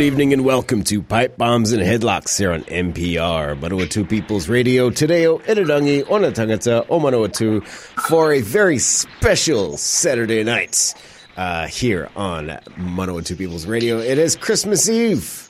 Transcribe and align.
Good 0.00 0.06
evening 0.06 0.32
and 0.32 0.46
welcome 0.46 0.82
to 0.84 1.02
Pipe 1.02 1.36
Bombs 1.36 1.72
and 1.72 1.82
Headlocks 1.82 2.38
here 2.38 2.52
on 2.52 2.62
MPR, 2.62 3.54
Manawatu 3.60 4.08
People's 4.08 4.48
Radio. 4.48 4.88
Today, 4.88 5.26
o 5.26 5.40
Irarangi, 5.40 6.10
Ona 6.10 6.32
Tangata, 6.32 6.86
o 6.88 6.98
Manawatu, 6.98 7.62
for 8.08 8.32
a 8.32 8.40
very 8.40 8.78
special 8.78 9.76
Saturday 9.76 10.42
night 10.42 10.94
uh, 11.36 11.66
here 11.66 12.08
on 12.16 12.46
Manawatu 12.78 13.36
People's 13.36 13.66
Radio. 13.66 13.98
It 13.98 14.16
is 14.16 14.36
Christmas 14.36 14.88
Eve. 14.88 15.46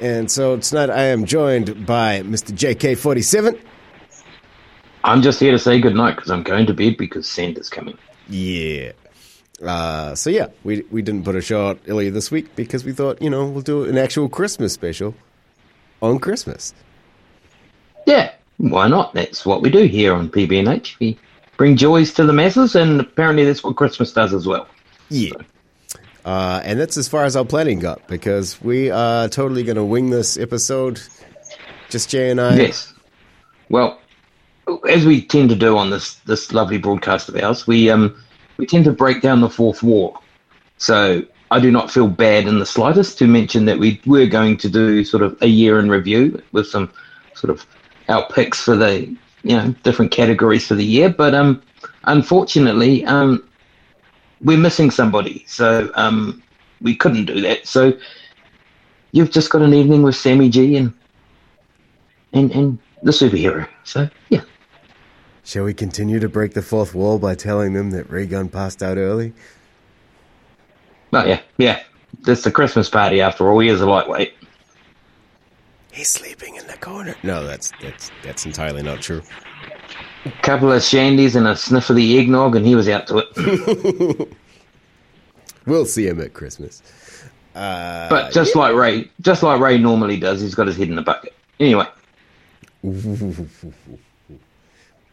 And 0.00 0.30
so 0.30 0.56
tonight 0.56 0.88
I 0.88 1.02
am 1.02 1.26
joined 1.26 1.84
by 1.84 2.22
Mr. 2.22 2.50
JK47. 2.56 3.60
I'm 5.04 5.20
just 5.20 5.38
here 5.38 5.52
to 5.52 5.58
say 5.58 5.78
goodnight 5.78 6.16
because 6.16 6.30
I'm 6.30 6.44
going 6.44 6.64
to 6.64 6.72
bed 6.72 6.96
because 6.96 7.28
Santa's 7.28 7.68
coming. 7.68 7.98
Yeah. 8.26 8.92
Uh, 9.62 10.14
so 10.14 10.30
yeah, 10.30 10.48
we 10.64 10.82
we 10.90 11.02
didn't 11.02 11.24
put 11.24 11.36
a 11.36 11.40
show 11.40 11.68
out 11.68 11.78
earlier 11.86 12.10
this 12.10 12.30
week 12.30 12.54
because 12.56 12.84
we 12.84 12.92
thought, 12.92 13.20
you 13.22 13.30
know, 13.30 13.46
we'll 13.46 13.62
do 13.62 13.84
an 13.84 13.96
actual 13.96 14.28
Christmas 14.28 14.72
special 14.72 15.14
on 16.00 16.18
Christmas. 16.18 16.74
Yeah, 18.06 18.32
why 18.58 18.88
not? 18.88 19.14
That's 19.14 19.46
what 19.46 19.62
we 19.62 19.70
do 19.70 19.84
here 19.84 20.14
on 20.14 20.28
PBNH. 20.28 20.98
We 20.98 21.18
bring 21.56 21.76
joys 21.76 22.12
to 22.14 22.24
the 22.24 22.32
masses, 22.32 22.74
and 22.74 23.00
apparently 23.00 23.44
that's 23.44 23.62
what 23.62 23.76
Christmas 23.76 24.12
does 24.12 24.34
as 24.34 24.46
well. 24.46 24.66
Yeah. 25.08 25.32
Uh, 26.24 26.60
and 26.64 26.78
that's 26.78 26.96
as 26.96 27.08
far 27.08 27.24
as 27.24 27.34
our 27.36 27.44
planning 27.44 27.80
got 27.80 28.06
because 28.06 28.60
we 28.62 28.90
are 28.90 29.28
totally 29.28 29.64
going 29.64 29.76
to 29.76 29.84
wing 29.84 30.10
this 30.10 30.36
episode. 30.36 31.00
Just 31.88 32.10
Jay 32.10 32.30
and 32.30 32.40
I. 32.40 32.56
Yes. 32.56 32.92
Well, 33.68 34.00
as 34.88 35.04
we 35.04 35.24
tend 35.24 35.50
to 35.50 35.56
do 35.56 35.76
on 35.76 35.90
this 35.90 36.14
this 36.26 36.52
lovely 36.52 36.78
broadcast 36.78 37.28
of 37.28 37.36
ours, 37.36 37.66
we 37.66 37.90
um 37.90 38.16
we 38.62 38.66
tend 38.66 38.84
to 38.84 38.92
break 38.92 39.20
down 39.20 39.40
the 39.40 39.50
fourth 39.50 39.82
wall. 39.82 40.22
So 40.78 41.26
I 41.50 41.58
do 41.58 41.72
not 41.72 41.90
feel 41.90 42.06
bad 42.06 42.46
in 42.46 42.60
the 42.60 42.64
slightest 42.64 43.18
to 43.18 43.26
mention 43.26 43.64
that 43.64 43.76
we 43.76 44.00
were 44.06 44.26
going 44.26 44.56
to 44.58 44.68
do 44.68 45.04
sort 45.04 45.24
of 45.24 45.36
a 45.42 45.48
year 45.48 45.80
in 45.80 45.90
review 45.90 46.40
with 46.52 46.68
some 46.68 46.88
sort 47.34 47.50
of 47.50 47.66
our 48.08 48.24
picks 48.28 48.62
for 48.62 48.76
the 48.76 49.00
you 49.42 49.56
know 49.56 49.74
different 49.82 50.12
categories 50.12 50.64
for 50.64 50.76
the 50.76 50.84
year. 50.84 51.08
But 51.08 51.34
um, 51.34 51.60
unfortunately, 52.04 53.04
um, 53.06 53.42
we're 54.42 54.58
missing 54.58 54.92
somebody, 54.92 55.44
so 55.48 55.90
um, 55.96 56.40
we 56.80 56.94
couldn't 56.94 57.24
do 57.24 57.40
that. 57.40 57.66
So 57.66 57.92
you've 59.10 59.32
just 59.32 59.50
got 59.50 59.62
an 59.62 59.74
evening 59.74 60.04
with 60.04 60.14
Sammy 60.14 60.48
G 60.48 60.76
and 60.76 60.92
and 62.32 62.52
and 62.52 62.78
the 63.02 63.10
superhero. 63.10 63.66
So 63.82 64.08
yeah. 64.28 64.42
Shall 65.44 65.64
we 65.64 65.74
continue 65.74 66.20
to 66.20 66.28
break 66.28 66.54
the 66.54 66.62
fourth 66.62 66.94
wall 66.94 67.18
by 67.18 67.34
telling 67.34 67.72
them 67.72 67.90
that 67.90 68.08
Raygun 68.10 68.48
passed 68.48 68.82
out 68.82 68.96
early? 68.96 69.32
Oh 71.12 71.24
yeah, 71.24 71.40
yeah. 71.58 71.82
It's 72.26 72.42
the 72.42 72.50
Christmas 72.52 72.88
party 72.88 73.20
after 73.20 73.50
all. 73.50 73.58
He 73.58 73.68
is 73.68 73.80
a 73.80 73.86
lightweight. 73.86 74.34
He's 75.92 76.08
sleeping 76.08 76.56
in 76.56 76.66
the 76.68 76.76
corner. 76.78 77.14
No, 77.22 77.44
that's 77.44 77.72
that's 77.82 78.10
that's 78.22 78.46
entirely 78.46 78.82
not 78.82 79.02
true. 79.02 79.22
A 80.24 80.30
couple 80.42 80.70
of 80.72 80.80
shandies 80.80 81.34
and 81.34 81.46
a 81.48 81.56
sniff 81.56 81.90
of 81.90 81.96
the 81.96 82.18
eggnog, 82.18 82.54
and 82.56 82.64
he 82.64 82.74
was 82.76 82.88
out 82.88 83.06
to 83.08 83.18
it. 83.18 84.28
We'll 85.64 85.86
see 85.86 86.08
him 86.08 86.20
at 86.20 86.34
Christmas. 86.34 86.82
Uh, 87.54 88.08
But 88.08 88.32
just 88.32 88.56
like 88.56 88.74
Ray, 88.74 89.08
just 89.20 89.44
like 89.44 89.60
Ray 89.60 89.78
normally 89.78 90.18
does, 90.18 90.40
he's 90.40 90.56
got 90.56 90.66
his 90.66 90.76
head 90.76 90.88
in 90.88 90.96
the 90.96 91.02
bucket. 91.02 91.34
Anyway, 91.60 91.86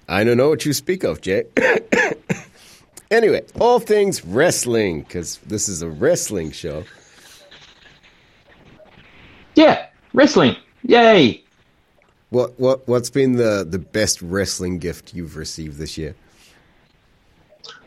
I 0.10 0.24
don't 0.24 0.38
know 0.38 0.50
what 0.50 0.66
you 0.66 0.74
speak 0.74 1.04
of, 1.04 1.22
Jay. 1.22 1.44
anyway, 3.12 3.44
all 3.60 3.80
things 3.80 4.26
wrestling, 4.26 5.02
because 5.02 5.38
this 5.46 5.70
is 5.70 5.84
a 5.84 5.88
wrestling 5.88 6.52
show. 6.52 6.84
yeah, 9.54 9.86
wrestling, 10.14 10.56
yay! 10.82 11.44
What 12.32 12.60
what 12.60 12.88
what's 12.88 13.12
been 13.12 13.34
the 13.34 13.66
the 13.70 13.78
best 13.78 14.20
wrestling 14.24 14.80
gift 14.80 15.14
you've 15.14 15.36
received 15.36 15.78
this 15.78 15.96
year? 15.96 16.16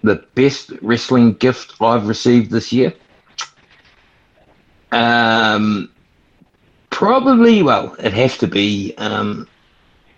The 0.04 0.24
best 0.36 0.70
wrestling 0.80 1.34
gift 1.34 1.74
I've 1.80 2.06
received 2.06 2.52
this 2.52 2.72
year. 2.72 2.94
Um, 4.92 5.90
probably. 6.90 7.64
Well, 7.64 7.96
it 7.98 8.12
has 8.12 8.38
to 8.38 8.46
be 8.46 8.94
um, 8.98 9.48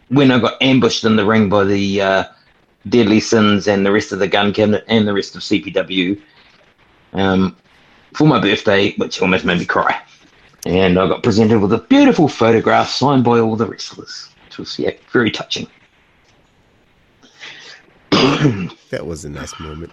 when 0.08 0.30
I 0.30 0.38
got 0.38 0.60
ambushed 0.62 1.04
in 1.04 1.16
the 1.16 1.24
ring 1.24 1.48
by 1.48 1.64
the 1.64 2.00
uh, 2.00 2.24
Deadly 2.88 3.20
Sins 3.20 3.66
and 3.66 3.84
the 3.84 3.92
rest 3.92 4.12
of 4.12 4.18
the 4.18 4.28
Gun 4.28 4.52
Cabinet 4.52 4.84
and 4.88 5.08
the 5.08 5.14
rest 5.14 5.34
of 5.34 5.42
CPW 5.42 6.20
um, 7.14 7.56
for 8.14 8.26
my 8.26 8.40
birthday, 8.40 8.92
which 8.96 9.20
almost 9.20 9.44
made 9.44 9.58
me 9.58 9.64
cry. 9.64 10.00
And 10.66 10.98
I 10.98 11.06
got 11.08 11.22
presented 11.22 11.60
with 11.60 11.72
a 11.72 11.78
beautiful 11.78 12.28
photograph 12.28 12.88
signed 12.88 13.24
by 13.24 13.38
all 13.38 13.56
the 13.56 13.66
wrestlers, 13.66 14.30
which 14.46 14.58
was 14.58 14.78
yeah, 14.78 14.92
very 15.12 15.30
touching. 15.30 15.66
That 18.90 19.06
was 19.06 19.24
a 19.24 19.30
nice 19.30 19.58
moment. 19.58 19.90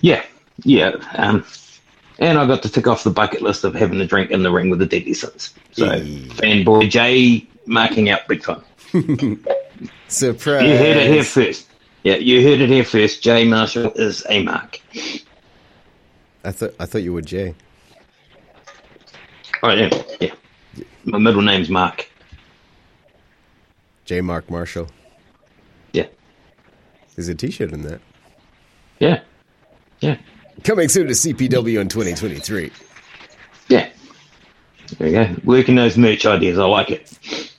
Yeah, 0.00 0.24
yeah. 0.64 0.96
Um, 1.14 1.44
and 2.18 2.36
I 2.36 2.46
got 2.46 2.62
to 2.62 2.68
tick 2.68 2.88
off 2.88 3.04
the 3.04 3.10
bucket 3.10 3.40
list 3.40 3.62
of 3.62 3.74
having 3.74 4.00
a 4.00 4.06
drink 4.06 4.32
in 4.32 4.42
the 4.42 4.50
ring 4.50 4.68
with 4.68 4.80
the 4.80 4.86
Deadly 4.86 5.14
Sins. 5.14 5.54
So, 5.70 5.86
fanboy 5.86 6.90
Jay 6.90 7.46
marking 7.66 8.10
out 8.10 8.26
big 8.26 8.42
time. 8.42 8.64
Surprise! 10.08 10.62
You 10.62 10.76
heard 10.76 10.96
it 10.96 11.10
here 11.10 11.24
first. 11.24 11.68
Yeah, 12.04 12.16
you 12.16 12.42
heard 12.42 12.60
it 12.60 12.68
here 12.68 12.84
first. 12.84 13.22
Jay 13.22 13.44
Marshall 13.44 13.92
is 13.92 14.24
a 14.28 14.42
mark. 14.42 14.80
I 16.44 16.52
thought 16.52 16.74
I 16.80 16.86
thought 16.86 17.02
you 17.02 17.12
were 17.12 17.22
Jay. 17.22 17.54
I 19.62 19.74
am. 19.74 19.90
Yeah. 20.20 20.34
My 21.04 21.18
middle 21.18 21.42
name's 21.42 21.68
Mark. 21.68 22.08
J. 24.04 24.20
Mark 24.20 24.48
Marshall. 24.50 24.88
Yeah. 25.92 26.06
There's 27.14 27.28
a 27.28 27.34
T-shirt 27.34 27.72
in 27.72 27.82
that. 27.82 28.00
Yeah. 29.00 29.20
Yeah. 30.00 30.16
Coming 30.64 30.88
soon 30.88 31.08
to 31.08 31.12
CPW 31.12 31.80
in 31.80 31.88
2023. 31.88 32.70
Yeah. 33.68 33.90
There 34.96 35.08
you 35.08 35.12
go. 35.12 35.36
Working 35.44 35.74
those 35.74 35.98
merch 35.98 36.24
ideas. 36.24 36.58
I 36.58 36.64
like 36.64 36.90
it. 36.90 37.52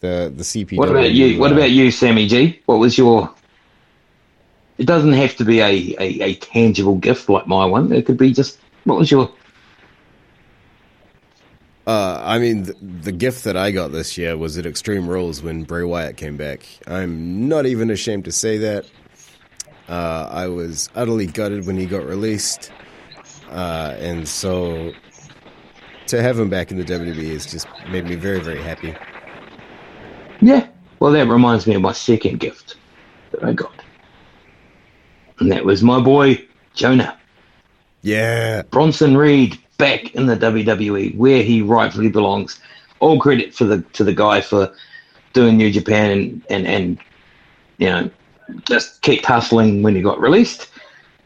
The 0.00 0.32
the 0.34 0.42
CPW. 0.42 0.78
What 0.78 0.90
about 0.90 1.12
you? 1.12 1.38
What 1.38 1.52
about 1.52 1.70
you, 1.70 1.90
Sammy 1.90 2.26
G? 2.26 2.60
What 2.66 2.78
was 2.78 2.98
your? 2.98 3.32
It 4.78 4.86
doesn't 4.86 5.14
have 5.14 5.34
to 5.36 5.44
be 5.44 5.60
a, 5.60 5.96
a, 5.98 6.20
a 6.20 6.34
tangible 6.34 6.96
gift 6.96 7.30
like 7.30 7.46
my 7.46 7.64
one. 7.64 7.92
It 7.92 8.04
could 8.04 8.18
be 8.18 8.32
just 8.32 8.58
what 8.84 8.98
was 8.98 9.10
your? 9.10 9.30
Uh, 11.86 12.20
I 12.22 12.38
mean, 12.38 12.64
the, 12.64 12.74
the 12.82 13.12
gift 13.12 13.44
that 13.44 13.56
I 13.56 13.70
got 13.70 13.92
this 13.92 14.18
year 14.18 14.36
was 14.36 14.58
at 14.58 14.66
Extreme 14.66 15.08
Rules 15.08 15.40
when 15.40 15.62
Bray 15.62 15.84
Wyatt 15.84 16.16
came 16.16 16.36
back. 16.36 16.66
I'm 16.86 17.48
not 17.48 17.64
even 17.64 17.90
ashamed 17.90 18.24
to 18.24 18.32
say 18.32 18.58
that. 18.58 18.86
Uh, 19.88 20.28
I 20.30 20.48
was 20.48 20.90
utterly 20.96 21.26
gutted 21.26 21.64
when 21.64 21.76
he 21.76 21.86
got 21.86 22.04
released, 22.04 22.72
uh, 23.50 23.94
and 23.98 24.26
so 24.28 24.92
to 26.08 26.22
have 26.22 26.38
him 26.38 26.50
back 26.50 26.72
in 26.72 26.78
the 26.78 26.84
WWE 26.84 27.32
has 27.32 27.46
just 27.46 27.68
made 27.88 28.04
me 28.04 28.16
very, 28.16 28.40
very 28.40 28.60
happy. 28.60 28.96
Yeah. 30.40 30.68
Well, 31.00 31.12
that 31.12 31.28
reminds 31.28 31.66
me 31.66 31.74
of 31.74 31.82
my 31.82 31.92
second 31.92 32.40
gift 32.40 32.76
that 33.32 33.44
I 33.44 33.52
got, 33.52 33.82
and 35.38 35.50
that 35.52 35.64
was 35.64 35.82
my 35.82 36.00
boy 36.00 36.42
Jonah 36.74 37.18
Yeah, 38.02 38.62
Bronson 38.70 39.16
Reed 39.16 39.58
back 39.78 40.14
in 40.14 40.26
the 40.26 40.36
WWE 40.36 41.16
where 41.16 41.42
he 41.42 41.62
rightfully 41.62 42.08
belongs. 42.08 42.60
All 43.00 43.20
credit 43.20 43.54
for 43.54 43.64
the 43.64 43.82
to 43.92 44.04
the 44.04 44.14
guy 44.14 44.40
for 44.40 44.72
doing 45.34 45.56
New 45.56 45.70
Japan 45.70 46.10
and 46.10 46.42
and, 46.48 46.66
and 46.66 46.98
you 47.78 47.88
know 47.88 48.10
just 48.68 49.02
kept 49.02 49.26
hustling 49.26 49.82
when 49.82 49.94
he 49.94 50.02
got 50.02 50.20
released. 50.20 50.70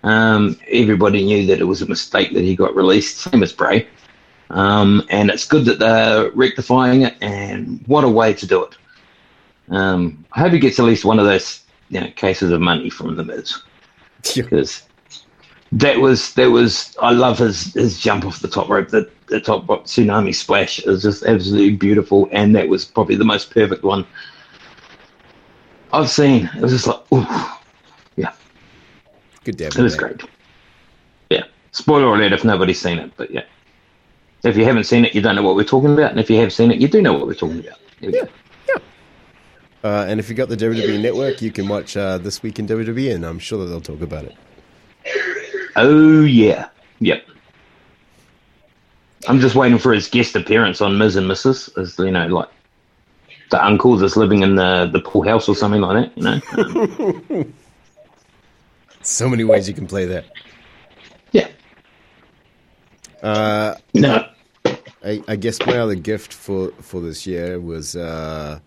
Um, 0.02 0.58
everybody 0.69 1.25
knew 1.25 1.46
that 1.46 1.61
it 1.61 1.64
was 1.64 1.82
a 1.82 1.87
mistake 1.87 2.32
that 2.32 2.43
he 2.43 2.56
got 2.56 2.75
released, 2.75 3.19
same 3.19 3.43
as 3.43 3.52
Bray. 3.52 3.87
Um, 4.49 5.06
and 5.11 5.31
it's 5.31 5.46
good 5.46 5.64
that 5.67 5.79
they're 5.79 6.31
rectifying 6.31 7.02
it, 7.02 7.17
and 7.20 7.82
what 7.87 8.02
a 8.05 8.08
way 8.08 8.32
to 8.34 8.46
do 8.46 8.64
it. 8.64 8.76
Um, 9.70 10.25
I 10.32 10.40
hope 10.40 10.52
he 10.52 10.58
gets 10.58 10.78
at 10.78 10.84
least 10.84 11.05
one 11.05 11.19
of 11.19 11.26
those 11.26 11.62
you 11.88 12.00
know, 12.00 12.11
cases 12.17 12.50
of 12.50 12.61
money 12.61 12.90
from 12.90 13.17
the 13.17 13.25
Miz 13.25 13.62
because 14.34 14.82
that 15.72 16.00
was 16.00 16.34
that 16.34 16.50
was 16.50 16.96
I 17.00 17.12
love 17.12 17.38
his 17.38 17.75
his 17.75 17.99
jump 18.00 18.25
off 18.25 18.40
the 18.40 18.49
top 18.49 18.69
rope. 18.69 18.88
That 18.88 19.11
the 19.26 19.40
top 19.40 19.69
rope 19.69 19.84
tsunami 19.84 20.34
splash 20.34 20.81
is 20.81 21.02
just 21.02 21.25
absolutely 21.25 21.76
beautiful, 21.76 22.28
and 22.32 22.55
that 22.56 22.69
was 22.69 22.84
probably 22.84 23.17
the 23.17 23.25
most 23.25 23.50
perfect 23.50 23.84
one 23.84 24.06
I've 25.93 26.11
seen. 26.11 26.50
It 26.56 26.62
was 26.62 26.72
just 26.72 26.87
like, 26.87 27.00
ooh, 27.12 27.26
yeah, 28.17 28.32
Good 29.44 29.56
dab. 29.56 29.72
it 29.76 29.82
was 29.82 29.96
great. 29.96 30.22
Yeah, 31.31 31.44
spoiler 31.72 32.12
alert 32.14 32.32
if 32.32 32.44
nobody's 32.44 32.81
seen 32.81 32.99
it, 32.99 33.12
but 33.17 33.31
yeah, 33.31 33.44
if 34.43 34.56
you 34.56 34.64
haven't 34.64 34.84
seen 34.84 35.05
it, 35.05 35.14
you 35.14 35.20
don't 35.20 35.37
know 35.37 35.43
what 35.43 35.55
we're 35.55 35.64
talking 35.64 35.93
about, 35.93 36.11
and 36.11 36.20
if 36.20 36.28
you 36.31 36.38
have 36.38 36.52
seen 36.52 36.70
it, 36.70 36.81
you 36.81 36.88
do 36.88 37.00
know 37.00 37.12
what 37.12 37.26
we're 37.26 37.34
talking 37.34 37.61
about. 37.61 37.78
We 38.00 38.12
go. 38.12 38.28
Uh, 39.82 40.05
and 40.09 40.21
if 40.21 40.29
you've 40.29 40.37
got 40.37 40.49
the 40.49 40.56
WWE 40.56 41.00
Network, 41.00 41.41
you 41.41 41.50
can 41.50 41.67
watch 41.69 41.97
uh, 41.97 42.19
This 42.19 42.43
Week 42.43 42.59
in 42.59 42.67
WWE, 42.67 43.15
and 43.15 43.25
I'm 43.25 43.38
sure 43.38 43.59
that 43.61 43.67
they'll 43.67 43.81
talk 43.81 44.03
about 44.03 44.25
it. 44.25 44.35
Oh 45.77 46.23
yeah, 46.23 46.69
yep. 46.99 47.25
I'm 49.29 49.41
just 49.41 49.55
waiting 49.55 49.79
for 49.79 49.93
his 49.93 50.09
guest 50.09 50.35
appearance 50.37 50.81
on 50.81 50.99
Miz 50.99 51.17
and 51.17 51.27
Mrs. 51.31 51.77
As 51.79 51.99
you 51.99 52.11
know, 52.11 52.27
like 52.27 52.49
the 53.50 53.65
uncle 53.65 53.97
that's 53.97 54.17
living 54.17 54.43
in 54.43 54.56
the 54.56 54.91
the 54.93 55.00
pool 55.00 55.23
house 55.23 55.49
or 55.49 55.55
something 55.55 55.81
like 55.81 56.12
that. 56.15 56.17
You 56.17 57.31
know, 57.31 57.37
um, 57.41 57.55
So 59.03 59.29
many 59.29 59.44
ways 59.44 59.67
you 59.67 59.75
can 59.75 59.87
play 59.87 60.05
that. 60.06 60.27
yeah. 61.32 61.49
Uh, 63.23 63.75
No, 63.94 64.27
I, 65.03 65.23
I 65.27 65.37
guess 65.37 65.59
my 65.67 65.79
other 65.79 65.94
gift 65.94 66.32
for, 66.35 66.71
for 66.81 67.00
this 67.00 67.27
year 67.27 67.59
was 67.61 67.97
uh, 67.97 68.61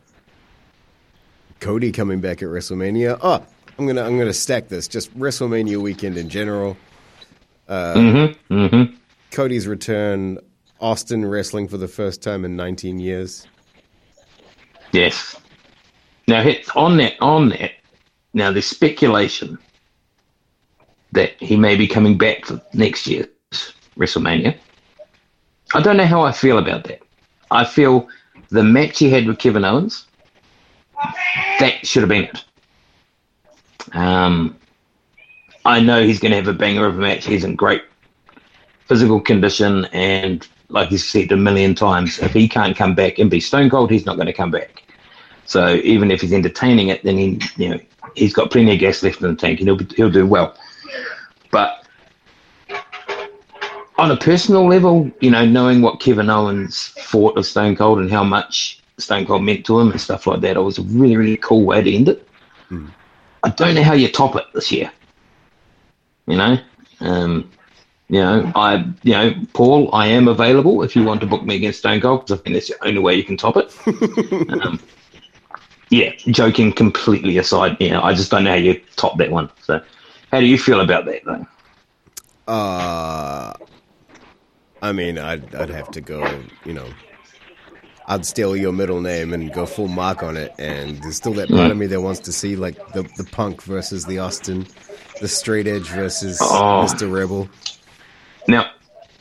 Cody 1.64 1.94
coming 1.94 2.20
back 2.20 2.44
at 2.44 2.50
WrestleMania. 2.50 3.18
Oh, 3.22 3.42
I'm 3.80 3.88
gonna 3.88 4.04
I'm 4.04 4.20
gonna 4.20 4.34
stack 4.34 4.68
this. 4.68 4.86
Just 4.90 5.18
WrestleMania 5.18 5.78
weekend 5.78 6.18
in 6.18 6.28
general. 6.28 6.76
mm-hmm, 7.70 8.54
mm-hmm. 8.54 8.96
Cody's 9.32 9.66
return. 9.66 10.40
Austin 10.82 11.26
wrestling 11.26 11.70
for 11.70 11.78
the 11.78 11.88
first 11.88 12.22
time 12.22 12.44
in 12.44 12.58
19 12.58 13.00
years. 13.00 13.48
Yes. 14.92 15.40
Now, 16.28 16.44
hit 16.44 16.76
on 16.76 16.98
that, 16.98 17.14
on 17.22 17.48
that. 17.50 17.72
Now, 18.34 18.52
there's 18.52 18.66
speculation 18.66 19.58
that 21.14 21.32
he 21.40 21.56
may 21.56 21.78
be 21.78 21.88
coming 21.88 22.18
back 22.18 22.44
for 22.44 22.62
next 22.74 23.08
year's 23.08 23.28
WrestleMania. 23.98 24.58
I 25.74 25.82
don't 25.82 25.96
know 25.96 26.06
how 26.06 26.24
I 26.24 26.34
feel 26.34 26.58
about 26.58 26.84
that. 26.86 27.02
I 27.52 27.64
feel 27.64 28.10
the 28.50 28.64
match 28.64 29.00
he 29.00 29.10
had 29.10 29.26
with 29.26 29.40
Kevin 29.40 29.64
Owens, 29.64 30.06
that 31.60 31.80
should 31.84 32.02
have 32.02 32.10
been 32.10 32.26
it. 32.26 32.44
Um, 33.94 34.58
I 35.66 35.80
know 35.80 36.04
he's 36.04 36.20
going 36.20 36.32
to 36.32 36.38
have 36.38 36.48
a 36.48 36.54
banger 36.54 36.86
of 36.86 36.98
a 36.98 37.02
match. 37.02 37.26
He's 37.26 37.44
in 37.44 37.56
great 37.56 37.84
physical 38.88 39.22
condition, 39.22 39.86
and 39.94 40.48
like 40.70 40.90
he's 40.90 41.08
said 41.08 41.32
a 41.32 41.38
million 41.38 41.76
times, 41.76 42.20
if 42.20 42.34
he 42.34 42.48
can't 42.48 42.76
come 42.76 42.96
back 42.96 43.20
and 43.20 43.30
be 43.30 43.40
stone 43.40 43.70
cold, 43.70 43.92
he's 43.92 44.06
not 44.06 44.16
going 44.16 44.28
to 44.28 44.34
come 44.34 44.52
back. 44.52 44.84
So 45.46 45.76
even 45.84 46.12
if 46.12 46.22
he's 46.22 46.34
entertaining 46.34 46.90
it, 46.90 47.04
then 47.04 47.18
he, 47.18 47.40
you 47.58 47.70
know, 47.70 47.80
he's 48.16 48.34
got 48.34 48.52
plenty 48.52 48.74
of 48.74 48.80
gas 48.80 49.04
left 49.04 49.22
in 49.22 49.30
the 49.30 49.36
tank, 49.36 49.60
and 49.60 49.68
he'll 49.68 49.78
be, 49.78 49.88
he'll 49.96 50.10
do 50.10 50.26
well. 50.26 50.58
But 51.52 51.86
on 53.98 54.12
a 54.12 54.18
personal 54.18 54.68
level, 54.68 55.10
you 55.22 55.32
know, 55.32 55.46
knowing 55.46 55.82
what 55.82 56.00
Kevin 56.00 56.30
Owens 56.30 56.88
fought 57.04 57.36
with 57.36 57.46
Stone 57.46 57.76
Cold 57.76 58.00
and 58.00 58.12
how 58.12 58.24
much 58.24 58.83
Stone 59.04 59.26
Cold 59.26 59.44
meant 59.44 59.66
to 59.66 59.80
him 59.80 59.92
and 59.92 60.02
stuff 60.02 60.28
like 60.28 60.42
that, 60.42 60.58
it 60.58 60.62
was 60.62 60.78
a 60.78 60.84
really, 60.84 61.18
really 61.18 61.38
cool 61.38 61.66
way 61.66 61.82
to 61.82 61.94
end 61.94 62.10
it. 62.10 62.28
I 63.44 63.50
don't 63.50 63.76
know 63.76 63.84
how 63.84 63.94
you 63.94 64.08
top 64.08 64.36
it 64.36 64.46
this 64.54 64.72
year. 64.72 64.92
You 66.28 66.38
know, 66.38 66.58
um, 67.02 67.52
you 68.08 68.20
know, 68.20 68.52
I, 68.56 68.86
you 69.04 69.12
know, 69.12 69.34
Paul, 69.54 69.94
I 69.94 70.08
am 70.08 70.28
available 70.28 70.84
if 70.84 70.96
you 70.96 71.04
want 71.04 71.20
to 71.22 71.28
book 71.28 71.44
me 71.44 71.56
against 71.56 71.80
Stone 71.80 72.02
Cold 72.02 72.22
because 72.22 72.40
I 72.40 72.44
think 72.44 72.54
that's 72.56 72.70
the 72.70 72.88
only 72.88 73.00
way 73.00 73.16
you 73.16 73.24
can 73.24 73.36
top 73.36 73.58
it. 73.58 73.76
um, 74.62 74.80
yeah, 75.90 76.12
joking 76.28 76.72
completely 76.72 77.38
aside, 77.38 77.78
you 77.80 77.90
know, 77.90 78.02
I 78.02 78.14
just 78.14 78.32
don't 78.32 78.46
know 78.46 78.52
how 78.52 78.56
you 78.56 78.82
top 78.96 79.18
that 79.18 79.30
one. 79.30 79.50
So, 79.62 79.82
how 80.32 80.40
do 80.40 80.46
you 80.46 80.58
feel 80.58 80.80
about 80.80 81.06
that, 81.06 81.24
though? 81.26 81.46
Uh, 82.48 83.54
I 84.82 84.92
mean, 84.92 85.18
I'd, 85.18 85.54
I'd 85.54 85.70
have 85.70 85.92
to 85.92 86.02
go, 86.02 86.44
you 86.66 86.74
know, 86.74 86.88
I'd 88.08 88.26
steal 88.26 88.56
your 88.56 88.74
middle 88.74 89.02
name 89.02 89.34
and 89.34 89.52
go 89.54 89.66
full 89.66 89.88
mark 89.88 90.24
on 90.24 90.36
it. 90.38 90.54
And 90.60 91.02
there's 91.02 91.16
still 91.18 91.34
that 91.34 91.50
part 91.50 91.72
of 91.72 91.78
me 91.78 91.86
that 91.88 92.02
wants 92.02 92.20
to 92.22 92.32
see, 92.32 92.56
like, 92.56 92.76
the, 92.94 93.04
the 93.18 93.24
punk 93.32 93.62
versus 93.64 94.06
the 94.06 94.20
Austin, 94.20 94.68
the 95.22 95.28
straight 95.28 95.68
edge 95.68 95.88
versus 95.90 96.40
Oh. 96.42 96.86
Mr. 96.86 97.12
Rebel. 97.12 97.50
Now, 98.48 98.72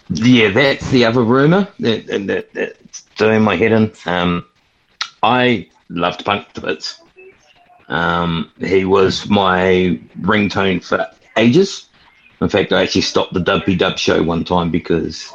yeah, 0.08 0.49
that's 0.50 0.90
the 0.90 1.05
other 1.05 1.23
rumor 1.23 1.69
that, 1.81 2.06
that, 2.08 2.26
that 2.26 2.52
that's 2.55 3.02
doing 3.17 3.43
my 3.43 3.56
head 3.56 3.73
in. 3.73 3.93
Um, 4.05 4.44
I 5.23 5.69
loved 5.88 6.25
Punk 6.25 6.52
to 6.55 6.61
bits. 6.61 7.00
Um, 7.88 8.50
he 8.58 8.84
was 8.84 9.29
my 9.29 10.00
ringtone 10.20 10.82
for 10.84 11.06
ages. 11.37 11.88
In 12.40 12.49
fact, 12.49 12.73
I 12.73 12.82
actually 12.82 13.02
stopped 13.02 13.32
the 13.32 13.40
Dubby 13.40 13.79
Dub 13.79 13.96
show 13.99 14.23
one 14.23 14.43
time 14.44 14.70
because 14.70 15.32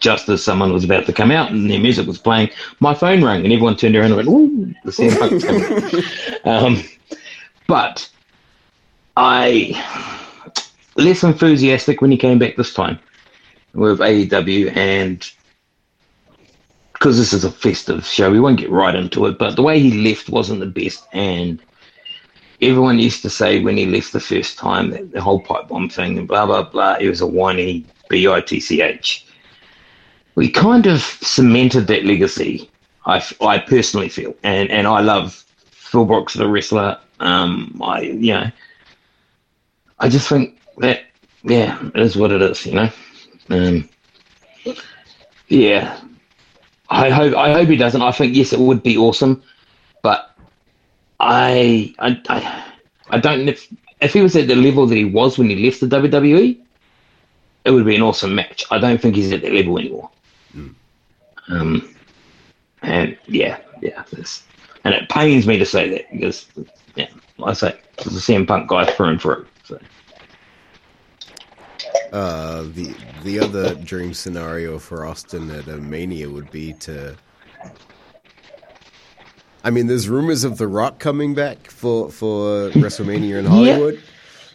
just 0.00 0.28
as 0.28 0.42
someone 0.42 0.72
was 0.72 0.84
about 0.84 1.06
to 1.06 1.12
come 1.12 1.30
out 1.30 1.50
and 1.50 1.70
their 1.70 1.80
music 1.80 2.06
was 2.06 2.18
playing, 2.18 2.50
my 2.80 2.94
phone 2.94 3.24
rang 3.24 3.44
and 3.44 3.52
everyone 3.52 3.76
turned 3.76 3.96
around 3.96 4.12
and 4.12 4.16
went, 4.16 4.28
"Ooh, 4.28 4.74
the 4.84 6.04
coming." 6.44 6.44
um, 6.44 6.82
but 7.66 8.10
I 9.16 9.80
less 10.96 11.22
enthusiastic 11.22 12.00
when 12.00 12.10
he 12.10 12.16
came 12.16 12.38
back 12.38 12.56
this 12.56 12.74
time 12.74 12.98
with 13.74 13.98
AEW 13.98 14.76
and 14.76 15.28
because 16.92 17.18
this 17.18 17.32
is 17.32 17.44
a 17.44 17.50
festive 17.50 18.06
show, 18.06 18.30
we 18.30 18.40
won't 18.40 18.58
get 18.58 18.70
right 18.70 18.94
into 18.94 19.26
it, 19.26 19.38
but 19.38 19.56
the 19.56 19.62
way 19.62 19.80
he 19.80 20.08
left 20.08 20.30
wasn't 20.30 20.60
the 20.60 20.66
best 20.66 21.06
and 21.12 21.60
everyone 22.62 22.98
used 22.98 23.22
to 23.22 23.30
say 23.30 23.60
when 23.60 23.76
he 23.76 23.86
left 23.86 24.12
the 24.12 24.20
first 24.20 24.58
time 24.58 24.90
that 24.90 25.12
the 25.12 25.20
whole 25.20 25.40
pipe 25.40 25.68
bomb 25.68 25.88
thing 25.88 26.18
and 26.18 26.28
blah 26.28 26.46
blah 26.46 26.62
blah, 26.62 26.96
he 26.96 27.08
was 27.08 27.20
a 27.20 27.26
whiny 27.26 27.84
B 28.08 28.28
I 28.28 28.40
T 28.40 28.60
C 28.60 28.80
H. 28.80 29.23
We 30.34 30.50
kind 30.50 30.86
of 30.86 31.00
cemented 31.00 31.86
that 31.86 32.04
legacy. 32.04 32.70
I, 33.06 33.24
I 33.40 33.58
personally 33.58 34.08
feel, 34.08 34.34
and 34.42 34.70
and 34.70 34.86
I 34.86 35.00
love 35.00 35.44
Phil 35.70 36.04
Brooks 36.04 36.34
the 36.34 36.48
wrestler. 36.48 36.98
Um, 37.20 37.80
I 37.82 38.00
you 38.02 38.32
know, 38.32 38.50
I 39.98 40.08
just 40.08 40.28
think 40.28 40.58
that 40.78 41.02
yeah, 41.44 41.78
it 41.94 42.00
is 42.00 42.16
what 42.16 42.32
it 42.32 42.42
is, 42.42 42.64
you 42.66 42.74
know. 42.74 42.90
Um, 43.50 43.88
yeah, 45.48 46.00
I 46.88 47.10
hope 47.10 47.36
I 47.36 47.52
hope 47.52 47.68
he 47.68 47.76
doesn't. 47.76 48.02
I 48.02 48.12
think 48.12 48.34
yes, 48.34 48.52
it 48.52 48.58
would 48.60 48.82
be 48.82 48.96
awesome, 48.96 49.42
but 50.02 50.34
I 51.20 51.94
I 51.98 52.20
I, 52.28 52.64
I 53.10 53.18
don't 53.18 53.48
if 53.48 53.68
if 54.00 54.12
he 54.14 54.20
was 54.22 54.36
at 54.36 54.48
the 54.48 54.56
level 54.56 54.86
that 54.86 54.96
he 54.96 55.04
was 55.04 55.38
when 55.38 55.50
he 55.50 55.56
left 55.64 55.80
the 55.80 55.86
WWE, 55.86 56.58
it 57.64 57.70
would 57.70 57.86
be 57.86 57.96
an 57.96 58.02
awesome 58.02 58.34
match. 58.34 58.64
I 58.70 58.78
don't 58.78 59.00
think 59.00 59.16
he's 59.16 59.32
at 59.32 59.42
that 59.42 59.52
level 59.52 59.78
anymore. 59.78 60.10
Um, 61.48 61.94
and 62.82 63.16
yeah, 63.26 63.60
yeah, 63.82 64.04
it's, 64.12 64.44
and 64.84 64.94
it 64.94 65.08
pains 65.08 65.46
me 65.46 65.58
to 65.58 65.66
say 65.66 65.88
that 65.90 66.10
because 66.12 66.46
yeah, 66.96 67.08
like 67.38 67.50
I 67.50 67.54
say, 67.54 67.80
he's 67.98 68.16
a 68.16 68.20
CM 68.32 68.46
Punk 68.46 68.68
guy 68.68 68.90
through 68.90 69.08
and 69.08 69.20
through. 69.20 69.46
So. 69.64 69.78
Uh, 72.12 72.62
the 72.74 72.94
the 73.24 73.40
other 73.40 73.74
dream 73.74 74.14
scenario 74.14 74.78
for 74.78 75.04
Austin 75.06 75.50
at 75.50 75.66
a 75.68 75.78
Mania 75.78 76.30
would 76.30 76.50
be 76.50 76.72
to. 76.74 77.16
I 79.64 79.70
mean, 79.70 79.86
there's 79.86 80.08
rumors 80.10 80.44
of 80.44 80.58
The 80.58 80.68
Rock 80.68 80.98
coming 80.98 81.34
back 81.34 81.70
for 81.70 82.10
for 82.10 82.70
WrestleMania 82.70 83.38
in 83.38 83.44
Hollywood. 83.46 84.00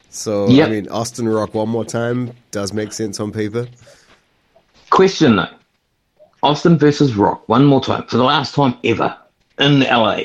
So 0.09 0.47
Yep. 0.47 0.67
I 0.67 0.71
mean, 0.71 0.87
Austin 0.89 1.27
Rock 1.27 1.53
one 1.53 1.69
more 1.69 1.85
time 1.85 2.31
does 2.51 2.73
make 2.73 2.93
sense 2.93 3.19
on 3.19 3.31
paper. 3.31 3.67
Question 4.89 5.35
though, 5.35 5.47
Austin 6.41 6.77
versus 6.77 7.15
Rock 7.15 7.47
one 7.47 7.65
more 7.65 7.81
time 7.81 8.05
for 8.07 8.17
the 8.17 8.23
last 8.23 8.55
time 8.55 8.75
ever 8.83 9.15
in 9.59 9.81
LA. 9.81 10.19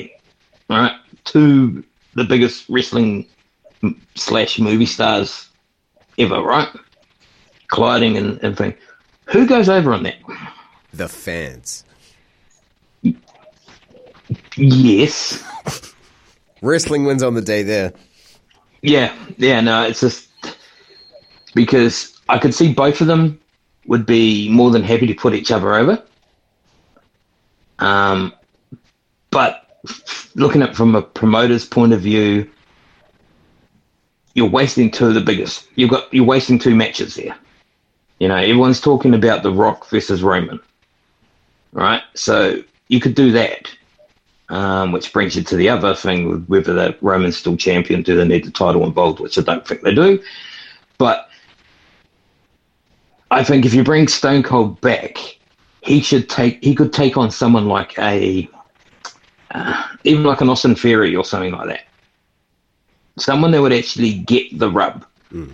All 0.69 0.77
right, 0.77 0.97
two 1.25 1.83
the 2.13 2.23
biggest 2.23 2.65
wrestling 2.69 3.27
slash 4.15 4.57
movie 4.59 4.85
stars 4.85 5.49
ever, 6.17 6.41
right? 6.41 6.69
Colliding 7.67 8.17
and 8.17 8.39
everything. 8.39 8.73
Who 9.25 9.45
goes 9.45 9.69
over 9.69 9.93
on 9.93 10.03
that? 10.03 10.15
The 10.93 11.09
fans. 11.09 11.83
Yes. 14.55 15.43
Wrestling 16.61 17.03
wins 17.05 17.21
on 17.21 17.33
the 17.33 17.41
day 17.41 17.63
there. 17.63 17.93
Yeah, 18.81 19.13
yeah, 19.37 19.59
no, 19.61 19.83
it's 19.83 19.99
just 19.99 20.29
because 21.53 22.17
I 22.29 22.37
could 22.37 22.53
see 22.53 22.73
both 22.73 23.01
of 23.01 23.07
them 23.07 23.39
would 23.87 24.05
be 24.05 24.49
more 24.49 24.71
than 24.71 24.83
happy 24.83 25.07
to 25.07 25.13
put 25.13 25.33
each 25.33 25.51
other 25.51 25.73
over. 25.73 26.01
Um, 27.79 28.33
but 29.31 29.79
looking 30.35 30.61
at 30.61 30.69
it 30.69 30.75
from 30.75 30.95
a 30.95 31.01
promoter's 31.01 31.65
point 31.65 31.93
of 31.93 32.01
view, 32.01 32.49
you're 34.33 34.49
wasting 34.49 34.91
two 34.91 35.07
of 35.07 35.13
the 35.13 35.21
biggest. 35.21 35.67
You've 35.75 35.89
got 35.89 36.13
you're 36.13 36.25
wasting 36.25 36.59
two 36.59 36.75
matches 36.75 37.15
there. 37.15 37.35
You 38.19 38.27
know, 38.27 38.35
everyone's 38.35 38.79
talking 38.79 39.13
about 39.13 39.43
The 39.43 39.51
Rock 39.51 39.89
versus 39.89 40.23
Roman, 40.23 40.59
right? 41.73 42.01
So 42.13 42.63
you 42.87 42.99
could 42.99 43.15
do 43.15 43.31
that, 43.31 43.69
um, 44.49 44.91
which 44.91 45.11
brings 45.11 45.35
you 45.35 45.43
to 45.43 45.55
the 45.55 45.69
other 45.69 45.93
thing 45.95 46.45
whether 46.47 46.73
the 46.73 46.97
Roman's 47.01 47.37
still 47.37 47.57
champion, 47.57 48.03
do 48.03 48.15
they 48.15 48.27
need 48.27 48.45
the 48.45 48.51
title 48.51 48.85
involved, 48.85 49.19
which 49.19 49.37
I 49.37 49.41
don't 49.41 49.67
think 49.67 49.81
they 49.81 49.93
do. 49.93 50.21
But 50.97 51.29
I 53.31 53.43
think 53.43 53.65
if 53.65 53.73
you 53.73 53.83
bring 53.83 54.07
Stone 54.07 54.43
Cold 54.43 54.79
back, 54.81 55.17
he 55.81 56.01
should 56.01 56.29
take 56.29 56.63
he 56.63 56.75
could 56.75 56.93
take 56.93 57.17
on 57.17 57.31
someone 57.31 57.67
like 57.67 57.97
a 57.99 58.49
uh, 59.51 59.83
even 60.03 60.23
like 60.23 60.41
an 60.41 60.49
Austin 60.49 60.75
Theory 60.75 61.15
or 61.15 61.23
something 61.23 61.51
like 61.51 61.67
that. 61.67 61.85
Someone 63.17 63.51
that 63.51 63.61
would 63.61 63.73
actually 63.73 64.13
get 64.13 64.57
the 64.57 64.69
rub 64.69 65.05
mm. 65.31 65.51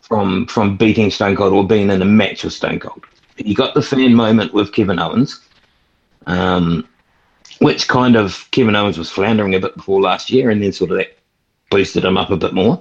from 0.00 0.46
from 0.46 0.76
beating 0.76 1.10
Stone 1.10 1.36
Cold 1.36 1.52
or 1.52 1.66
being 1.66 1.90
in 1.90 2.02
a 2.02 2.06
match 2.06 2.44
with 2.44 2.52
Stone 2.52 2.80
Cold. 2.80 3.04
You 3.36 3.54
got 3.54 3.74
the 3.74 3.82
fan 3.82 4.14
moment 4.14 4.54
with 4.54 4.72
Kevin 4.72 4.98
Owens, 4.98 5.40
um, 6.26 6.88
which 7.60 7.88
kind 7.88 8.16
of 8.16 8.48
Kevin 8.52 8.76
Owens 8.76 8.96
was 8.96 9.10
floundering 9.10 9.54
a 9.54 9.60
bit 9.60 9.76
before 9.76 10.00
last 10.00 10.30
year, 10.30 10.50
and 10.50 10.62
then 10.62 10.72
sort 10.72 10.92
of 10.92 10.98
that 10.98 11.18
boosted 11.70 12.04
him 12.04 12.16
up 12.16 12.30
a 12.30 12.36
bit 12.36 12.54
more. 12.54 12.80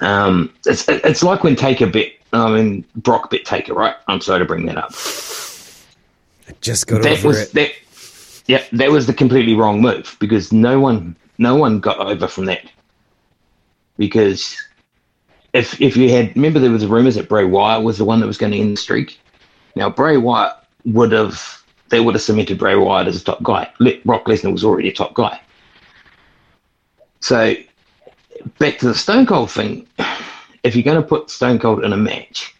Um, 0.00 0.52
it's 0.66 0.86
it's 0.88 1.22
like 1.22 1.42
when 1.42 1.56
Taker 1.56 1.86
bit 1.86 2.15
Um, 2.36 2.52
I 2.52 2.56
mean, 2.60 2.84
Brock 2.96 3.30
bit 3.30 3.46
Taker, 3.46 3.72
right? 3.72 3.94
I'm 4.08 4.20
sorry 4.20 4.40
to 4.40 4.44
bring 4.44 4.66
that 4.66 4.76
up. 4.76 4.92
I 6.48 6.52
just 6.60 6.86
got 6.86 7.02
that 7.02 7.18
over 7.18 7.28
was, 7.28 7.40
it. 7.40 7.52
That, 7.54 7.70
yeah, 8.46 8.62
that 8.72 8.90
was 8.90 9.06
the 9.06 9.14
completely 9.14 9.54
wrong 9.54 9.80
move 9.80 10.16
because 10.20 10.52
no 10.52 10.78
one, 10.78 11.16
no 11.38 11.56
one 11.56 11.80
got 11.80 11.98
over 11.98 12.28
from 12.28 12.44
that. 12.44 12.70
Because 13.96 14.62
if 15.54 15.80
if 15.80 15.96
you 15.96 16.10
had, 16.10 16.36
remember 16.36 16.58
there 16.58 16.70
was 16.70 16.84
rumors 16.84 17.14
that 17.14 17.30
Bray 17.30 17.44
Wyatt 17.44 17.82
was 17.82 17.96
the 17.96 18.04
one 18.04 18.20
that 18.20 18.26
was 18.26 18.36
going 18.36 18.52
to 18.52 18.58
end 18.58 18.76
the 18.76 18.80
streak. 18.80 19.18
Now 19.74 19.88
Bray 19.88 20.18
Wyatt 20.18 20.52
would 20.84 21.12
have, 21.12 21.64
they 21.88 22.00
would 22.00 22.14
have 22.14 22.22
cemented 22.22 22.58
Bray 22.58 22.76
Wyatt 22.76 23.08
as 23.08 23.18
a 23.18 23.24
top 23.24 23.42
guy. 23.42 23.70
Brock 24.04 24.26
Lesnar 24.26 24.52
was 24.52 24.62
already 24.62 24.90
a 24.90 24.92
top 24.92 25.14
guy. 25.14 25.40
So 27.20 27.54
back 28.58 28.76
to 28.80 28.88
the 28.88 28.94
Stone 28.94 29.24
Cold 29.24 29.50
thing 29.50 29.86
if 30.62 30.74
you're 30.74 30.82
going 30.82 31.00
to 31.00 31.06
put 31.06 31.30
Stone 31.30 31.58
Cold 31.58 31.84
in 31.84 31.92
a 31.92 31.96
match 31.96 32.54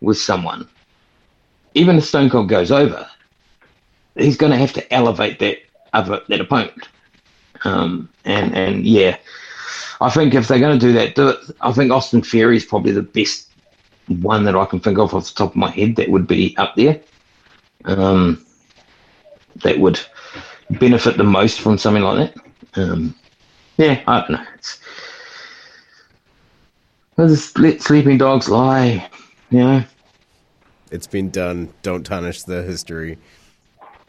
with 0.00 0.18
someone, 0.18 0.68
even 1.74 1.96
if 1.96 2.04
Stone 2.04 2.30
Cold 2.30 2.48
goes 2.48 2.70
over, 2.70 3.08
he's 4.16 4.36
going 4.36 4.52
to 4.52 4.58
have 4.58 4.72
to 4.74 4.92
elevate 4.92 5.38
that 5.38 5.58
other 5.92 6.20
that 6.28 6.40
opponent. 6.40 6.88
Um, 7.64 8.08
and 8.24 8.54
and 8.54 8.86
yeah, 8.86 9.16
I 10.00 10.10
think 10.10 10.34
if 10.34 10.48
they're 10.48 10.58
going 10.58 10.78
to 10.78 10.86
do 10.86 10.92
that, 10.94 11.14
do 11.14 11.28
it. 11.28 11.38
I 11.60 11.72
think 11.72 11.92
Austin 11.92 12.22
Theory 12.22 12.56
is 12.56 12.64
probably 12.64 12.92
the 12.92 13.02
best 13.02 13.48
one 14.08 14.44
that 14.44 14.56
I 14.56 14.64
can 14.66 14.80
think 14.80 14.98
of 14.98 15.14
off 15.14 15.28
the 15.28 15.34
top 15.34 15.50
of 15.50 15.56
my 15.56 15.70
head 15.70 15.96
that 15.96 16.10
would 16.10 16.26
be 16.26 16.56
up 16.56 16.74
there. 16.76 17.00
Um, 17.84 18.44
that 19.62 19.78
would 19.78 20.00
benefit 20.70 21.16
the 21.16 21.24
most 21.24 21.60
from 21.60 21.78
something 21.78 22.02
like 22.02 22.34
that. 22.34 22.44
Um, 22.80 23.14
yeah, 23.76 24.02
I 24.06 24.20
don't 24.20 24.30
know. 24.32 24.44
Let 27.16 27.38
sleeping 27.38 28.18
dogs 28.18 28.48
lie. 28.48 29.08
You 29.50 29.58
know. 29.58 29.84
It's 30.90 31.06
been 31.06 31.30
done. 31.30 31.72
Don't 31.82 32.04
tarnish 32.04 32.42
the 32.42 32.62
history. 32.62 33.18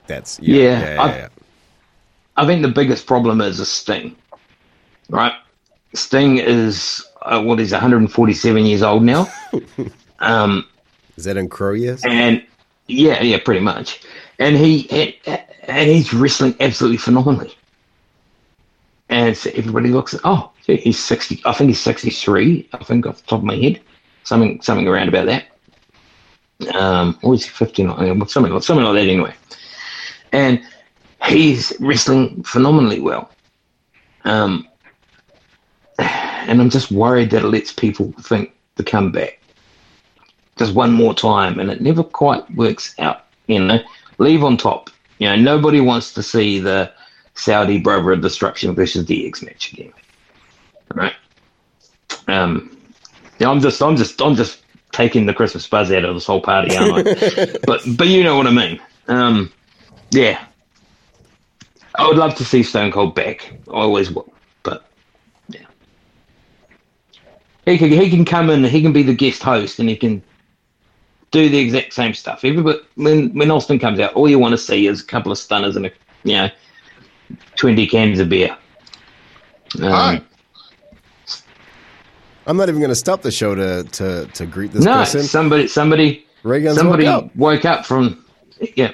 That's 0.07 0.39
yeah. 0.39 0.57
yeah, 0.57 0.93
yeah, 0.93 1.01
I, 1.01 1.15
yeah 1.15 1.27
I 2.35 2.45
think 2.45 2.61
the 2.61 2.69
biggest 2.69 3.05
problem 3.05 3.41
is 3.41 3.59
a 3.59 3.65
Sting, 3.65 4.15
right? 5.09 5.33
Sting 5.93 6.39
is 6.39 7.05
uh, 7.21 7.41
what 7.41 7.59
is 7.59 7.71
147 7.71 8.65
years 8.65 8.81
old 8.81 9.03
now. 9.03 9.27
um, 10.19 10.65
is 11.15 11.25
that 11.25 11.37
in 11.37 11.47
crow 11.47 11.73
years? 11.73 12.03
And 12.03 12.43
yeah, 12.87 13.21
yeah, 13.21 13.37
pretty 13.37 13.59
much. 13.61 14.01
And 14.39 14.55
he 14.55 14.89
and, 15.25 15.43
and 15.67 15.89
he's 15.89 16.11
wrestling 16.13 16.55
absolutely 16.59 16.97
phenomenally. 16.97 17.53
And 19.09 19.37
so 19.37 19.51
everybody 19.53 19.89
looks 19.89 20.15
at, 20.15 20.21
oh, 20.23 20.51
he's 20.65 20.99
60, 21.03 21.41
I 21.45 21.53
think 21.53 21.69
he's 21.69 21.81
63, 21.81 22.69
I 22.73 22.83
think 22.83 23.05
off 23.05 23.17
the 23.17 23.27
top 23.27 23.39
of 23.39 23.45
my 23.45 23.55
head, 23.55 23.81
something 24.23 24.61
something 24.61 24.87
around 24.87 25.09
about 25.09 25.25
that. 25.25 26.75
Um, 26.75 27.19
or 27.21 27.33
is 27.33 27.43
he 27.43 27.49
59? 27.49 28.27
Something, 28.27 28.53
like 28.53 28.63
something 28.63 28.85
like 28.85 28.95
that 28.95 29.09
anyway. 29.09 29.33
And 30.31 30.61
he's 31.25 31.73
wrestling 31.79 32.43
phenomenally 32.43 33.01
well. 33.01 33.29
Um, 34.23 34.67
and 35.99 36.61
I'm 36.61 36.69
just 36.69 36.91
worried 36.91 37.31
that 37.31 37.43
it 37.43 37.47
lets 37.47 37.73
people 37.73 38.13
think 38.21 38.53
to 38.77 38.83
come 38.83 39.11
back 39.11 39.39
just 40.57 40.73
one 40.73 40.91
more 40.91 41.13
time, 41.13 41.59
and 41.59 41.71
it 41.71 41.81
never 41.81 42.03
quite 42.03 42.49
works 42.55 42.95
out. 42.99 43.25
You 43.47 43.59
know, 43.59 43.79
leave 44.19 44.43
on 44.43 44.55
top. 44.55 44.89
You 45.19 45.27
know, 45.27 45.35
nobody 45.35 45.81
wants 45.81 46.13
to 46.13 46.23
see 46.23 46.59
the 46.59 46.91
Saudi 47.33 47.79
Brother 47.79 48.13
of 48.13 48.21
Destruction 48.21 48.73
versus 48.75 49.05
DX 49.05 49.43
match 49.43 49.73
again 49.73 49.93
right? 50.93 51.13
Um, 52.27 52.77
yeah, 53.39 53.49
I'm 53.49 53.59
just, 53.59 53.81
I'm 53.81 53.95
just, 53.95 54.21
I'm 54.21 54.35
just 54.35 54.63
taking 54.91 55.25
the 55.25 55.33
Christmas 55.33 55.67
buzz 55.67 55.91
out 55.91 56.05
of 56.05 56.13
this 56.13 56.25
whole 56.25 56.41
party, 56.41 56.75
aren't 56.77 57.07
I? 57.07 57.57
but, 57.65 57.81
but 57.97 58.07
you 58.07 58.23
know 58.23 58.37
what 58.37 58.47
I 58.47 58.51
mean. 58.51 58.79
Um, 59.07 59.51
yeah, 60.11 60.45
I 61.95 62.07
would 62.07 62.17
love 62.17 62.35
to 62.35 62.45
see 62.45 62.63
Stone 62.63 62.91
Cold 62.91 63.15
back. 63.15 63.53
I 63.67 63.71
always 63.71 64.11
will, 64.11 64.33
but 64.63 64.85
yeah, 65.49 65.65
he 67.65 67.77
can, 67.77 67.89
he 67.91 68.09
can 68.09 68.25
come 68.25 68.49
in, 68.49 68.63
he 68.63 68.81
can 68.81 68.93
be 68.93 69.03
the 69.03 69.13
guest 69.13 69.43
host, 69.43 69.79
and 69.79 69.89
he 69.89 69.95
can 69.95 70.23
do 71.31 71.49
the 71.49 71.57
exact 71.57 71.93
same 71.93 72.13
stuff. 72.13 72.45
Everybody, 72.45 72.79
when 72.95 73.33
when 73.33 73.51
Austin 73.51 73.79
comes 73.79 73.99
out, 73.99 74.13
all 74.13 74.29
you 74.29 74.39
want 74.39 74.53
to 74.53 74.57
see 74.57 74.87
is 74.87 75.01
a 75.01 75.05
couple 75.05 75.31
of 75.31 75.37
stunners 75.37 75.75
and 75.75 75.87
a 75.87 75.91
you 76.23 76.35
know 76.35 76.49
twenty 77.55 77.87
cans 77.87 78.19
of 78.19 78.29
beer. 78.29 78.55
Um, 79.81 80.25
I'm 82.45 82.57
not 82.57 82.69
even 82.69 82.79
going 82.79 82.89
to 82.89 82.95
stop 82.95 83.21
the 83.21 83.31
show 83.31 83.55
to 83.55 83.83
to 83.83 84.25
to 84.25 84.45
greet 84.45 84.71
this 84.71 84.83
no, 84.83 84.95
person. 84.95 85.23
somebody 85.23 85.67
somebody 85.67 86.25
somebody 86.43 87.05
woke 87.05 87.23
up. 87.23 87.35
woke 87.35 87.65
up 87.65 87.85
from 87.85 88.25
yeah. 88.75 88.91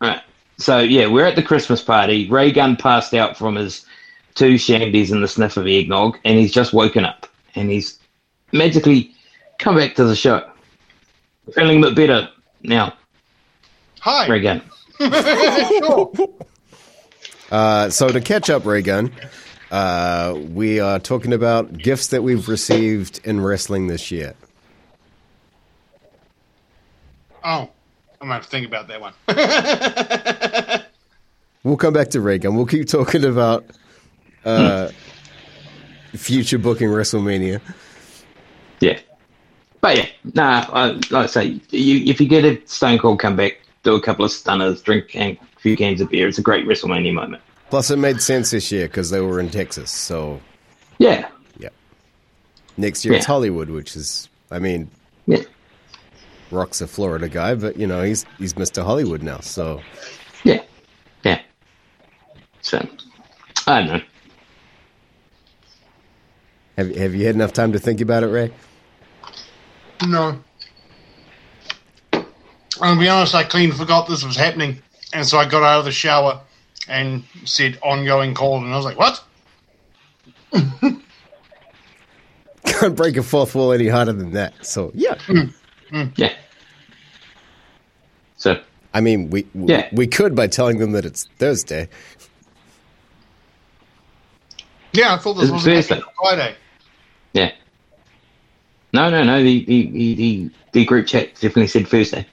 All 0.00 0.08
right. 0.08 0.22
So 0.58 0.78
yeah, 0.78 1.06
we're 1.06 1.26
at 1.26 1.36
the 1.36 1.42
Christmas 1.42 1.82
party. 1.82 2.28
Ray 2.30 2.52
Gunn 2.52 2.76
passed 2.76 3.14
out 3.14 3.36
from 3.36 3.56
his 3.56 3.84
two 4.34 4.54
shandies 4.54 5.10
and 5.10 5.22
the 5.22 5.28
sniff 5.28 5.56
of 5.56 5.66
eggnog, 5.66 6.18
and 6.24 6.38
he's 6.38 6.52
just 6.52 6.72
woken 6.72 7.04
up, 7.04 7.26
and 7.54 7.70
he's 7.70 7.98
magically 8.52 9.12
come 9.58 9.76
back 9.76 9.94
to 9.96 10.04
the 10.04 10.16
show, 10.16 10.48
feeling 11.54 11.82
a 11.82 11.88
bit 11.88 11.96
better 11.96 12.28
now. 12.62 12.94
Hi, 14.00 14.28
Ray 14.28 14.40
Gunn. 14.40 14.62
sure. 15.00 16.12
Uh, 17.50 17.90
so 17.90 18.08
to 18.08 18.20
catch 18.20 18.48
up, 18.48 18.64
Ray 18.64 18.82
Gunn, 18.82 19.12
uh, 19.70 20.38
we 20.52 20.80
are 20.80 20.98
talking 20.98 21.32
about 21.32 21.76
gifts 21.76 22.08
that 22.08 22.22
we've 22.22 22.48
received 22.48 23.20
in 23.24 23.40
wrestling 23.40 23.86
this 23.86 24.10
year. 24.10 24.34
Oh, 27.44 27.70
I'm 28.20 28.28
gonna 28.28 28.34
have 28.34 28.44
to 28.44 28.50
think 28.50 28.66
about 28.66 28.88
that 28.88 29.00
one. 29.00 29.14
we'll 31.62 31.76
come 31.76 31.94
back 31.94 32.10
to 32.10 32.20
Raygun. 32.20 32.56
We'll 32.56 32.66
keep 32.66 32.88
talking 32.88 33.24
about 33.24 33.64
uh, 34.44 34.90
future 36.12 36.58
booking 36.58 36.88
WrestleMania. 36.88 37.60
Yeah, 38.80 38.98
but 39.80 39.96
yeah, 39.96 40.06
nah. 40.34 40.66
I, 40.68 40.86
like 40.92 41.12
I 41.12 41.26
say, 41.26 41.44
you, 41.70 42.10
if 42.10 42.20
you 42.20 42.28
get 42.28 42.44
a 42.44 42.60
Stone 42.66 42.98
Cold 42.98 43.20
comeback, 43.20 43.60
do 43.84 43.94
a 43.94 44.02
couple 44.02 44.24
of 44.24 44.32
stunners, 44.32 44.82
drink 44.82 45.14
a 45.14 45.38
few 45.58 45.76
cans 45.76 46.00
of 46.00 46.10
beer. 46.10 46.28
It's 46.28 46.38
a 46.38 46.42
great 46.42 46.66
WrestleMania 46.66 47.14
moment. 47.14 47.42
Plus, 47.70 47.88
it 47.90 47.96
made 47.98 48.20
sense 48.20 48.50
this 48.50 48.72
year 48.72 48.88
because 48.88 49.10
they 49.10 49.20
were 49.20 49.38
in 49.38 49.48
Texas. 49.48 49.92
So, 49.92 50.40
yeah, 50.98 51.28
yeah. 51.56 51.68
Next 52.76 53.04
year 53.04 53.12
yeah. 53.12 53.18
it's 53.18 53.26
Hollywood, 53.26 53.70
which 53.70 53.94
is, 53.94 54.28
I 54.50 54.58
mean, 54.58 54.90
yeah. 55.26 55.42
Rock's 56.50 56.80
a 56.80 56.88
Florida 56.88 57.28
guy, 57.28 57.54
but 57.54 57.76
you 57.76 57.86
know 57.86 58.02
he's 58.02 58.26
he's 58.38 58.54
Mr. 58.54 58.82
Hollywood 58.82 59.22
now. 59.22 59.38
So, 59.38 59.80
yeah, 60.42 60.62
yeah. 61.22 61.40
So, 62.60 62.84
I 63.68 63.80
don't 63.80 63.86
know. 63.86 64.02
Have 66.76 66.96
Have 66.96 67.14
you 67.14 67.24
had 67.24 67.36
enough 67.36 67.52
time 67.52 67.70
to 67.70 67.78
think 67.78 68.00
about 68.00 68.24
it, 68.24 68.28
Ray? 68.28 68.52
No. 70.04 70.42
I'll 72.80 72.98
be 72.98 73.08
honest. 73.08 73.34
I 73.36 73.44
clean 73.44 73.70
forgot 73.70 74.08
this 74.08 74.24
was 74.24 74.34
happening, 74.34 74.82
and 75.12 75.24
so 75.24 75.38
I 75.38 75.48
got 75.48 75.62
out 75.62 75.78
of 75.78 75.84
the 75.84 75.92
shower 75.92 76.40
and 76.90 77.24
said 77.44 77.78
ongoing 77.82 78.34
call, 78.34 78.58
and 78.58 78.74
I 78.74 78.76
was 78.76 78.84
like, 78.84 78.98
what? 78.98 79.24
Can't 82.66 82.96
break 82.96 83.16
a 83.16 83.22
fourth 83.22 83.54
wall 83.54 83.72
any 83.72 83.88
harder 83.88 84.12
than 84.12 84.32
that. 84.32 84.52
So 84.66 84.90
yeah, 84.94 85.14
mm. 85.14 85.54
Mm. 85.92 86.12
yeah. 86.16 86.34
So 88.36 88.60
I 88.92 89.00
mean, 89.00 89.30
we 89.30 89.46
yeah. 89.54 89.88
we 89.92 90.06
could 90.06 90.34
by 90.34 90.48
telling 90.48 90.78
them 90.78 90.92
that 90.92 91.04
it's 91.04 91.28
Thursday. 91.38 91.88
Yeah, 94.92 95.14
I 95.14 95.18
thought 95.18 95.34
this 95.34 95.50
was 95.50 95.64
Thursday. 95.64 96.00
Friday. 96.20 96.56
Yeah. 97.32 97.52
No, 98.92 99.08
no, 99.08 99.22
no. 99.22 99.40
The 99.42 99.64
the, 99.64 99.86
the, 99.90 100.14
the, 100.14 100.50
the 100.72 100.84
group 100.84 101.06
chat 101.06 101.34
definitely 101.34 101.68
said 101.68 101.86
Thursday. 101.86 102.26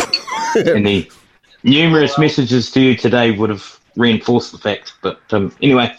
and 0.54 0.86
the 0.86 1.10
numerous 1.64 2.16
messages 2.18 2.70
to 2.70 2.80
you 2.80 2.96
today 2.96 3.32
would 3.32 3.50
have 3.50 3.80
reinforced 3.96 4.52
the 4.52 4.58
fact. 4.58 4.92
But 5.02 5.20
um, 5.32 5.54
anyway, 5.60 5.92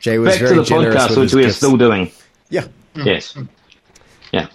Jay 0.00 0.18
was 0.18 0.38
back 0.38 0.48
to 0.48 0.54
the 0.54 0.62
podcast, 0.62 1.16
which 1.20 1.34
we 1.34 1.42
are 1.42 1.46
gifts. 1.46 1.58
still 1.58 1.76
doing. 1.76 2.10
Yeah. 2.48 2.66
Yes. 2.94 3.36
Yeah. 4.32 4.46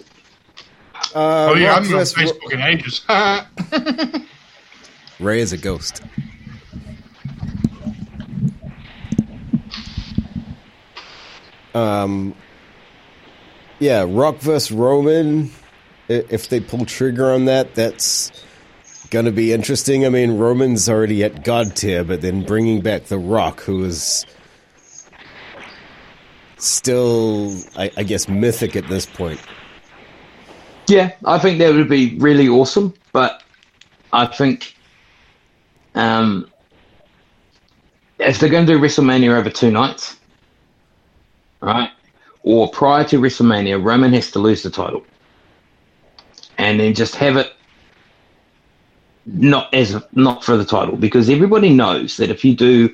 Uh, 1.13 1.49
Oh 1.51 1.55
yeah, 1.55 1.73
I 1.75 1.79
Rock 1.79 1.83
haven't 1.83 1.89
been 1.89 1.99
on 1.99 2.05
Facebook 2.05 2.51
in 2.53 2.61
ages. 2.61 4.23
Ray 5.19 5.39
is 5.41 5.51
a 5.53 5.57
ghost. 5.57 6.01
Um, 11.73 12.35
yeah, 13.79 14.05
Rock 14.07 14.37
versus 14.37 14.71
Roman. 14.71 15.51
If 16.07 16.49
they 16.49 16.59
pull 16.59 16.85
trigger 16.85 17.31
on 17.31 17.45
that, 17.45 17.75
that's 17.75 18.31
gonna 19.09 19.31
be 19.31 19.53
interesting. 19.53 20.05
I 20.05 20.09
mean, 20.09 20.37
Roman's 20.37 20.87
already 20.87 21.23
at 21.23 21.43
God 21.43 21.75
tier, 21.75 22.03
but 22.03 22.21
then 22.21 22.43
bringing 22.43 22.81
back 22.81 23.05
the 23.05 23.17
Rock, 23.17 23.61
who 23.61 23.83
is 23.83 24.25
still, 26.57 27.55
I, 27.75 27.91
I 27.97 28.03
guess, 28.03 28.27
mythic 28.27 28.75
at 28.75 28.87
this 28.87 29.05
point. 29.05 29.39
Yeah, 30.87 31.11
I 31.25 31.37
think 31.39 31.59
that 31.59 31.73
would 31.73 31.89
be 31.89 32.17
really 32.17 32.47
awesome, 32.49 32.93
but 33.11 33.43
I 34.11 34.25
think 34.25 34.75
um, 35.95 36.49
if 38.17 38.39
they're 38.39 38.49
going 38.49 38.65
to 38.65 38.73
do 38.73 38.79
WrestleMania 38.79 39.37
over 39.37 39.49
two 39.49 39.71
nights, 39.71 40.17
right, 41.61 41.91
or 42.43 42.69
prior 42.71 43.03
to 43.05 43.19
WrestleMania, 43.19 43.83
Roman 43.83 44.13
has 44.13 44.31
to 44.31 44.39
lose 44.39 44.63
the 44.63 44.69
title, 44.69 45.03
and 46.57 46.79
then 46.79 46.93
just 46.93 47.15
have 47.15 47.37
it 47.37 47.53
not 49.33 49.73
as 49.73 49.95
not 50.13 50.43
for 50.43 50.57
the 50.57 50.65
title 50.65 50.95
because 50.95 51.29
everybody 51.29 51.69
knows 51.69 52.17
that 52.17 52.29
if 52.29 52.43
you 52.43 52.55
do 52.55 52.93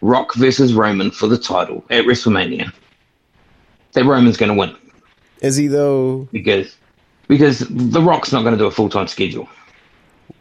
Rock 0.00 0.34
versus 0.34 0.74
Roman 0.74 1.10
for 1.10 1.26
the 1.26 1.38
title 1.38 1.84
at 1.90 2.04
WrestleMania, 2.04 2.72
that 3.92 4.04
Roman's 4.04 4.36
going 4.36 4.52
to 4.52 4.58
win 4.58 4.76
Is 5.40 5.56
he 5.56 5.66
though? 5.66 6.28
because 6.32 6.76
because 7.28 7.60
The 7.60 8.02
Rock's 8.02 8.32
not 8.32 8.42
going 8.42 8.52
to 8.52 8.58
do 8.58 8.66
a 8.66 8.70
full 8.70 8.90
time 8.90 9.06
schedule. 9.06 9.48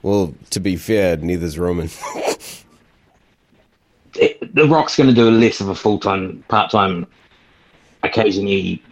Well, 0.01 0.33
to 0.49 0.59
be 0.59 0.75
fair, 0.75 1.15
neither's 1.17 1.57
Roman. 1.57 1.89
It, 2.15 2.65
eh, 4.41 4.47
the 4.53 4.67
Rock's 4.67 4.97
going 4.97 5.09
to 5.09 5.15
do 5.15 5.31
less 5.31 5.61
of 5.61 5.69
a 5.69 5.75
full 5.75 5.97
time, 5.97 6.43
part 6.49 6.71
time, 6.71 7.07
occasionally 8.03 8.83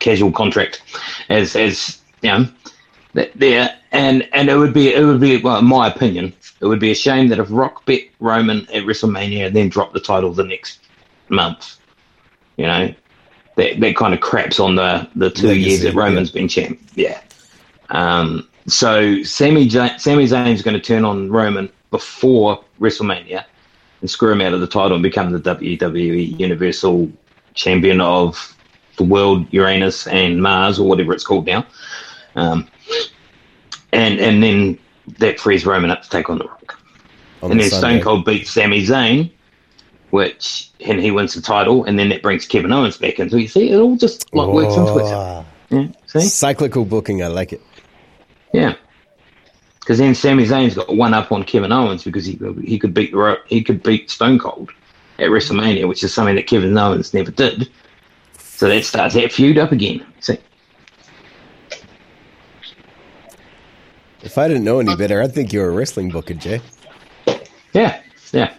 casual 0.00 0.30
contract 0.30 0.82
as 1.28 1.56
as 1.56 2.00
you 2.22 2.30
know 2.30 2.48
that 3.14 3.32
there 3.34 3.76
and 3.92 4.28
and 4.32 4.48
it 4.48 4.56
would 4.56 4.74
be 4.74 4.92
it 4.92 5.04
would 5.04 5.20
be 5.20 5.38
well 5.38 5.58
in 5.58 5.64
my 5.64 5.88
opinion 5.88 6.32
it 6.60 6.66
would 6.66 6.80
be 6.80 6.90
a 6.90 6.94
shame 6.94 7.28
that 7.28 7.38
if 7.38 7.48
Rock 7.50 7.86
beat 7.86 8.12
Roman 8.20 8.62
at 8.70 8.84
WrestleMania 8.84 9.46
and 9.46 9.56
then 9.56 9.68
dropped 9.68 9.92
the 9.92 10.00
title 10.00 10.32
the 10.32 10.44
next 10.44 10.80
month, 11.28 11.78
you 12.56 12.66
know. 12.66 12.94
That, 13.56 13.80
that 13.80 13.96
kind 13.96 14.14
of 14.14 14.20
craps 14.20 14.60
on 14.60 14.76
the, 14.76 15.08
the 15.16 15.30
two 15.30 15.48
Legacy, 15.48 15.68
years 15.68 15.82
that 15.82 15.94
yeah. 15.94 16.00
Roman's 16.00 16.30
been 16.30 16.46
champ. 16.46 16.78
Yeah. 16.94 17.20
Um, 17.90 18.48
so 18.68 19.22
Sammy 19.24 19.66
J- 19.66 19.98
Sami 19.98 20.26
Zayn's 20.26 20.62
going 20.62 20.74
to 20.74 20.80
turn 20.80 21.04
on 21.04 21.28
Roman 21.28 21.68
before 21.90 22.62
WrestleMania 22.80 23.44
and 24.00 24.08
screw 24.08 24.30
him 24.30 24.40
out 24.40 24.52
of 24.54 24.60
the 24.60 24.68
title 24.68 24.94
and 24.94 25.02
become 25.02 25.32
the 25.32 25.40
WWE 25.40 26.38
Universal 26.38 27.10
Champion 27.54 28.00
of 28.00 28.56
the 28.96 29.02
world, 29.02 29.52
Uranus 29.52 30.06
and 30.06 30.40
Mars, 30.40 30.78
or 30.78 30.88
whatever 30.88 31.12
it's 31.12 31.24
called 31.24 31.46
now. 31.46 31.66
Um, 32.36 32.68
and 33.92 34.18
and 34.20 34.42
then 34.42 34.78
that 35.18 35.40
frees 35.40 35.64
Roman 35.66 35.90
up 35.90 36.02
to 36.02 36.08
take 36.10 36.28
on 36.30 36.38
the 36.38 36.44
Rock. 36.44 36.78
on 37.42 37.50
and 37.50 37.60
the 37.60 37.64
then 37.64 37.70
Sunday. 37.70 38.00
Stone 38.00 38.02
Cold 38.02 38.24
beats 38.24 38.50
Sami 38.50 38.84
Zayn, 38.84 39.30
which 40.10 40.70
and 40.86 41.00
he 41.00 41.10
wins 41.10 41.34
the 41.34 41.40
title, 41.42 41.84
and 41.84 41.98
then 41.98 42.08
that 42.10 42.22
brings 42.22 42.46
Kevin 42.46 42.72
Owens 42.72 42.96
back 42.98 43.18
into 43.18 43.32
so 43.32 43.36
You 43.36 43.48
see, 43.48 43.70
it 43.70 43.76
all 43.78 43.96
just 43.96 44.32
like 44.34 44.48
works 44.48 44.74
into 44.74 44.98
it. 44.98 45.02
Whoa. 45.04 45.44
Yeah, 45.70 45.88
see, 46.06 46.20
Cyclical 46.20 46.84
booking, 46.84 47.22
I 47.22 47.26
like 47.28 47.52
it. 47.52 47.60
yeah. 48.52 48.74
Because 49.80 49.98
then 49.98 50.14
Sami 50.14 50.44
Zayn's 50.44 50.74
got 50.74 50.94
one 50.94 51.14
up 51.14 51.32
on 51.32 51.44
Kevin 51.44 51.72
Owens 51.72 52.04
because 52.04 52.26
he 52.26 52.38
he 52.62 52.78
could 52.78 52.92
beat 52.92 53.10
the 53.12 53.40
he 53.46 53.62
could 53.62 53.82
beat 53.82 54.10
Stone 54.10 54.38
Cold 54.38 54.70
at 55.18 55.30
WrestleMania, 55.30 55.88
which 55.88 56.04
is 56.04 56.12
something 56.12 56.34
that 56.36 56.46
Kevin 56.46 56.76
Owens 56.76 57.14
never 57.14 57.30
did. 57.30 57.70
So 58.38 58.68
that 58.68 58.84
starts 58.84 59.14
that 59.14 59.32
feud 59.32 59.56
up 59.56 59.72
again. 59.72 60.04
See, 60.20 60.36
If 64.22 64.36
I 64.38 64.48
didn't 64.48 64.64
know 64.64 64.80
any 64.80 64.96
better, 64.96 65.22
I'd 65.22 65.32
think 65.34 65.52
you 65.52 65.60
were 65.60 65.68
a 65.68 65.72
wrestling 65.72 66.10
booker, 66.10 66.34
Jay. 66.34 66.60
yeah, 67.72 68.02
yeah. 68.32 68.52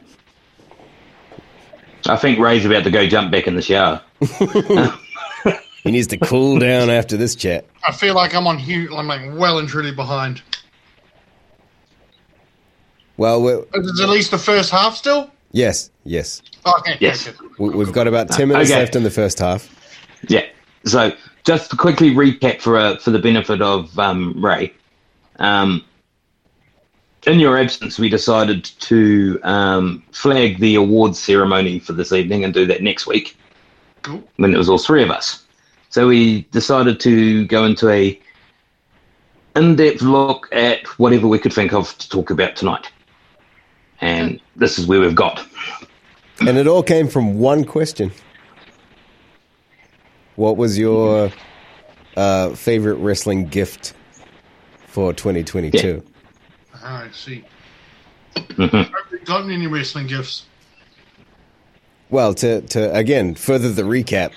I 2.08 2.16
think 2.16 2.40
Ray's 2.40 2.66
about 2.66 2.84
to 2.86 2.92
go 2.92 3.06
jump 3.08 3.32
back 3.32 3.48
in 3.48 3.56
the 3.56 3.62
shower. 3.62 4.02
He 5.86 5.92
needs 5.92 6.08
to 6.08 6.18
cool 6.18 6.60
down 6.60 6.90
after 6.90 7.16
this 7.16 7.36
chat. 7.36 7.66
I 7.88 7.94
feel 7.94 8.14
like 8.14 8.36
I'm 8.36 8.46
on 8.48 8.58
here. 8.58 8.90
I'm 8.94 9.08
like 9.08 9.22
well 9.40 9.60
and 9.60 9.68
truly 9.70 9.94
behind. 9.94 10.42
Well, 13.16 13.42
we're, 13.42 13.60
Is 13.74 14.00
it 14.00 14.04
at 14.04 14.10
least 14.10 14.32
the 14.32 14.38
first 14.38 14.72
half 14.72 14.96
still? 14.96 15.32
yes, 15.52 15.90
yes. 16.04 16.42
Okay. 16.66 16.98
Yes. 17.00 17.30
okay. 17.30 17.38
We- 17.58 17.70
We've 17.70 17.94
got 17.94 18.08
about 18.08 18.30
10 18.30 18.50
minutes 18.50 18.70
Okay. 18.70 18.78
left 18.80 18.98
in 18.98 19.04
the 19.04 19.10
first 19.10 19.40
half. 19.40 19.74
Yeah. 20.28 20.46
So 20.86 21.14
just 21.46 21.72
to 21.72 21.78
quickly 21.78 22.12
recap 22.12 22.60
for 22.62 22.78
uh, 22.78 22.98
for 22.98 23.12
the 23.12 23.20
benefit 23.20 23.62
of 23.62 23.98
um, 23.98 24.34
Ray. 24.44 24.74
Um, 25.40 25.84
in 27.28 27.40
your 27.40 27.58
absence, 27.58 28.00
we 28.00 28.10
decided 28.10 28.64
to 28.64 29.40
um, 29.44 30.04
flag 30.12 30.60
the 30.60 30.76
awards 30.76 31.20
ceremony 31.20 31.80
for 31.80 31.94
this 31.94 32.12
evening 32.12 32.44
and 32.44 32.54
do 32.54 32.66
that 32.68 32.82
next 32.82 33.08
week 33.08 33.38
Cool. 34.04 34.24
when 34.38 34.54
it 34.54 34.58
was 34.58 34.70
all 34.70 34.78
three 34.78 35.04
of 35.04 35.10
us. 35.10 35.46
So 35.90 36.08
we 36.08 36.44
decided 36.52 37.00
to 37.02 37.46
go 37.48 37.66
into 37.66 37.90
a 37.90 38.20
in-depth 39.56 40.02
look 40.02 40.48
at 40.52 40.86
whatever 41.00 41.28
we 41.28 41.40
could 41.40 41.52
think 41.52 41.74
of 41.74 41.98
to 41.98 42.10
talk 42.10 42.30
about 42.30 42.56
tonight. 42.56 42.88
And 44.00 44.40
this 44.56 44.80
is 44.80 44.88
where 44.88 45.02
we've 45.02 45.16
got. 45.16 45.46
And 46.42 46.58
it 46.58 46.68
all 46.68 46.84
came 46.84 47.08
from 47.08 47.40
one 47.40 47.66
question. 47.66 48.12
What 50.36 50.56
was 50.56 50.78
your 50.78 51.32
uh, 52.16 52.52
favorite 52.52 52.96
wrestling 52.96 53.48
gift 53.48 53.94
for 54.90 55.14
2022? 55.14 56.04
Ah, 56.76 57.04
I 57.06 57.12
see. 57.12 57.44
Mhm. 58.36 58.72
Have 58.72 58.94
you 59.12 59.20
gotten 59.20 59.52
any 59.52 59.68
wrestling 59.68 60.08
gifts? 60.08 60.44
Well, 62.10 62.34
to, 62.36 62.62
to 62.62 62.94
again 62.96 63.36
further 63.36 63.70
the 63.70 63.84
recap, 63.84 64.32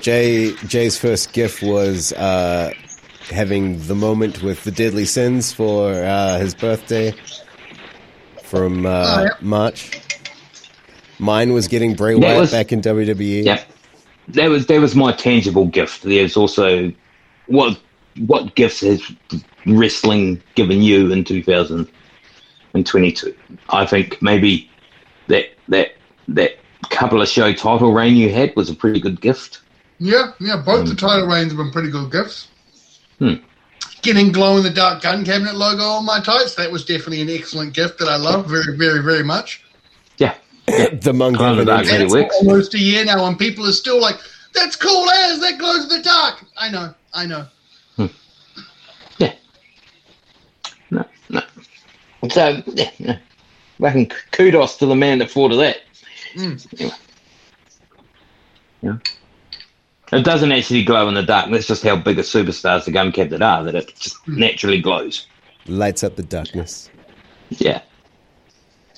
Jay 0.00 0.52
Jay's 0.66 0.98
first 0.98 1.32
gift 1.32 1.62
was 1.62 2.12
uh, 2.12 2.72
having 3.30 3.80
the 3.86 3.94
moment 3.94 4.42
with 4.42 4.64
the 4.64 4.70
Deadly 4.70 5.04
Sins 5.06 5.52
for 5.52 5.92
uh, 5.92 6.38
his 6.38 6.54
birthday 6.54 7.14
from 8.42 8.84
uh, 8.84 8.90
Oh, 9.18 9.22
yeah. 9.22 9.28
March. 9.40 10.00
Mine 11.18 11.52
was 11.52 11.68
getting 11.68 11.94
Bray 11.94 12.14
That 12.14 12.20
Wyatt 12.22 12.40
was- 12.40 12.50
back 12.50 12.72
in. 12.72 12.80
WWE. 12.82 13.44
Yeah, 13.44 13.62
that 14.28 14.48
was 14.50 14.66
that 14.66 14.80
was 14.80 14.94
my 14.94 15.12
tangible 15.12 15.66
gift. 15.66 16.02
There's 16.02 16.36
also 16.36 16.92
what 17.46 17.78
what 18.18 18.54
gifts 18.54 18.80
has 18.80 19.02
wrestling 19.66 20.42
given 20.54 20.82
you 20.82 21.10
in 21.12 21.24
2022? 21.24 23.34
I 23.70 23.86
think 23.86 24.20
maybe 24.22 24.70
that 25.28 25.46
that 25.68 25.92
that 26.28 26.52
couple 26.90 27.20
of 27.22 27.28
show 27.28 27.52
title 27.52 27.92
reign 27.92 28.16
you 28.16 28.30
had 28.32 28.54
was 28.56 28.68
a 28.70 28.74
pretty 28.74 29.00
good 29.00 29.20
gift. 29.20 29.60
Yeah, 29.98 30.32
yeah. 30.40 30.56
Both 30.64 30.88
the 30.88 30.94
title 30.96 31.26
reigns 31.26 31.52
have 31.52 31.58
been 31.58 31.70
pretty 31.70 31.90
good 31.90 32.10
gifts. 32.10 32.48
Hmm. 33.18 33.34
Getting 34.02 34.32
glow 34.32 34.56
in 34.56 34.64
the 34.64 34.70
dark 34.70 35.00
gun 35.02 35.24
cabinet 35.24 35.54
logo 35.54 35.84
on 35.84 36.04
my 36.04 36.20
tights, 36.20 36.56
that 36.56 36.72
was 36.72 36.84
definitely 36.84 37.20
an 37.22 37.30
excellent 37.30 37.72
gift 37.72 38.00
that 38.00 38.08
I 38.08 38.16
love 38.16 38.46
very, 38.46 38.76
very, 38.76 39.00
very 39.00 39.22
much. 39.22 39.62
Yeah, 40.18 40.34
The 40.66 41.12
monk 41.14 41.36
Glow 41.36 41.52
in 41.52 41.58
the 41.58 41.64
dark 41.64 41.86
Avenue. 41.86 41.92
really 41.92 42.04
It's 42.06 42.12
works. 42.14 42.36
almost 42.40 42.74
a 42.74 42.78
year 42.80 43.04
now, 43.04 43.24
and 43.26 43.38
people 43.38 43.64
are 43.66 43.72
still 43.72 44.00
like, 44.00 44.16
"That's 44.54 44.74
cool 44.74 45.08
as 45.08 45.38
that 45.40 45.56
glows 45.58 45.84
in 45.84 45.88
the 45.88 46.02
dark." 46.02 46.44
I 46.56 46.68
know, 46.68 46.92
I 47.14 47.26
know. 47.26 47.46
Yeah. 49.18 49.34
No, 50.90 51.04
no. 51.30 51.42
So 52.30 52.62
yeah, 52.66 52.90
no. 52.98 53.16
Fucking 53.80 54.12
kudos 54.30 54.76
to 54.78 54.86
the 54.86 54.94
man 54.94 55.18
that 55.18 55.30
thought 55.30 55.50
of 55.50 55.58
that. 55.58 55.78
Mm. 56.34 56.80
Anyway. 56.80 56.96
Yeah. 58.82 58.98
It 60.12 60.24
doesn't 60.24 60.52
actually 60.52 60.84
glow 60.84 61.08
in 61.08 61.14
the 61.14 61.22
dark. 61.22 61.50
That's 61.50 61.66
just 61.66 61.82
how 61.82 61.96
big 61.96 62.18
a 62.18 62.22
superstars 62.22 62.84
the 62.84 62.90
gun 62.90 63.12
cabinet 63.12 63.42
are, 63.42 63.64
that 63.64 63.74
it 63.74 63.96
just 63.96 64.28
naturally 64.28 64.80
glows. 64.80 65.26
Lights 65.66 66.04
up 66.04 66.16
the 66.16 66.22
darkness. 66.22 66.90
Yeah. 67.50 67.80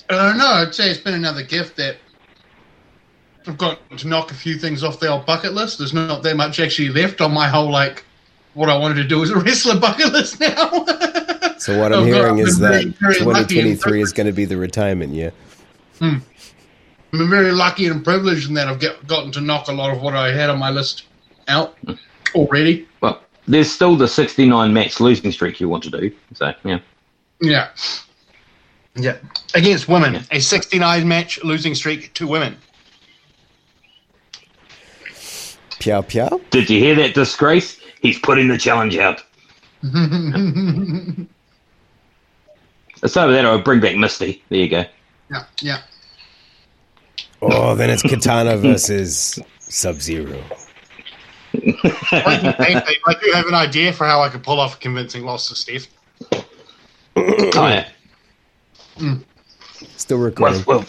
I 0.09 0.13
don't 0.13 0.37
know. 0.37 0.45
I'd 0.45 0.75
say 0.75 0.89
it's 0.89 0.99
been 0.99 1.13
another 1.13 1.41
gift 1.41 1.77
that 1.77 1.97
I've 3.47 3.57
got 3.57 3.79
to 3.97 4.07
knock 4.07 4.31
a 4.31 4.35
few 4.35 4.57
things 4.57 4.83
off 4.83 4.99
the 4.99 5.07
old 5.07 5.25
bucket 5.25 5.53
list. 5.53 5.77
There's 5.77 5.93
not 5.93 6.21
that 6.23 6.35
much 6.35 6.59
actually 6.59 6.89
left 6.89 7.21
on 7.21 7.33
my 7.33 7.47
whole 7.47 7.71
like 7.71 8.03
what 8.53 8.69
I 8.69 8.77
wanted 8.77 8.95
to 8.95 9.07
do 9.07 9.23
as 9.23 9.29
a 9.29 9.39
wrestler 9.39 9.79
bucket 9.79 10.11
list 10.11 10.39
now. 10.39 10.69
So 11.57 11.79
what 11.79 11.93
I'm 11.93 11.99
oh, 11.99 12.03
I've 12.03 12.09
got- 12.09 12.15
hearing 12.15 12.37
is 12.39 12.59
that 12.59 12.69
very- 12.69 12.85
very 12.99 13.15
2023 13.15 14.01
is 14.01 14.11
going 14.13 14.27
to 14.27 14.33
be 14.33 14.45
the 14.45 14.57
retirement 14.57 15.13
year. 15.13 15.31
Hmm. 15.99 16.17
I'm 17.13 17.29
very 17.29 17.51
lucky 17.53 17.87
and 17.87 18.03
privileged 18.03 18.49
in 18.49 18.55
that 18.55 18.67
I've 18.67 18.79
get, 18.79 19.07
gotten 19.07 19.31
to 19.33 19.41
knock 19.41 19.69
a 19.69 19.71
lot 19.71 19.95
of 19.95 20.01
what 20.01 20.15
I 20.15 20.33
had 20.33 20.49
on 20.49 20.59
my 20.59 20.69
list 20.69 21.03
out 21.47 21.77
already. 22.33 22.87
Well, 22.99 23.21
there's 23.47 23.71
still 23.71 23.95
the 23.95 24.07
69 24.07 24.73
match 24.73 24.99
losing 24.99 25.31
streak 25.31 25.61
you 25.61 25.69
want 25.69 25.83
to 25.83 25.89
do. 25.91 26.11
So, 26.33 26.53
yeah. 26.65 26.79
Yeah. 27.39 27.69
Yeah. 28.95 29.17
Against 29.53 29.87
women. 29.87 30.25
A 30.31 30.39
69 30.39 31.07
match 31.07 31.41
losing 31.43 31.73
streak 31.75 32.13
to 32.15 32.27
women. 32.27 32.57
Piao 35.79 36.03
piao. 36.05 36.41
Did 36.49 36.69
you 36.69 36.79
hear 36.79 36.95
that 36.95 37.13
disgrace? 37.13 37.79
He's 38.01 38.19
putting 38.19 38.47
the 38.47 38.57
challenge 38.57 38.97
out. 38.97 39.23
so 43.07 43.31
that 43.31 43.45
I'll 43.45 43.61
bring 43.61 43.79
back 43.79 43.95
Misty. 43.95 44.43
There 44.49 44.59
you 44.59 44.69
go. 44.69 44.85
Yeah. 45.31 45.43
Yeah. 45.61 45.81
Oh, 47.41 47.75
then 47.75 47.89
it's 47.89 48.01
Katana 48.01 48.57
versus 48.57 49.39
Sub 49.59 49.95
Zero. 49.95 50.41
I, 51.53 51.57
can 51.59 52.53
think 52.53 52.85
that- 52.85 52.95
I 53.07 53.13
do 53.23 53.31
have 53.33 53.45
an 53.47 53.53
idea 53.53 53.93
for 53.93 54.05
how 54.05 54.21
I 54.21 54.29
could 54.29 54.43
pull 54.43 54.59
off 54.59 54.75
a 54.75 54.77
convincing 54.79 55.23
loss 55.23 55.47
to 55.49 55.55
Steph. 55.55 55.87
Oh, 57.15 57.67
yeah. 57.67 57.87
Still 59.97 60.17
Well, 60.17 60.25
recording. 60.25 60.63
well, 60.67 60.85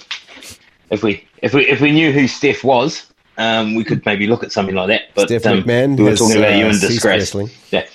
if 0.91 1.03
we 1.03 1.27
if 1.43 1.55
we 1.55 1.67
if 1.69 1.81
we 1.81 1.91
knew 1.93 2.13
who 2.13 2.27
Steph 2.29 2.63
was, 2.65 3.13
um, 3.39 3.75
we 3.75 3.85
could 3.85 4.05
maybe 4.07 4.27
look 4.27 4.43
at 4.45 4.53
something 4.53 4.75
like 4.75 4.89
that. 4.89 5.03
But 5.15 5.29
Steph 5.29 5.47
um, 5.47 5.63
McMahon 5.63 5.97
we 5.97 6.05
were 6.05 6.17
talking 6.17 6.37
about 6.39 6.53
uh, 6.53 6.57
you 6.57 6.67
in 6.67 6.73
ceased 6.75 6.89
disgrace. 6.93 7.21
wrestling. 7.35 7.51
Yeah, 7.71 7.87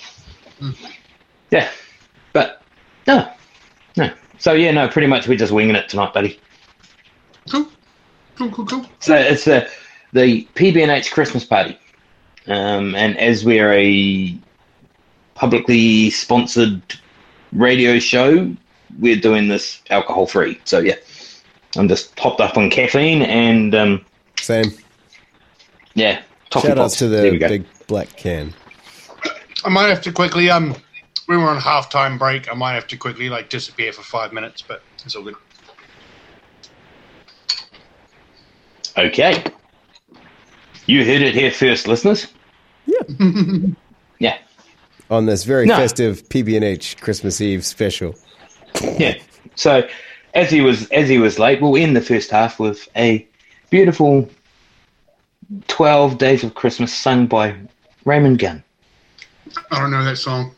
yeah, 1.50 1.70
but 2.32 2.62
no, 3.06 3.16
no. 3.18 3.32
So 4.42 4.54
yeah, 4.54 4.72
no. 4.72 4.88
Pretty 4.88 5.06
much 5.06 5.28
we're 5.28 5.38
just 5.38 5.52
winging 5.52 5.76
it 5.76 5.88
tonight, 5.88 6.12
buddy. 6.12 6.40
Cool. 7.48 7.68
Cool, 8.36 8.50
cool, 8.50 8.66
cool. 8.66 8.86
So 8.98 9.14
it's 9.14 9.44
the 9.44 9.70
the 10.12 10.44
PBNH 10.56 11.12
Christmas 11.12 11.44
party, 11.44 11.78
um, 12.48 12.96
and 12.96 13.16
as 13.18 13.44
we're 13.44 13.72
a 13.72 14.36
publicly 15.36 16.10
sponsored 16.10 16.82
radio 17.52 18.00
show, 18.00 18.52
we're 18.98 19.14
doing 19.14 19.46
this 19.46 19.80
alcohol 19.90 20.26
free. 20.26 20.60
So 20.64 20.80
yeah, 20.80 20.96
I'm 21.76 21.86
just 21.86 22.16
topped 22.16 22.40
up 22.40 22.56
on 22.56 22.68
caffeine 22.68 23.22
and 23.22 23.76
um, 23.76 24.04
Same. 24.40 24.72
yeah, 25.94 26.20
Shout 26.52 26.64
outs 26.66 26.76
pops. 26.78 26.98
to 26.98 27.06
the 27.08 27.38
big 27.38 27.64
black 27.86 28.16
can. 28.16 28.52
I 29.64 29.68
might 29.68 29.88
have 29.88 30.02
to 30.02 30.10
quickly, 30.10 30.50
um, 30.50 30.74
we 31.32 31.42
were 31.42 31.48
on 31.48 31.58
halftime 31.60 32.18
break. 32.18 32.50
I 32.50 32.54
might 32.54 32.74
have 32.74 32.86
to 32.88 32.96
quickly, 32.96 33.28
like, 33.28 33.48
disappear 33.48 33.92
for 33.92 34.02
five 34.02 34.32
minutes, 34.32 34.62
but 34.62 34.82
it's 35.04 35.16
all 35.16 35.22
good. 35.22 35.34
Okay, 38.98 39.42
you 40.86 41.04
heard 41.04 41.22
it 41.22 41.34
here 41.34 41.50
first, 41.50 41.86
listeners. 41.88 42.26
Yeah. 42.86 43.00
Yeah, 44.18 44.38
On 45.10 45.26
this 45.26 45.42
very 45.42 45.66
No. 45.66 45.74
festive 45.74 46.28
PB&H 46.28 46.96
Christmas 47.00 47.40
Eve 47.40 47.64
special. 47.66 48.14
yeah. 48.96 49.14
So 49.56 49.88
as 50.34 50.48
he 50.48 50.60
was 50.60 50.88
as 50.90 51.08
he 51.08 51.18
was 51.18 51.40
late, 51.40 51.60
we'll 51.60 51.76
end 51.76 51.96
the 51.96 52.00
first 52.00 52.30
half 52.30 52.60
with 52.60 52.86
a 52.94 53.26
beautiful 53.70 54.30
twelve 55.66 56.18
days 56.18 56.44
of 56.44 56.54
Christmas 56.54 56.94
sung 56.94 57.26
by 57.26 57.52
Raymond 58.04 58.38
Gunn. 58.38 58.62
I 59.72 59.80
don't 59.80 59.90
know 59.90 60.04
that 60.04 60.18
song. 60.18 60.54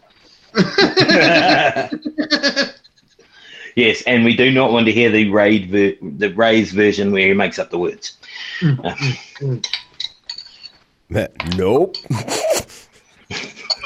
Yes, 3.76 4.02
and 4.02 4.24
we 4.24 4.36
do 4.36 4.52
not 4.52 4.70
want 4.70 4.86
to 4.86 4.92
hear 4.92 5.10
the 5.10 5.28
raid 5.30 5.68
ver- 5.68 5.96
the 6.00 6.32
Ray's 6.32 6.70
version 6.72 7.10
where 7.10 7.26
he 7.26 7.34
makes 7.34 7.58
up 7.58 7.70
the 7.70 7.78
words. 7.78 8.16
Nope. 11.56 11.96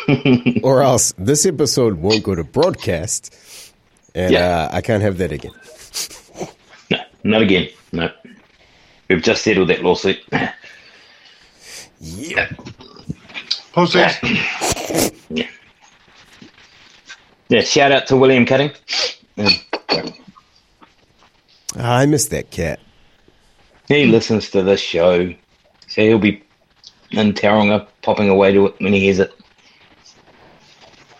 or 0.62 0.82
else 0.82 1.14
this 1.16 1.46
episode 1.46 1.94
won't 2.02 2.22
go 2.22 2.34
to 2.34 2.44
broadcast, 2.44 3.34
and 4.14 4.30
Yeah. 4.34 4.68
uh, 4.70 4.76
I 4.76 4.82
can't 4.82 5.02
have 5.02 5.16
that 5.18 5.32
again. 5.32 5.52
No, 6.90 6.98
not 7.24 7.40
again. 7.42 7.70
No, 7.90 8.10
we've 9.08 9.22
just 9.22 9.42
settled 9.42 9.70
that 9.70 9.82
lawsuit. 9.82 10.18
Yeah. 12.00 12.48
Post 13.72 13.96
it. 13.96 15.48
Yeah, 17.48 17.62
shout 17.62 17.92
out 17.92 18.06
to 18.08 18.16
William 18.16 18.44
Cutting. 18.44 18.70
Um, 19.38 19.52
I 21.76 22.06
miss 22.06 22.28
that 22.28 22.50
cat. 22.50 22.80
he 23.86 24.06
listens 24.06 24.50
to 24.50 24.62
this 24.62 24.80
show, 24.80 25.32
so 25.86 26.02
he'll 26.02 26.18
be 26.18 26.42
in 27.10 27.32
Tauranga 27.32 27.86
popping 28.02 28.28
away 28.28 28.52
to 28.52 28.66
it 28.66 28.74
when 28.80 28.92
he 28.92 29.00
hears 29.00 29.18
it. 29.18 29.34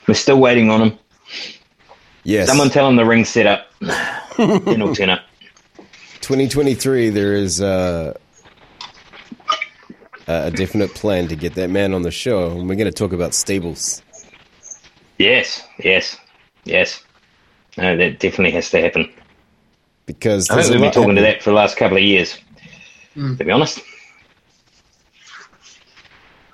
We're 0.07 0.15
still 0.15 0.39
waiting 0.39 0.71
on 0.71 0.83
him. 0.83 0.99
Yes. 2.25 2.49
Someone 2.49 2.71
tell 2.71 2.89
him 2.89 2.97
the 2.97 3.05
ring's 3.05 3.29
set 3.29 3.47
up. 3.47 3.67
then 4.37 4.81
he'll 4.81 4.95
turn 4.95 5.11
up. 5.11 5.23
2023, 6.21 7.11
there 7.11 7.35
is 7.35 7.63
uh, 7.63 8.13
a 10.27 10.51
definite 10.51 10.95
plan 10.95 11.29
to 11.29 11.37
get 11.37 11.55
that 11.55 11.71
man 11.71 11.95
on 11.95 12.03
the 12.03 12.11
show, 12.11 12.51
and 12.51 12.69
we're 12.69 12.75
going 12.75 12.85
to 12.85 12.93
talk 12.93 13.13
about 13.13 13.33
stables. 13.33 14.03
Yes, 15.19 15.63
yes, 15.79 16.17
yes. 16.65 17.03
No, 17.77 17.97
that 17.97 18.19
definitely 18.21 18.53
has 18.53 18.71
to 18.71 18.81
happen. 18.81 19.13
Because 20.07 20.49
I 20.49 20.63
think 20.63 20.71
we've 20.71 20.75
been 20.75 20.83
lot 20.87 20.95
talking 20.95 21.17
to 21.17 21.23
that 21.23 21.43
for 21.43 21.51
the 21.51 21.57
last 21.57 21.77
couple 21.77 21.97
of 21.97 22.03
years, 22.03 22.39
to 23.15 23.35
be 23.35 23.51
honest. 23.51 23.81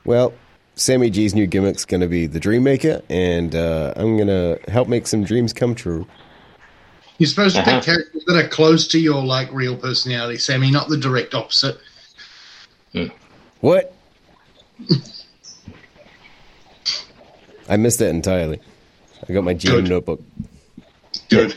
Well, 0.05 0.35
Sammy 0.75 1.09
G's 1.09 1.35
new 1.35 1.47
gimmick's 1.47 1.85
going 1.85 2.01
to 2.01 2.09
be 2.09 2.27
the 2.27 2.41
Dream 2.41 2.65
Maker, 2.65 3.01
and 3.09 3.55
uh, 3.55 3.95
I'm 3.97 4.17
going 4.17 4.29
to 4.29 4.59
help 4.71 4.89
make 4.89 5.07
some 5.07 5.25
dreams 5.25 5.53
come 5.53 5.75
true. 5.75 6.07
You're 7.19 7.29
supposed 7.29 7.55
to 7.55 7.63
Uh-huh. 7.63 7.77
pick 7.77 7.85
characters 7.85 8.25
that 8.27 8.37
are 8.37 8.49
close 8.49 8.89
to 8.89 8.99
your, 8.99 9.25
like, 9.25 9.51
real 9.53 9.77
personality, 9.77 10.37
Sammy, 10.37 10.71
not 10.71 10.89
the 10.89 10.97
direct 10.97 11.33
opposite. 11.35 11.79
What? 13.61 13.95
I 17.69 17.77
missed 17.77 17.99
that 18.01 18.11
entirely. 18.11 18.61
I 19.29 19.33
got 19.33 19.45
my 19.45 19.55
GM 19.55 19.71
Good. 19.71 19.89
notebook. 19.89 20.21
Good. 21.31 21.55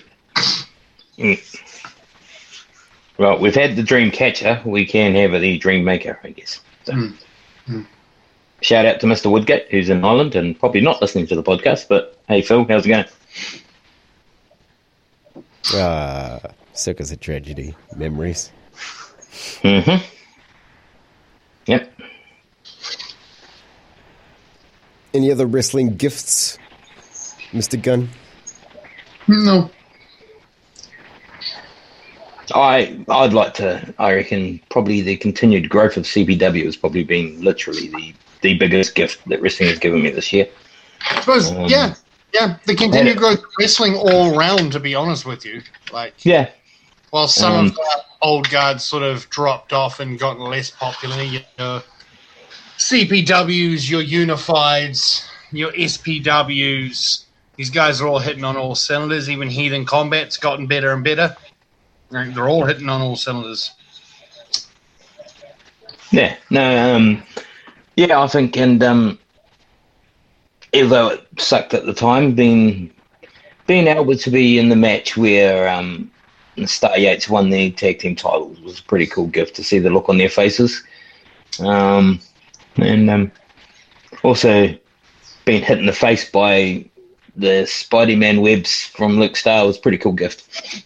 Well, 3.17 3.39
we've 3.39 3.55
had 3.55 3.75
the 3.75 3.83
Dream 3.83 4.11
Catcher. 4.11 4.61
We 4.63 4.85
can 4.85 5.15
have 5.15 5.31
the 5.39 5.57
Dream 5.57 5.83
Maker, 5.83 6.19
I 6.23 6.29
guess. 6.29 6.61
So. 6.85 7.11
Shout 8.61 8.85
out 8.85 8.99
to 9.01 9.07
Mr. 9.07 9.29
Woodgate, 9.31 9.67
who's 9.69 9.89
in 9.89 10.03
Ireland 10.03 10.35
and 10.35 10.59
probably 10.59 10.81
not 10.81 11.01
listening 11.01 11.27
to 11.27 11.35
the 11.35 11.43
podcast. 11.43 11.87
But 11.87 12.17
hey, 12.27 12.41
Phil, 12.41 12.65
how's 12.65 12.85
it 12.85 12.89
going? 12.89 13.05
Ah, 15.73 16.39
Circus 16.73 17.11
of 17.11 17.19
Tragedy 17.19 17.75
memories. 17.95 18.51
Mm-hmm. 19.61 20.03
Yep. 21.65 21.91
Any 25.17 25.31
other 25.31 25.47
wrestling 25.47 25.95
gifts, 25.95 26.59
Mr. 27.51 27.81
Gunn? 27.81 28.07
No. 29.27 29.71
I 32.53 33.03
I'd 33.09 33.33
like 33.33 33.55
to. 33.55 33.95
I 33.97 34.13
reckon 34.13 34.59
probably 34.69 35.01
the 35.01 35.17
continued 35.17 35.69
growth 35.69 35.97
of 35.97 36.03
CPW 36.03 36.63
has 36.65 36.75
probably 36.77 37.03
been 37.03 37.41
literally 37.41 37.87
the 37.87 38.13
the 38.41 38.59
biggest 38.59 38.93
gift 38.93 39.27
that 39.27 39.41
wrestling 39.41 39.69
has 39.69 39.79
given 39.79 40.03
me 40.03 40.11
this 40.11 40.31
year. 40.31 40.47
I 41.09 41.19
suppose, 41.21 41.49
Um, 41.51 41.65
yeah. 41.65 41.95
Yeah, 42.31 42.57
the 42.67 42.75
continued 42.75 43.07
had- 43.13 43.17
growth 43.17 43.39
of 43.39 43.45
wrestling 43.59 43.95
all 43.95 44.37
round, 44.37 44.71
to 44.73 44.79
be 44.79 44.93
honest 44.93 45.25
with 45.25 45.43
you. 45.47 45.63
Like, 45.91 46.13
Yeah. 46.23 46.49
while 47.09 47.27
some 47.27 47.53
Um, 47.53 47.65
of 47.67 47.73
the 47.73 48.03
old 48.21 48.49
guards 48.51 48.83
sort 48.83 49.01
of 49.01 49.27
dropped 49.31 49.73
off 49.73 49.99
and 49.99 50.19
gotten 50.19 50.43
less 50.43 50.69
popular, 50.69 51.23
you 51.23 51.39
know, 51.57 51.81
CPWs, 52.87 53.89
your 53.89 54.01
Unifieds, 54.01 55.27
your 55.51 55.73
SPWs, 55.73 57.25
these 57.57 57.69
guys 57.69 57.99
are 57.99 58.07
all 58.07 58.19
hitting 58.19 58.45
on 58.45 58.55
all 58.55 58.75
cylinders. 58.75 59.29
Even 59.29 59.49
Heathen 59.49 59.83
Combat's 59.83 60.37
gotten 60.37 60.67
better 60.67 60.93
and 60.93 61.03
better. 61.03 61.35
They're 62.09 62.47
all 62.47 62.63
hitting 62.63 62.87
on 62.87 63.01
all 63.01 63.17
cylinders. 63.17 63.71
Yeah, 66.11 66.37
no, 66.49 66.95
um, 66.95 67.23
yeah, 67.97 68.21
I 68.21 68.27
think, 68.27 68.55
and 68.55 68.81
um, 68.81 69.19
although 70.73 71.09
it 71.09 71.27
sucked 71.37 71.73
at 71.73 71.85
the 71.85 71.93
time, 71.93 72.33
being 72.33 72.93
being 73.65 73.87
able 73.87 74.15
to 74.15 74.29
be 74.29 74.57
in 74.59 74.69
the 74.69 74.77
match 74.77 75.17
where 75.17 75.67
um, 75.67 76.09
Star 76.65 76.97
Yates 76.97 77.27
won 77.27 77.49
the 77.49 77.71
tag 77.71 77.99
team 77.99 78.15
titles. 78.15 78.61
Was 78.61 78.79
a 78.79 78.83
pretty 78.83 79.07
cool 79.07 79.27
gift 79.27 79.57
to 79.57 79.63
see 79.63 79.79
the 79.79 79.89
look 79.89 80.07
on 80.07 80.17
their 80.17 80.29
faces. 80.29 80.81
Um, 81.59 82.21
and 82.77 83.09
um, 83.09 83.31
also 84.23 84.75
being 85.45 85.63
hit 85.63 85.79
in 85.79 85.85
the 85.85 85.93
face 85.93 86.29
by 86.29 86.85
the 87.35 87.63
Spidey 87.65 88.17
Man 88.17 88.41
webs 88.41 88.85
from 88.85 89.19
Luke 89.19 89.35
Star 89.35 89.65
was 89.65 89.77
a 89.77 89.81
pretty 89.81 89.97
cool 89.97 90.11
gift. 90.11 90.83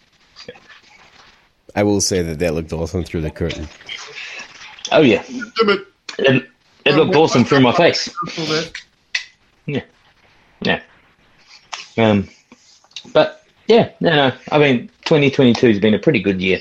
I 1.76 1.84
will 1.84 2.02
say 2.02 2.22
that 2.22 2.40
that 2.40 2.54
looked 2.54 2.74
awesome 2.74 3.04
through 3.04 3.22
the 3.22 3.32
curtain. 3.32 3.68
Oh 4.92 5.02
yeah, 5.02 5.24
Damn 5.28 5.70
it. 5.70 5.88
it, 6.20 6.50
it 6.86 6.96
looked 6.96 7.16
awesome 7.16 7.46
through 7.46 7.62
my 7.62 7.72
face. 7.72 8.08
A 8.08 8.12
little 8.26 8.46
bit. 8.48 8.84
Yeah, 9.66 9.84
yeah. 10.62 10.82
Um, 11.98 12.28
but 13.14 13.46
yeah, 13.68 13.92
no, 14.02 14.10
no. 14.10 14.36
I 14.52 14.58
mean, 14.58 14.88
2022 15.06 15.68
has 15.68 15.80
been 15.80 15.94
a 15.94 16.00
pretty 16.00 16.22
good 16.22 16.42
year. 16.42 16.60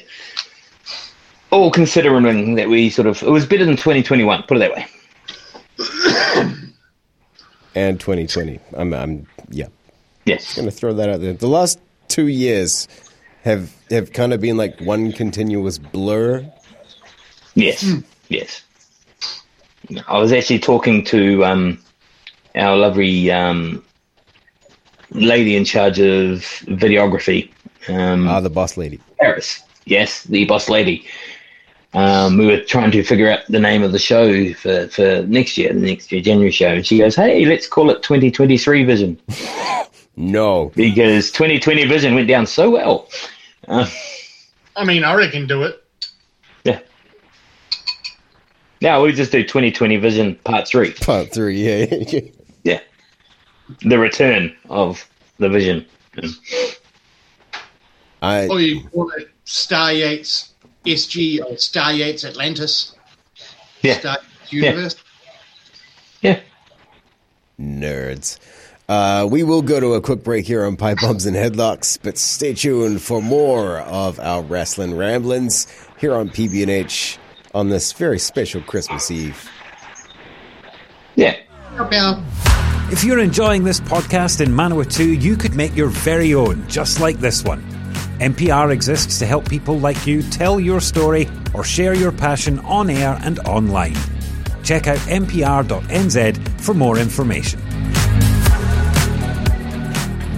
All 1.50 1.72
considering 1.72 2.54
that 2.54 2.68
we 2.68 2.90
sort 2.90 3.08
of, 3.08 3.20
it 3.22 3.30
was 3.30 3.46
better 3.46 3.64
than 3.64 3.76
2021. 3.76 4.44
Put 4.44 4.56
it 4.56 4.60
that 4.60 4.72
way. 4.72 4.86
And 7.74 8.00
2020. 8.00 8.58
I'm, 8.74 8.92
I'm, 8.92 9.26
yeah, 9.48 9.66
Yes. 10.26 10.56
I'm 10.58 10.64
gonna 10.64 10.70
throw 10.70 10.92
that 10.94 11.08
out 11.08 11.20
there. 11.20 11.32
The 11.32 11.48
last 11.48 11.78
two 12.08 12.26
years 12.28 12.88
have 13.42 13.74
have 13.90 14.12
kind 14.12 14.32
of 14.32 14.40
been 14.40 14.56
like 14.56 14.78
one 14.80 15.12
continuous 15.12 15.78
blur. 15.78 16.44
Yes, 17.54 17.90
yes. 18.28 18.62
I 20.06 20.18
was 20.18 20.30
actually 20.32 20.58
talking 20.58 21.04
to 21.06 21.44
um, 21.44 21.78
our 22.54 22.76
lovely 22.76 23.30
um, 23.30 23.82
lady 25.10 25.56
in 25.56 25.64
charge 25.64 25.98
of 25.98 26.40
videography, 26.68 27.50
um, 27.88 28.28
Ah, 28.28 28.40
the 28.40 28.50
boss 28.50 28.76
lady. 28.76 29.00
Paris. 29.18 29.62
Yes, 29.86 30.24
the 30.24 30.44
boss 30.44 30.68
lady. 30.68 31.04
Um, 31.92 32.38
we 32.38 32.46
were 32.46 32.60
trying 32.60 32.92
to 32.92 33.02
figure 33.02 33.28
out 33.28 33.40
the 33.48 33.58
name 33.58 33.82
of 33.82 33.90
the 33.90 33.98
show 33.98 34.52
for, 34.54 34.86
for 34.88 35.22
next 35.26 35.58
year, 35.58 35.72
the 35.72 35.80
next 35.80 36.12
year 36.12 36.20
January 36.22 36.52
show, 36.52 36.68
and 36.68 36.86
she 36.86 36.98
goes, 36.98 37.16
"Hey, 37.16 37.44
let's 37.46 37.66
call 37.66 37.90
it 37.90 38.02
2023 38.02 38.84
Vision 38.84 39.20
No, 40.16 40.70
because 40.76 41.32
2020 41.32 41.86
Vision 41.86 42.14
went 42.14 42.28
down 42.28 42.46
so 42.46 42.70
well." 42.70 43.08
Uh, 43.66 43.88
I 44.76 44.84
mean, 44.84 45.02
I 45.02 45.14
reckon 45.14 45.48
do 45.48 45.64
it. 45.64 45.84
yeah. 46.64 46.78
Now 48.80 49.02
we 49.02 49.12
just 49.12 49.32
do 49.32 49.42
2020 49.42 49.96
Vision 49.96 50.36
Part 50.44 50.68
Three. 50.68 50.92
part 50.92 51.32
three. 51.34 51.60
Yeah, 51.60 52.20
Yeah. 52.62 52.80
The 53.82 53.98
return 53.98 54.54
of 54.68 55.04
the 55.38 55.48
vision. 55.48 55.86
I 58.22 58.46
Or 58.48 58.60
you 58.60 58.82
call 58.90 59.10
it 59.12 59.30
Star 59.44 59.92
Yates 59.92 60.49
SG 60.84 61.44
or 61.44 61.56
Star 61.56 61.92
Yates 61.92 62.24
Atlantis. 62.24 62.94
Yeah. 63.82 63.98
Star 63.98 64.18
Yates 64.22 64.52
Universe. 64.52 64.96
Yeah. 66.22 66.40
nerds. 67.58 68.38
Uh, 68.88 69.24
we 69.30 69.44
will 69.44 69.62
go 69.62 69.78
to 69.78 69.94
a 69.94 70.00
quick 70.00 70.24
break 70.24 70.46
here 70.46 70.64
on 70.64 70.76
Pipe 70.76 70.98
Bombs 71.00 71.24
and 71.24 71.36
Headlocks, 71.36 71.96
but 72.02 72.18
stay 72.18 72.54
tuned 72.54 73.00
for 73.00 73.22
more 73.22 73.78
of 73.78 74.18
our 74.18 74.42
wrestling 74.42 74.96
ramblings 74.96 75.68
here 75.98 76.12
on 76.14 76.28
PB&H 76.28 77.16
on 77.54 77.68
this 77.68 77.92
very 77.92 78.18
special 78.18 78.60
Christmas 78.62 79.10
Eve. 79.10 79.48
Yeah. 81.14 81.36
If 82.90 83.04
you're 83.04 83.20
enjoying 83.20 83.62
this 83.62 83.78
podcast 83.80 84.40
in 84.40 84.50
Manawatu, 84.50 85.20
you 85.22 85.36
could 85.36 85.54
make 85.54 85.76
your 85.76 85.88
very 85.88 86.34
own, 86.34 86.66
just 86.66 86.98
like 86.98 87.18
this 87.18 87.44
one. 87.44 87.64
MPR 88.20 88.70
exists 88.70 89.18
to 89.18 89.26
help 89.26 89.48
people 89.48 89.78
like 89.78 90.06
you 90.06 90.22
tell 90.22 90.60
your 90.60 90.80
story 90.80 91.26
or 91.54 91.64
share 91.64 91.94
your 91.94 92.12
passion 92.12 92.58
on 92.60 92.90
air 92.90 93.18
and 93.22 93.38
online. 93.40 93.94
Check 94.62 94.86
out 94.86 94.98
mpr.nz 95.08 96.60
for 96.60 96.74
more 96.74 96.98
information. 96.98 97.60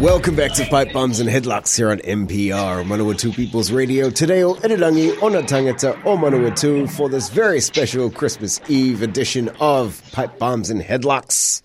Welcome 0.01 0.35
back 0.35 0.53
to 0.55 0.64
Pipe 0.66 0.92
Bombs 0.92 1.21
and 1.21 1.29
Headlocks 1.29 1.77
here 1.77 1.90
on 1.90 1.99
MPR, 1.99 2.85
Manawatu 2.85 3.35
People's 3.35 3.71
Radio. 3.71 4.11
Today, 4.11 4.42
o 4.42 4.55
Irirangi 4.55 5.21
Ona 5.23 5.42
Tangata 5.42 5.97
o 6.05 6.16
Manawatu 6.16 6.90
for 6.90 7.09
this 7.09 7.29
very 7.31 7.61
special 7.61 8.11
Christmas 8.11 8.61
Eve 8.68 9.03
edition 9.03 9.49
of 9.61 10.01
Pipe 10.12 10.38
Bombs 10.38 10.71
and 10.71 10.81
Headlocks. 10.81 11.62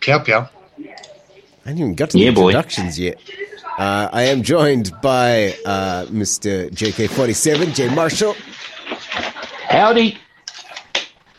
Piao 0.00 0.24
Piao. 0.24 0.48
I 0.78 1.68
haven't 1.68 1.78
even 1.78 1.94
got 1.94 2.10
to 2.10 2.18
the 2.18 2.24
Yeah, 2.24 2.30
boy. 2.32 2.48
introductions 2.48 2.98
yet. 2.98 3.18
Uh, 3.78 4.08
I 4.12 4.22
am 4.24 4.42
joined 4.42 4.92
by 5.00 5.54
uh, 5.64 6.04
Mr. 6.06 6.70
JK47, 6.70 7.74
Jay 7.74 7.92
Marshall, 7.94 8.34
Howdy. 9.68 10.18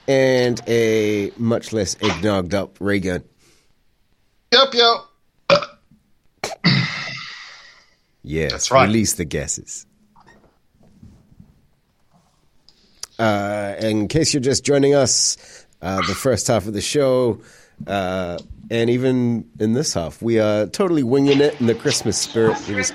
and 0.07 0.59
a 0.67 1.31
much 1.37 1.71
less 1.73 1.95
eggnogged 1.95 2.53
up 2.53 2.77
Raygun. 2.79 3.23
Piao 4.51 4.71
Piao. 4.71 5.05
Yes, 8.23 8.51
That's 8.53 8.71
right. 8.71 8.85
release 8.85 9.13
the 9.13 9.25
guesses. 9.25 9.85
Uh, 13.19 13.75
in 13.79 14.07
case 14.07 14.33
you're 14.33 14.41
just 14.41 14.65
joining 14.65 14.95
us, 14.95 15.65
uh, 15.81 15.97
the 16.07 16.15
first 16.15 16.47
half 16.47 16.65
of 16.65 16.73
the 16.73 16.81
show, 16.81 17.41
uh, 17.87 18.37
and 18.71 18.89
even 18.89 19.47
in 19.59 19.73
this 19.73 19.93
half, 19.93 20.21
we 20.21 20.39
are 20.39 20.65
totally 20.67 21.03
winging 21.03 21.41
it 21.41 21.59
in 21.59 21.67
the 21.67 21.75
Christmas 21.75 22.17
spirit. 22.17 22.57
We're 22.67 22.77
just 22.77 22.93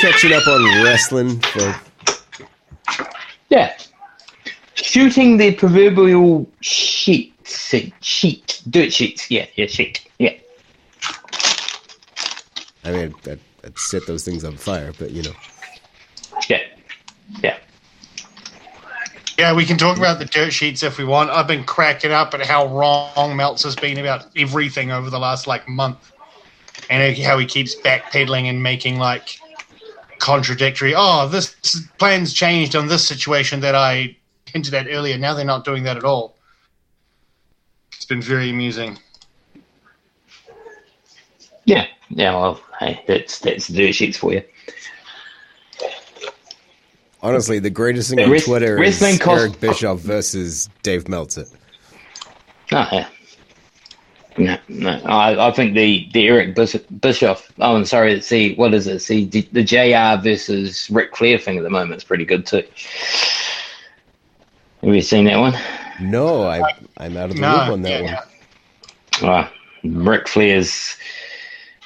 catching 0.00 0.32
up 0.32 0.46
on 0.46 0.84
wrestling 0.84 1.40
for 1.40 1.74
Yeah. 3.50 3.76
Shooting 4.74 5.36
the 5.36 5.54
proverbial 5.54 6.48
sheet. 6.60 7.34
Sheet. 8.00 8.62
Dirt 8.70 8.92
sheets. 8.92 9.30
Yeah, 9.30 9.46
yeah, 9.56 9.66
sheet. 9.66 10.06
Yeah. 10.18 10.34
I 12.84 12.92
mean, 12.92 13.14
I'd, 13.26 13.40
I'd 13.64 13.78
set 13.78 14.06
those 14.06 14.24
things 14.24 14.44
on 14.44 14.56
fire, 14.56 14.92
but 14.98 15.10
you 15.10 15.22
know. 15.22 15.32
Yeah. 16.48 16.60
Yeah. 17.42 17.57
Yeah, 19.38 19.52
we 19.54 19.64
can 19.64 19.78
talk 19.78 19.96
about 19.96 20.18
the 20.18 20.24
dirt 20.24 20.52
sheets 20.52 20.82
if 20.82 20.98
we 20.98 21.04
want. 21.04 21.30
I've 21.30 21.46
been 21.46 21.62
cracking 21.62 22.10
up 22.10 22.34
at 22.34 22.44
how 22.44 22.66
wrong 22.66 23.36
Meltzer's 23.36 23.76
been 23.76 23.96
about 23.98 24.26
everything 24.36 24.90
over 24.90 25.10
the 25.10 25.18
last 25.20 25.46
like 25.46 25.68
month, 25.68 26.12
and 26.90 27.16
how 27.18 27.38
he 27.38 27.46
keeps 27.46 27.76
backpedaling 27.76 28.50
and 28.50 28.60
making 28.60 28.98
like 28.98 29.38
contradictory. 30.18 30.92
Oh, 30.96 31.28
this 31.28 31.54
plan's 31.98 32.32
changed 32.32 32.74
on 32.74 32.88
this 32.88 33.06
situation 33.06 33.60
that 33.60 33.76
I 33.76 34.16
hinted 34.46 34.74
at 34.74 34.88
earlier. 34.90 35.16
Now 35.16 35.34
they're 35.34 35.44
not 35.44 35.64
doing 35.64 35.84
that 35.84 35.96
at 35.96 36.04
all. 36.04 36.36
It's 37.92 38.06
been 38.06 38.20
very 38.20 38.50
amusing. 38.50 38.98
Yeah. 41.64 41.86
Yeah, 42.10 42.34
well, 42.34 42.60
hey, 42.80 43.04
that's 43.06 43.38
that's 43.38 43.68
dirt 43.68 43.94
sheets 43.94 44.16
for 44.16 44.32
you. 44.32 44.42
Honestly, 47.22 47.58
the 47.58 47.70
greatest 47.70 48.10
thing 48.10 48.20
on 48.20 48.30
Wrest- 48.30 48.46
Twitter 48.46 48.76
wrestling 48.76 49.14
is 49.14 49.18
cost- 49.20 49.40
Eric 49.42 49.60
Bischoff 49.60 50.00
versus 50.00 50.68
Dave 50.82 51.08
Meltzer. 51.08 51.44
Oh, 52.72 52.88
yeah. 52.92 53.08
No, 54.36 54.56
no. 54.68 54.90
I, 55.04 55.48
I 55.48 55.50
think 55.50 55.74
the, 55.74 56.08
the 56.12 56.28
Eric 56.28 56.54
Bischoff. 57.00 57.50
Oh, 57.58 57.74
I'm 57.74 57.84
sorry. 57.84 58.20
See, 58.20 58.54
what 58.54 58.72
is 58.72 58.86
it? 58.86 59.00
See, 59.00 59.24
the, 59.24 59.40
the 59.50 59.64
JR 59.64 60.22
versus 60.22 60.88
Ric 60.90 61.16
Flair 61.16 61.38
thing 61.38 61.58
at 61.58 61.64
the 61.64 61.70
moment 61.70 61.96
is 61.96 62.04
pretty 62.04 62.24
good 62.24 62.46
too. 62.46 62.62
Have 64.82 64.94
you 64.94 65.02
seen 65.02 65.24
that 65.24 65.38
one? 65.38 65.54
No, 66.00 66.44
I, 66.44 66.60
I'm 66.98 67.16
out 67.16 67.30
of 67.30 67.34
the 67.36 67.42
No, 67.42 67.50
loop 67.56 67.68
on 67.72 67.82
that 67.82 67.90
yeah, 67.90 68.02
one. 68.02 68.24
yeah. 69.22 69.48
Oh, 69.82 69.88
Ric 69.88 70.28
Flair's 70.28 70.96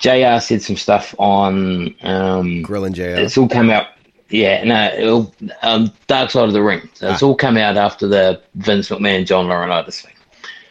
JR 0.01 0.38
said 0.40 0.61
some 0.61 0.77
stuff 0.77 1.14
on. 1.18 1.95
Um, 2.03 2.61
Grilling 2.61 2.92
JR. 2.92 3.03
it's 3.05 3.38
all 3.38 3.49
come 3.49 3.71
out. 3.71 3.87
Yeah, 4.33 4.64
no, 4.64 4.95
it'll, 4.97 5.35
um, 5.62 5.92
Dark 6.07 6.31
Side 6.31 6.47
of 6.49 6.55
the 6.55 6.62
Ring. 6.62 6.88
So 6.95 7.11
it's 7.11 7.23
Ah. 7.23 7.27
all 7.27 7.35
come 7.35 7.59
out 7.59 7.77
after 7.77 8.09
the 8.09 8.40
Vince 8.55 8.88
McMahon 8.88 9.27
John 9.27 9.47
Laurinaitis 9.47 10.01
thing. 10.03 10.14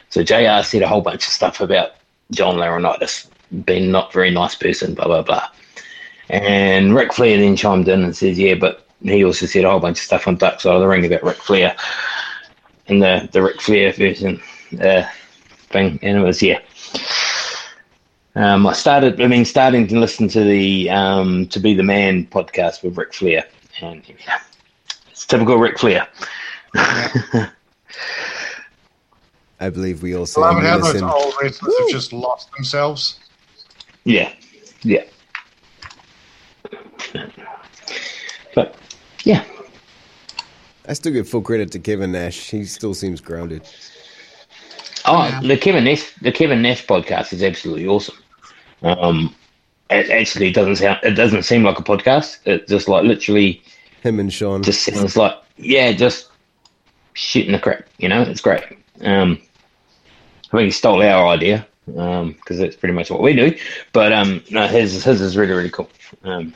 So 0.10 0.24
JR 0.24 0.64
said 0.64 0.82
a 0.82 0.88
whole 0.88 1.02
bunch 1.02 1.28
of 1.28 1.32
stuff 1.32 1.62
about 1.62 1.92
John 2.32 2.56
Laurinaitis 2.58 3.28
being 3.66 3.92
not 3.92 4.12
very 4.14 4.32
nice 4.32 4.56
person, 4.56 4.96
blah 4.96 5.06
blah 5.06 5.22
blah. 5.22 5.48
And 6.30 6.96
Ric 6.96 7.14
Flair 7.14 7.38
then 7.38 7.56
chimed 7.56 7.88
in 7.88 8.04
and 8.04 8.16
says, 8.18 8.40
"Yeah, 8.40 8.56
but 8.56 8.86
he 9.04 9.24
also 9.24 9.46
said 9.46 9.64
a 9.64 9.70
whole 9.70 9.80
bunch 9.80 10.00
of 10.00 10.06
stuff 10.06 10.28
on 10.28 10.38
Dark 10.38 10.60
Side 10.60 10.74
of 10.74 10.82
the 10.82 10.88
Ring 10.88 11.06
about 11.06 11.24
Ric 11.24 11.38
Flair 11.38 11.76
and 12.88 13.02
the 13.02 13.30
the 13.32 13.44
Ric 13.44 13.62
Flair 13.62 13.92
version 13.94 14.42
uh, 14.82 15.04
thing." 15.70 16.00
And 16.02 16.18
it 16.18 16.22
was 16.22 16.42
yeah. 16.42 16.60
Um, 18.36 18.66
I 18.66 18.74
started, 18.74 19.20
I 19.22 19.28
mean, 19.28 19.44
starting 19.44 19.88
to 19.88 20.00
listen 20.00 20.28
to 20.30 20.42
the 20.44 20.90
um, 20.90 21.48
"To 21.48 21.60
Be 21.60 21.74
the 21.74 21.84
Man" 21.84 22.26
podcast 22.28 22.82
with 22.82 22.98
Ric 22.98 23.14
Flair, 23.14 23.46
and 23.82 24.02
yeah, 24.08 24.40
it's 25.10 25.26
typical 25.26 25.58
Ric 25.58 25.78
Flair. 25.78 26.08
I 26.76 27.50
believe 29.70 30.02
we 30.02 30.16
also 30.16 30.42
I 30.42 30.54
love 30.54 30.64
it 30.64 30.68
how 30.68 30.78
those 30.80 31.02
old 31.02 31.34
wrestlers 31.42 31.74
have 31.80 31.90
just 31.90 32.14
lost 32.14 32.50
themselves. 32.56 33.20
Yeah, 34.06 34.34
yeah. 34.82 35.04
But 38.56 38.76
yeah, 39.24 39.44
I 40.88 40.94
still 40.94 41.12
give 41.12 41.28
full 41.30 41.42
credit 41.42 41.72
to 41.74 41.80
Kevin 41.80 42.12
Nash. 42.14 42.50
He 42.50 42.64
still 42.66 42.94
seems 42.94 43.20
grounded. 43.22 43.64
Oh, 45.06 45.28
Yeah. 45.28 45.42
the 45.42 45.58
Kevin 45.58 45.84
Nash, 45.84 46.14
the 46.22 46.32
Kevin 46.32 46.62
Nash 46.62 46.86
podcast 46.86 47.34
is 47.34 47.44
absolutely 47.44 47.88
awesome. 47.88 48.16
Um, 48.82 49.36
it 49.90 50.10
actually 50.10 50.52
doesn't 50.52 50.78
sound, 50.78 51.00
it 51.04 51.12
doesn't 51.12 51.44
seem 51.44 51.64
like 51.64 51.80
a 51.80 51.84
podcast. 51.84 52.40
It 52.46 52.68
just 52.68 52.88
like 52.88 53.04
literally 53.04 53.62
Him 54.02 54.20
and 54.20 54.32
Sean. 54.32 54.64
just 54.64 54.84
sounds 54.84 55.16
like 55.18 55.36
yeah, 55.58 55.92
just 55.92 56.30
shooting 57.14 57.52
the 57.52 57.60
crap. 57.60 57.86
You 57.98 58.10
know, 58.10 58.22
it's 58.22 58.42
great. 58.42 58.64
Um, 59.02 59.42
I 60.52 60.58
think 60.58 60.66
he 60.66 60.72
stole 60.72 61.02
our 61.02 61.28
idea 61.28 61.68
because 61.86 62.58
that's 62.58 62.76
pretty 62.76 62.94
much 62.94 63.10
what 63.10 63.22
we 63.22 63.34
do. 63.34 63.56
But 63.94 64.14
um, 64.14 64.44
no, 64.50 64.68
his 64.68 65.04
his 65.04 65.22
is 65.22 65.38
really 65.38 65.54
really 65.54 65.70
cool. 65.70 65.90
Um, 66.24 66.54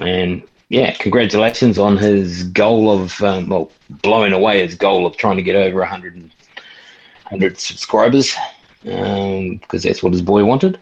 and 0.00 0.42
yeah, 0.68 0.92
congratulations 0.92 1.78
on 1.78 1.96
his 1.96 2.44
goal 2.44 2.90
of 2.90 3.20
um, 3.22 3.48
well, 3.48 3.70
blowing 3.90 4.32
away 4.32 4.62
his 4.66 4.74
goal 4.74 5.06
of 5.06 5.16
trying 5.16 5.36
to 5.36 5.42
get 5.42 5.56
over 5.56 5.80
100, 5.80 6.14
100 6.16 7.58
subscribers 7.58 8.34
because 8.82 9.82
that's 9.82 10.02
what 10.02 10.12
his 10.12 10.22
boy 10.22 10.44
wanted. 10.44 10.78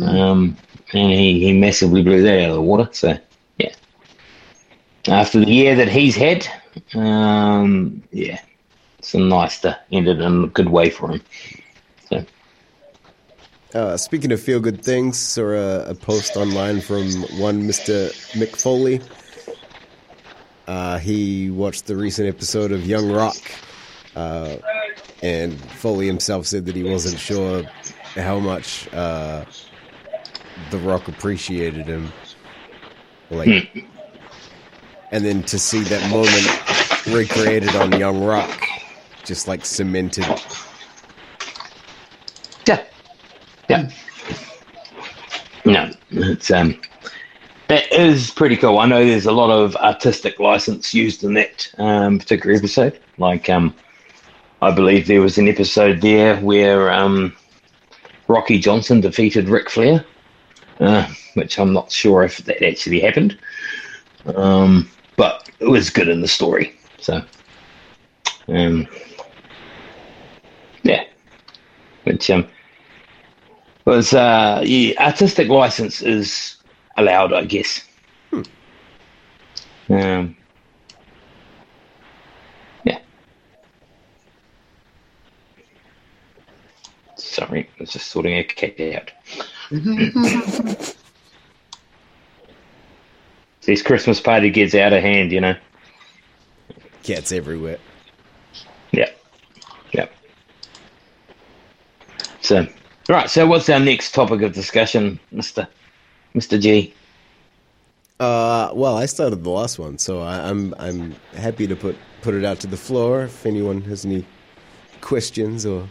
Um, 0.00 0.56
and 0.92 1.10
he, 1.12 1.40
he 1.40 1.52
massively 1.58 2.02
blew 2.02 2.22
that 2.22 2.42
out 2.44 2.50
of 2.50 2.54
the 2.56 2.62
water. 2.62 2.88
So 2.92 3.16
yeah, 3.58 3.74
after 5.08 5.40
the 5.40 5.50
year 5.50 5.74
that 5.74 5.88
he's 5.88 6.16
had, 6.16 6.46
um, 6.94 8.02
yeah, 8.12 8.40
it's 8.98 9.14
nice 9.14 9.60
to 9.60 9.78
end 9.90 10.08
it 10.08 10.20
in 10.20 10.44
a 10.44 10.46
good 10.48 10.68
way 10.68 10.90
for 10.90 11.10
him. 11.12 11.22
So 12.08 12.24
Uh, 13.74 13.96
speaking 13.96 14.32
of 14.32 14.40
feel 14.40 14.60
good 14.60 14.82
things, 14.84 15.36
or 15.38 15.54
a, 15.54 15.90
a 15.90 15.94
post 15.94 16.36
online 16.36 16.80
from 16.80 17.10
one 17.38 17.62
Mr. 17.64 18.10
Mick 18.32 18.56
Foley. 18.56 19.00
Uh, 20.66 20.98
he 20.98 21.50
watched 21.50 21.86
the 21.86 21.96
recent 21.96 22.28
episode 22.28 22.70
of 22.72 22.86
Young 22.86 23.10
Rock, 23.10 23.36
uh, 24.14 24.56
and 25.22 25.58
Foley 25.72 26.06
himself 26.06 26.46
said 26.46 26.66
that 26.66 26.76
he 26.76 26.84
wasn't 26.84 27.18
sure 27.18 27.64
how 28.14 28.38
much 28.38 28.88
uh, 28.92 29.44
The 30.70 30.78
Rock 30.78 31.08
appreciated 31.08 31.86
him. 31.86 32.12
Like, 33.30 33.86
and 35.10 35.24
then 35.24 35.42
to 35.44 35.58
see 35.58 35.80
that 35.84 36.10
moment 36.10 37.16
recreated 37.16 37.74
on 37.76 37.98
Young 37.98 38.24
Rock, 38.24 38.66
just 39.24 39.48
like 39.48 39.64
cemented. 39.64 40.26
yeah, 42.66 42.84
yeah. 43.68 43.90
No, 45.64 45.90
it's 46.10 46.50
um, 46.50 46.80
that 47.68 47.90
is 47.92 48.30
pretty 48.30 48.56
cool. 48.56 48.78
I 48.78 48.86
know 48.86 49.04
there's 49.04 49.26
a 49.26 49.32
lot 49.32 49.50
of 49.50 49.76
artistic 49.76 50.38
license 50.38 50.92
used 50.92 51.24
in 51.24 51.34
that 51.34 51.72
um, 51.78 52.18
particular 52.18 52.56
episode. 52.56 53.00
Like 53.18 53.48
um, 53.48 53.74
I 54.60 54.70
believe 54.72 55.06
there 55.06 55.22
was 55.22 55.38
an 55.38 55.48
episode 55.48 56.00
there 56.00 56.36
where 56.40 56.92
um, 56.92 57.34
Rocky 58.28 58.58
Johnson 58.58 59.00
defeated 59.00 59.48
Ric 59.48 59.70
Flair, 59.70 60.04
uh, 60.82 61.08
which 61.34 61.58
I'm 61.58 61.72
not 61.72 61.90
sure 61.92 62.22
if 62.24 62.38
that 62.38 62.62
actually 62.62 63.00
happened. 63.00 63.38
Um, 64.36 64.90
but 65.16 65.48
it 65.60 65.66
was 65.68 65.90
good 65.90 66.08
in 66.08 66.20
the 66.20 66.28
story. 66.28 66.74
So, 66.98 67.22
um, 68.48 68.86
yeah, 70.82 71.04
which 72.04 72.30
um, 72.30 72.48
was 73.84 74.12
uh, 74.12 74.62
yeah, 74.64 74.94
artistic 75.04 75.48
license 75.48 76.02
is 76.02 76.56
allowed, 76.96 77.32
I 77.32 77.44
guess. 77.44 77.84
Um, 79.88 80.36
yeah. 82.84 82.98
Sorry, 87.16 87.68
I 87.68 87.82
was 87.82 87.92
just 87.92 88.08
sorting 88.08 88.38
a 88.38 88.44
cat 88.44 88.80
out. 88.94 89.10
This 93.64 93.80
Christmas 93.80 94.20
party 94.20 94.50
gets 94.50 94.74
out 94.74 94.92
of 94.92 95.02
hand, 95.02 95.30
you 95.30 95.40
know. 95.40 95.54
Cats 97.04 97.30
everywhere. 97.30 97.78
Yeah. 98.90 99.10
Yeah. 99.92 100.08
So, 102.40 102.66
right. 103.08 103.30
So, 103.30 103.46
what's 103.46 103.68
our 103.68 103.78
next 103.78 104.14
topic 104.14 104.42
of 104.42 104.52
discussion, 104.52 105.20
Mister 105.30 105.68
Mister 106.34 106.58
G? 106.58 106.92
Uh, 108.18 108.72
well, 108.74 108.96
I 108.96 109.06
started 109.06 109.44
the 109.44 109.50
last 109.50 109.78
one, 109.78 109.96
so 109.96 110.20
I, 110.20 110.48
I'm 110.48 110.74
I'm 110.80 111.14
happy 111.36 111.68
to 111.68 111.76
put 111.76 111.96
put 112.20 112.34
it 112.34 112.44
out 112.44 112.58
to 112.60 112.66
the 112.66 112.76
floor 112.76 113.22
if 113.22 113.46
anyone 113.46 113.80
has 113.82 114.04
any 114.04 114.26
questions 115.00 115.64
or. 115.64 115.88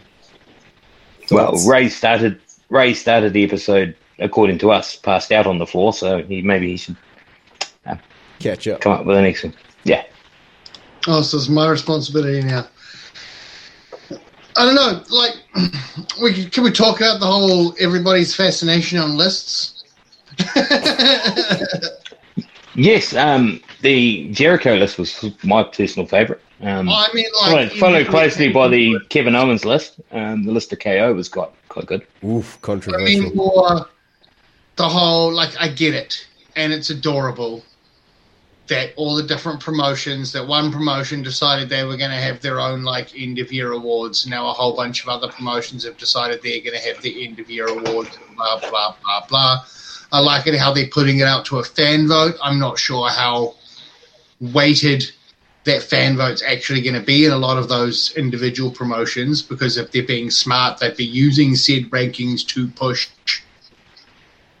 Well. 1.30 1.54
Ray 1.66 1.88
started. 1.88 2.38
Ray 2.72 2.94
started 2.94 3.34
the 3.34 3.44
episode 3.44 3.94
according 4.18 4.56
to 4.58 4.70
us, 4.72 4.96
passed 4.96 5.30
out 5.30 5.46
on 5.46 5.58
the 5.58 5.66
floor. 5.66 5.92
So 5.92 6.22
he 6.22 6.40
maybe 6.40 6.70
he 6.70 6.76
should 6.78 6.96
catch 8.40 8.66
up. 8.66 8.80
come 8.80 8.92
up 8.92 9.04
with 9.04 9.16
the 9.16 9.22
next 9.22 9.44
one. 9.44 9.54
Yeah. 9.84 10.04
Oh, 11.06 11.20
so 11.20 11.36
it's 11.36 11.48
my 11.48 11.68
responsibility 11.68 12.42
now. 12.42 12.66
I 14.56 14.66
don't 14.66 14.74
know. 14.74 15.02
Like, 15.10 15.34
we 16.22 16.32
can, 16.32 16.50
can 16.50 16.64
we 16.64 16.70
talk 16.70 17.00
about 17.00 17.20
the 17.20 17.26
whole 17.26 17.74
everybody's 17.78 18.34
fascination 18.34 18.98
on 18.98 19.16
lists? 19.16 19.84
Yes. 22.74 23.14
Um. 23.14 23.60
The 23.82 24.30
Jericho 24.32 24.76
list 24.76 24.98
was 24.98 25.30
my 25.44 25.62
personal 25.62 26.06
favorite. 26.06 26.40
Um. 26.62 26.88
I 26.88 27.06
mean, 27.12 27.26
like, 27.42 27.50
followed, 27.50 27.72
followed 27.72 28.06
closely 28.08 28.50
by 28.50 28.68
the 28.68 28.98
Kevin 29.10 29.36
Owens 29.36 29.66
list. 29.66 30.00
Um. 30.10 30.44
The 30.44 30.52
list 30.52 30.72
of 30.72 30.78
KO 30.78 31.12
was 31.12 31.28
quite 31.28 31.50
quite 31.72 31.86
good. 31.86 32.06
Oof, 32.24 32.60
controversial. 32.60 33.06
I 33.06 33.14
controversial. 33.14 33.22
mean, 33.22 33.36
more 33.36 33.88
the 34.76 34.88
whole 34.88 35.32
like 35.32 35.50
I 35.58 35.68
get 35.68 35.94
it, 35.94 36.26
and 36.54 36.72
it's 36.72 36.90
adorable 36.90 37.64
that 38.68 38.92
all 38.96 39.16
the 39.16 39.22
different 39.22 39.60
promotions 39.60 40.32
that 40.32 40.46
one 40.46 40.70
promotion 40.70 41.22
decided 41.22 41.68
they 41.68 41.84
were 41.84 41.96
going 41.96 42.10
to 42.10 42.16
have 42.16 42.40
their 42.40 42.60
own 42.60 42.82
like 42.84 43.18
end 43.18 43.38
of 43.38 43.52
year 43.52 43.72
awards. 43.72 44.26
Now 44.26 44.48
a 44.48 44.52
whole 44.52 44.76
bunch 44.76 45.02
of 45.02 45.08
other 45.08 45.28
promotions 45.28 45.84
have 45.84 45.96
decided 45.96 46.42
they're 46.42 46.60
going 46.60 46.78
to 46.78 46.86
have 46.88 47.02
the 47.02 47.26
end 47.26 47.40
of 47.40 47.50
year 47.50 47.66
awards. 47.66 48.16
Blah 48.36 48.60
blah 48.60 48.94
blah 49.02 49.26
blah. 49.28 49.64
I 50.12 50.20
like 50.20 50.46
it 50.46 50.58
how 50.58 50.72
they're 50.72 50.88
putting 50.88 51.20
it 51.20 51.26
out 51.26 51.46
to 51.46 51.58
a 51.58 51.64
fan 51.64 52.06
vote. 52.06 52.36
I'm 52.42 52.58
not 52.58 52.78
sure 52.78 53.08
how 53.08 53.54
weighted 54.40 55.10
that 55.64 55.82
fan 55.82 56.16
vote's 56.16 56.42
actually 56.42 56.80
going 56.80 56.94
to 56.94 57.02
be 57.02 57.24
in 57.24 57.32
a 57.32 57.36
lot 57.36 57.56
of 57.56 57.68
those 57.68 58.12
individual 58.16 58.70
promotions 58.70 59.42
because 59.42 59.76
if 59.76 59.92
they're 59.92 60.02
being 60.02 60.30
smart, 60.30 60.80
they'd 60.80 60.96
be 60.96 61.04
using 61.04 61.54
said 61.54 61.84
rankings 61.90 62.44
to 62.48 62.66
push 62.68 63.08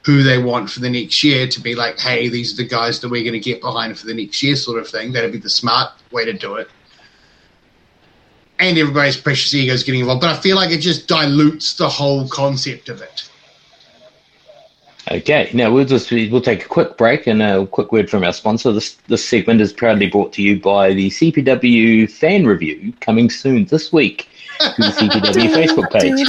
who 0.04 0.22
they 0.22 0.38
want 0.38 0.70
for 0.70 0.80
the 0.80 0.90
next 0.90 1.22
year 1.22 1.46
to 1.46 1.60
be 1.60 1.74
like, 1.74 1.98
hey, 1.98 2.28
these 2.28 2.52
are 2.54 2.62
the 2.62 2.68
guys 2.68 3.00
that 3.00 3.08
we're 3.08 3.22
going 3.22 3.32
to 3.32 3.40
get 3.40 3.60
behind 3.60 3.96
for 3.98 4.06
the 4.06 4.14
next 4.14 4.42
year, 4.42 4.56
sort 4.56 4.80
of 4.80 4.88
thing. 4.88 5.12
That'd 5.12 5.32
be 5.32 5.38
the 5.38 5.50
smart 5.50 5.92
way 6.10 6.24
to 6.24 6.32
do 6.32 6.56
it. 6.56 6.68
And 8.58 8.78
everybody's 8.78 9.16
precious 9.16 9.54
egos 9.54 9.82
getting 9.82 10.00
involved, 10.00 10.20
but 10.20 10.30
I 10.30 10.40
feel 10.40 10.56
like 10.56 10.70
it 10.70 10.78
just 10.78 11.08
dilutes 11.08 11.74
the 11.74 11.88
whole 11.88 12.28
concept 12.28 12.88
of 12.88 13.00
it. 13.02 13.28
Okay, 15.10 15.50
now 15.52 15.72
we'll 15.72 15.84
just 15.84 16.10
we'll 16.12 16.40
take 16.40 16.64
a 16.64 16.68
quick 16.68 16.96
break 16.96 17.26
and 17.26 17.42
a 17.42 17.66
quick 17.66 17.90
word 17.90 18.08
from 18.08 18.22
our 18.22 18.32
sponsor. 18.32 18.72
This 18.72 18.94
this 19.08 19.26
segment 19.26 19.60
is 19.60 19.72
proudly 19.72 20.08
brought 20.08 20.32
to 20.34 20.42
you 20.42 20.60
by 20.60 20.94
the 20.94 21.10
CPW 21.10 22.08
fan 22.10 22.46
review 22.46 22.92
coming 23.00 23.28
soon 23.28 23.64
this 23.64 23.92
week 23.92 24.28
to 24.60 24.74
the 24.78 24.88
CPW 24.88 25.54
Facebook 25.56 25.90
page. 25.90 26.28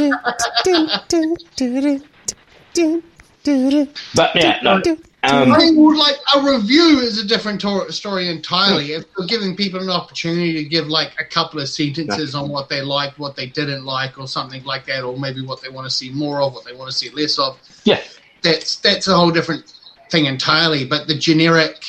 But 4.16 4.36
yeah, 4.36 4.60
no, 4.64 4.82
um, 5.26 5.54
I 5.54 5.58
mean, 5.58 5.76
like 5.96 6.16
a 6.36 6.42
review 6.42 7.00
is 7.00 7.18
a 7.18 7.26
different 7.26 7.62
to- 7.62 7.92
story 7.92 8.28
entirely. 8.28 8.92
If 8.92 9.06
you're 9.18 9.28
giving 9.28 9.56
people 9.56 9.82
an 9.82 9.90
opportunity 9.90 10.54
to 10.56 10.64
give 10.66 10.88
like 10.88 11.14
a 11.18 11.24
couple 11.24 11.62
of 11.62 11.70
sentences 11.70 12.36
on 12.36 12.50
what 12.50 12.68
they 12.68 12.82
liked, 12.82 13.20
what 13.20 13.36
they 13.36 13.46
didn't 13.46 13.86
like, 13.86 14.20
or 14.20 14.28
something 14.28 14.64
like 14.66 14.86
that, 14.88 15.04
or 15.04 15.18
maybe 15.18 15.42
what 15.42 15.62
they 15.62 15.70
want 15.70 15.86
to 15.86 15.92
see 15.92 16.10
more 16.10 16.42
of, 16.42 16.54
what 16.54 16.66
they 16.66 16.74
want 16.74 16.92
to 16.92 16.98
see 16.98 17.10
less 17.12 17.40
of, 17.40 17.58
yeah, 17.86 18.02
that's 18.44 18.78
that's 18.78 19.08
a 19.08 19.16
whole 19.16 19.32
different 19.32 19.74
thing 20.10 20.26
entirely. 20.26 20.86
But 20.86 21.08
the 21.08 21.18
generic 21.18 21.84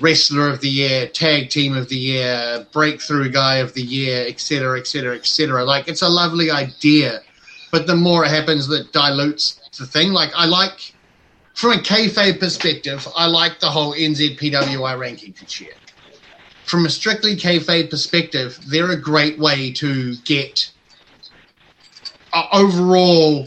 wrestler 0.00 0.48
of 0.48 0.60
the 0.60 0.68
year, 0.68 1.06
tag 1.08 1.50
team 1.50 1.76
of 1.76 1.88
the 1.88 1.96
year, 1.96 2.66
breakthrough 2.72 3.30
guy 3.30 3.56
of 3.56 3.74
the 3.74 3.82
year, 3.82 4.26
etc., 4.26 4.80
etc., 4.80 5.16
etc. 5.16 5.64
Like 5.64 5.88
it's 5.88 6.02
a 6.02 6.08
lovely 6.08 6.50
idea, 6.50 7.20
but 7.70 7.86
the 7.86 7.96
more 7.96 8.24
it 8.24 8.30
happens, 8.30 8.66
that 8.68 8.92
dilutes 8.92 9.60
the 9.78 9.86
thing. 9.86 10.12
Like 10.12 10.30
I 10.34 10.46
like, 10.46 10.94
from 11.54 11.72
a 11.72 11.76
kayfabe 11.76 12.40
perspective, 12.40 13.06
I 13.16 13.26
like 13.26 13.60
the 13.60 13.70
whole 13.70 13.94
NZPWI 13.94 14.98
ranking 14.98 15.34
year. 15.58 15.74
From 16.64 16.86
a 16.86 16.90
strictly 16.90 17.36
kayfabe 17.36 17.90
perspective, 17.90 18.58
they're 18.70 18.92
a 18.92 19.00
great 19.00 19.38
way 19.38 19.72
to 19.74 20.14
get 20.24 20.70
overall 22.52 23.46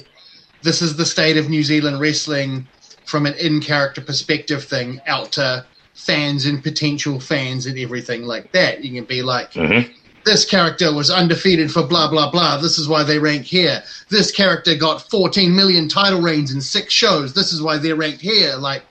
this 0.66 0.82
is 0.82 0.98
the 0.98 1.06
state 1.06 1.38
of 1.38 1.48
New 1.48 1.64
Zealand 1.64 2.02
wrestling 2.02 2.68
from 3.06 3.26
an 3.26 3.36
in 3.36 3.62
character 3.62 4.02
perspective 4.02 4.64
thing 4.66 5.00
out 5.08 5.32
to 5.34 5.64
fans 5.94 6.46
and 6.46 6.62
potential 6.62 7.20
fans 7.20 7.68
and 7.68 7.78
everything 7.80 8.24
like 8.24 8.52
that. 8.52 8.84
You 8.84 8.92
can 8.94 9.06
be 9.06 9.22
like, 9.22 9.54
Mhm. 9.54 9.90
this 10.26 10.44
character 10.44 10.92
was 10.92 11.10
undefeated 11.12 11.72
for 11.72 11.84
blah 11.84 12.10
blah 12.10 12.30
blah. 12.32 12.58
This 12.58 12.80
is 12.80 12.88
why 12.88 13.04
they 13.04 13.20
rank 13.20 13.46
here. 13.46 13.84
This 14.10 14.32
character 14.32 14.76
got 14.76 15.08
14 15.10 15.56
million 15.56 15.88
title 15.88 16.20
reigns 16.22 16.52
in 16.52 16.60
six 16.60 16.92
shows. 16.92 17.34
This 17.34 17.54
is 17.54 17.62
why 17.62 17.78
they're 17.78 17.96
ranked 17.96 18.22
here. 18.22 18.56
Like, 18.56 18.82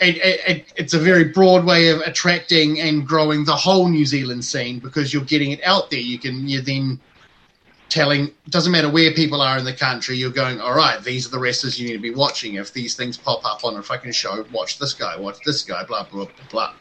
it, 0.00 0.16
it, 0.18 0.40
it, 0.46 0.72
it's 0.76 0.92
a 0.94 0.98
very 0.98 1.24
broad 1.24 1.64
way 1.64 1.88
of 1.88 2.00
attracting 2.02 2.78
and 2.80 3.06
growing 3.08 3.44
the 3.46 3.56
whole 3.56 3.88
New 3.88 4.04
Zealand 4.04 4.44
scene 4.44 4.78
because 4.78 5.14
you're 5.14 5.24
getting 5.24 5.52
it 5.52 5.60
out 5.64 5.90
there. 5.90 6.00
You 6.00 6.18
can 6.18 6.46
you're 6.46 6.60
then 6.60 7.00
telling 7.88 8.30
doesn't 8.48 8.72
matter 8.72 8.90
where 8.90 9.12
people 9.12 9.40
are 9.40 9.58
in 9.58 9.64
the 9.64 9.72
country. 9.72 10.16
You're 10.16 10.30
going, 10.30 10.60
all 10.60 10.74
right, 10.74 11.02
these 11.02 11.26
are 11.26 11.30
the 11.30 11.38
wrestlers 11.38 11.78
you 11.78 11.86
need 11.86 11.94
to 11.94 12.00
be 12.00 12.14
watching. 12.14 12.54
If 12.54 12.72
these 12.72 12.94
things 12.94 13.16
pop 13.16 13.44
up 13.44 13.64
on 13.64 13.76
a 13.76 13.82
fucking 13.82 14.12
show, 14.12 14.44
watch 14.52 14.78
this 14.78 14.92
guy, 14.92 15.16
watch 15.16 15.38
this 15.44 15.62
guy, 15.62 15.84
blah 15.84 16.04
blah 16.04 16.24
blah. 16.24 16.34
blah 16.50 16.72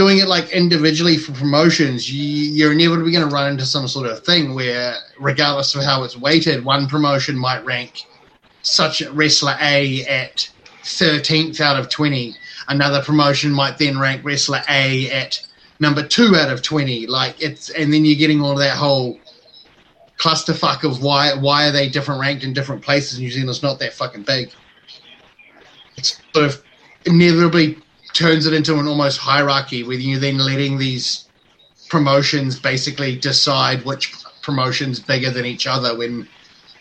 doing 0.00 0.16
it 0.16 0.28
like 0.28 0.50
individually 0.52 1.18
for 1.18 1.32
promotions, 1.32 2.10
you, 2.10 2.24
you're 2.24 2.72
inevitably 2.72 3.12
going 3.12 3.28
to 3.28 3.34
run 3.34 3.52
into 3.52 3.66
some 3.66 3.86
sort 3.86 4.06
of 4.06 4.24
thing 4.24 4.54
where, 4.54 4.94
regardless 5.18 5.74
of 5.74 5.84
how 5.84 6.02
it's 6.04 6.16
weighted, 6.16 6.64
one 6.64 6.86
promotion 6.86 7.36
might 7.36 7.62
rank 7.66 8.06
such 8.62 9.02
wrestler 9.08 9.54
A 9.60 10.02
at 10.06 10.50
13th 10.84 11.60
out 11.60 11.78
of 11.78 11.90
20. 11.90 12.34
Another 12.68 13.02
promotion 13.02 13.52
might 13.52 13.76
then 13.76 13.98
rank 13.98 14.24
wrestler 14.24 14.62
A 14.70 15.10
at 15.10 15.38
number 15.80 16.06
two 16.06 16.34
out 16.34 16.50
of 16.50 16.62
20. 16.62 17.06
Like 17.06 17.40
it's, 17.42 17.68
and 17.68 17.92
then 17.92 18.06
you're 18.06 18.18
getting 18.18 18.40
all 18.40 18.54
that 18.54 18.78
whole 18.78 19.20
clusterfuck 20.20 20.84
of 20.84 21.02
why 21.02 21.34
why 21.34 21.66
are 21.66 21.72
they 21.72 21.88
different 21.88 22.20
ranked 22.20 22.44
in 22.44 22.52
different 22.52 22.82
places? 22.82 23.18
New 23.18 23.30
Zealand's 23.30 23.62
not 23.62 23.78
that 23.78 23.94
fucking 23.94 24.22
big. 24.22 24.52
It's 25.96 26.20
sort 26.34 26.46
of 26.46 26.62
inevitably 27.06 27.78
turns 28.12 28.46
it 28.46 28.52
into 28.52 28.78
an 28.78 28.86
almost 28.86 29.18
hierarchy 29.18 29.82
where 29.82 29.96
you're 29.96 30.20
then 30.20 30.38
letting 30.38 30.78
these 30.78 31.26
promotions 31.88 32.58
basically 32.58 33.16
decide 33.16 33.84
which 33.84 34.14
promotion's 34.42 35.00
bigger 35.00 35.30
than 35.30 35.46
each 35.46 35.66
other 35.66 35.96
when 35.96 36.28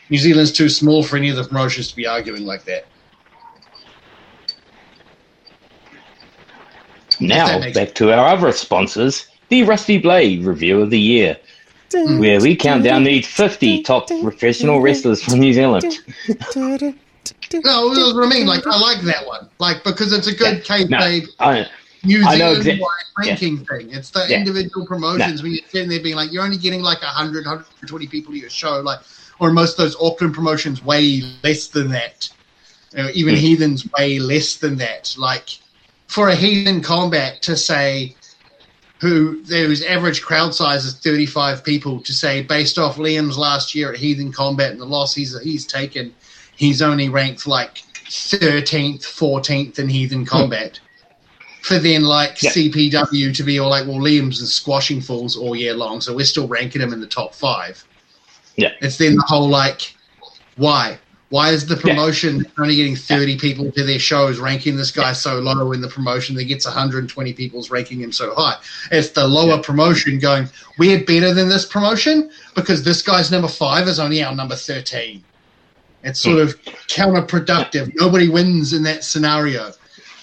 New 0.10 0.18
Zealand's 0.18 0.52
too 0.52 0.70
small 0.70 1.04
for 1.04 1.18
any 1.18 1.30
of 1.30 1.36
the 1.36 1.44
promotions 1.44 1.90
to 1.90 1.96
be 1.96 2.06
arguing 2.06 2.46
like 2.46 2.66
that. 2.66 2.88
Now, 7.20 7.60
that 7.60 7.74
back 7.74 7.96
to 7.96 8.14
our 8.14 8.28
other 8.28 8.52
sponsors, 8.52 9.28
the 9.50 9.64
Rusty 9.64 9.98
Blade 9.98 10.46
Review 10.46 10.82
of 10.82 10.90
the 10.90 11.00
Year, 11.00 11.38
where 11.94 12.40
we 12.42 12.56
count 12.56 12.84
down 12.84 13.04
the 13.04 13.22
50 13.22 13.84
top 13.84 14.08
professional 14.22 14.82
wrestlers 14.82 15.22
from 15.24 15.40
New 15.40 15.54
Zealand. 15.54 15.86
No, 16.56 16.78
that's 16.78 18.14
what 18.14 18.26
I 18.26 18.30
mean. 18.30 18.48
Like, 18.48 18.66
I 18.68 18.80
like 18.80 19.02
that 19.02 19.26
one. 19.26 19.50
Like, 19.60 19.84
because 19.84 20.14
it's 20.14 20.28
a 20.28 20.36
good 20.36 20.58
No, 20.58 20.98
kayfabe 20.98 21.28
I, 21.40 21.68
New 22.04 22.24
Zealand 22.24 22.80
wide 22.80 23.26
ranking 23.26 23.66
thing. 23.66 23.90
It's 23.92 24.12
the 24.12 24.26
Yeah. 24.30 24.38
individual 24.38 24.86
promotions 24.86 25.44
when 25.44 25.52
you're 25.52 25.66
sitting 25.70 25.90
there 25.90 26.00
being 26.00 26.16
like, 26.16 26.32
you're 26.32 26.44
only 26.44 26.58
getting 26.58 26.82
like 26.82 27.02
100, 27.02 27.46
120 27.46 28.08
people 28.08 28.34
to 28.34 28.40
your 28.40 28.50
show. 28.50 28.80
Like, 28.80 29.00
or 29.40 29.52
most 29.52 29.72
of 29.72 29.78
those 29.78 29.96
Auckland 30.02 30.34
promotions 30.34 30.84
way 30.84 31.24
less 31.44 31.68
than 31.68 31.90
that. 31.92 32.30
You 32.96 33.04
know, 33.04 33.10
even 33.14 33.36
Hmm. 33.36 33.42
Heathen's 33.42 33.92
way 33.98 34.20
less 34.20 34.56
than 34.56 34.78
that. 34.78 35.16
Like, 35.18 35.50
for 36.08 36.30
a 36.30 36.36
Heathen 36.36 36.82
combat 36.82 37.42
to 37.44 37.56
say, 37.56 38.16
who 39.00 39.41
whose 39.47 39.84
average 39.84 40.22
crowd 40.22 40.54
size 40.54 40.86
is 40.86 40.93
35 40.95 41.64
people, 41.64 42.02
to 42.02 42.14
say 42.14 42.41
based 42.41 42.78
off 42.78 42.97
Liam's 42.97 43.38
last 43.38 43.74
year 43.74 43.91
at 43.93 43.97
Heathen 44.00 44.32
Combat 44.32 44.72
and 44.72 44.80
the 44.80 44.86
loss 44.86 45.14
he's 45.14 45.39
he's 45.41 45.66
taken, 45.66 46.14
he's 46.56 46.82
only 46.82 47.10
ranked 47.10 47.47
like 47.47 47.84
13th, 48.10 49.04
14th 49.04 49.80
in 49.80 49.88
Heathen 49.88 50.20
hmm. 50.20 50.26
Combat. 50.26 50.80
For 51.62 51.78
then 51.78 52.04
like 52.04 52.41
Yeah. 52.41 52.52
CPW 52.52 53.36
to 53.36 53.43
be 53.43 53.60
all 53.60 53.70
like, 53.70 53.86
well, 53.86 53.97
Liam's 53.97 54.41
is 54.41 54.54
squashing 54.54 55.02
fools 55.02 55.36
all 55.36 55.56
year 55.56 55.74
long, 55.74 56.02
so 56.02 56.16
we're 56.16 56.26
still 56.26 56.47
ranking 56.47 56.82
him 56.82 56.93
in 56.93 57.02
the 57.02 57.08
top 57.08 57.36
five. 57.36 57.84
Yeah. 58.56 58.72
It's 58.82 58.97
then 58.97 59.16
the 59.16 59.24
whole 59.28 59.50
like, 59.50 59.93
why? 60.56 60.97
Why 61.30 61.51
is 61.51 61.67
the 61.67 61.75
promotion 61.75 62.45
only 62.57 62.75
getting 62.75 62.95
30 62.95 63.38
people 63.38 63.71
to 63.71 63.84
their 63.84 63.99
shows 63.99 64.39
ranking 64.39 64.75
this 64.75 64.89
guy 64.89 65.13
so 65.13 65.39
low 65.39 65.71
in 65.73 65.82
the 65.82 65.88
promotion 65.88 66.36
that 66.38 66.45
gets 66.45 66.65
120 66.65 67.34
people's 67.34 67.69
ranking 67.69 68.01
him 68.01 68.11
so 68.11 68.34
high? 68.34 68.55
It's 68.91 69.09
the 69.09 69.27
lower 69.27 69.61
promotion 69.61 70.17
going, 70.17 70.49
we're 70.80 71.03
better 71.03 71.34
than 71.34 71.47
this 71.47 71.65
promotion 71.65 72.32
because 72.55 72.84
this 72.84 73.03
guy's 73.03 73.30
number 73.30 73.47
five 73.47 73.88
is 73.88 73.99
only 73.99 74.23
our 74.23 74.36
number 74.36 74.55
13. 74.55 75.23
It's 76.03 76.19
sort 76.19 76.39
of 76.39 76.59
counterproductive. 76.88 77.93
Nobody 77.95 78.30
wins 78.30 78.73
in 78.73 78.84
that 78.84 79.03
scenario. 79.03 79.71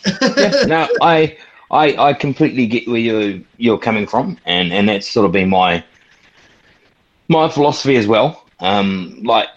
no, 0.66 0.88
I, 1.00 1.36
I, 1.70 1.96
I 1.96 2.12
completely 2.14 2.66
get 2.66 2.88
where 2.88 2.98
you 2.98 3.44
you're 3.58 3.78
coming 3.78 4.06
from, 4.06 4.38
and 4.46 4.72
and 4.72 4.88
that's 4.88 5.08
sort 5.10 5.26
of 5.26 5.32
been 5.32 5.50
my 5.50 5.84
my 7.28 7.48
philosophy 7.48 7.96
as 7.96 8.06
well. 8.06 8.46
Um, 8.60 9.20
like 9.22 9.48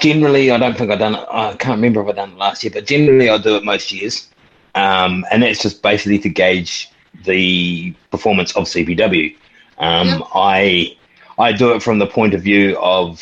generally, 0.00 0.50
I 0.50 0.58
don't 0.58 0.76
think 0.76 0.90
I've 0.90 0.98
done 0.98 1.14
it. 1.14 1.26
I 1.30 1.54
can't 1.56 1.76
remember 1.76 2.02
if 2.02 2.08
I've 2.08 2.16
done 2.16 2.32
it 2.32 2.38
last 2.38 2.64
year, 2.64 2.72
but 2.72 2.86
generally 2.86 3.28
I 3.28 3.38
do 3.38 3.56
it 3.56 3.64
most 3.64 3.92
years, 3.92 4.28
um, 4.74 5.24
and 5.30 5.42
that's 5.42 5.62
just 5.62 5.82
basically 5.82 6.18
to 6.20 6.28
gauge 6.28 6.90
the 7.24 7.94
performance 8.10 8.54
of 8.56 8.64
CPW. 8.64 9.36
Um. 9.78 10.24
I 10.34 10.96
I 11.38 11.52
do 11.52 11.72
it 11.72 11.82
from 11.82 11.98
the 11.98 12.06
point 12.06 12.34
of 12.34 12.42
view 12.42 12.76
of 12.78 13.20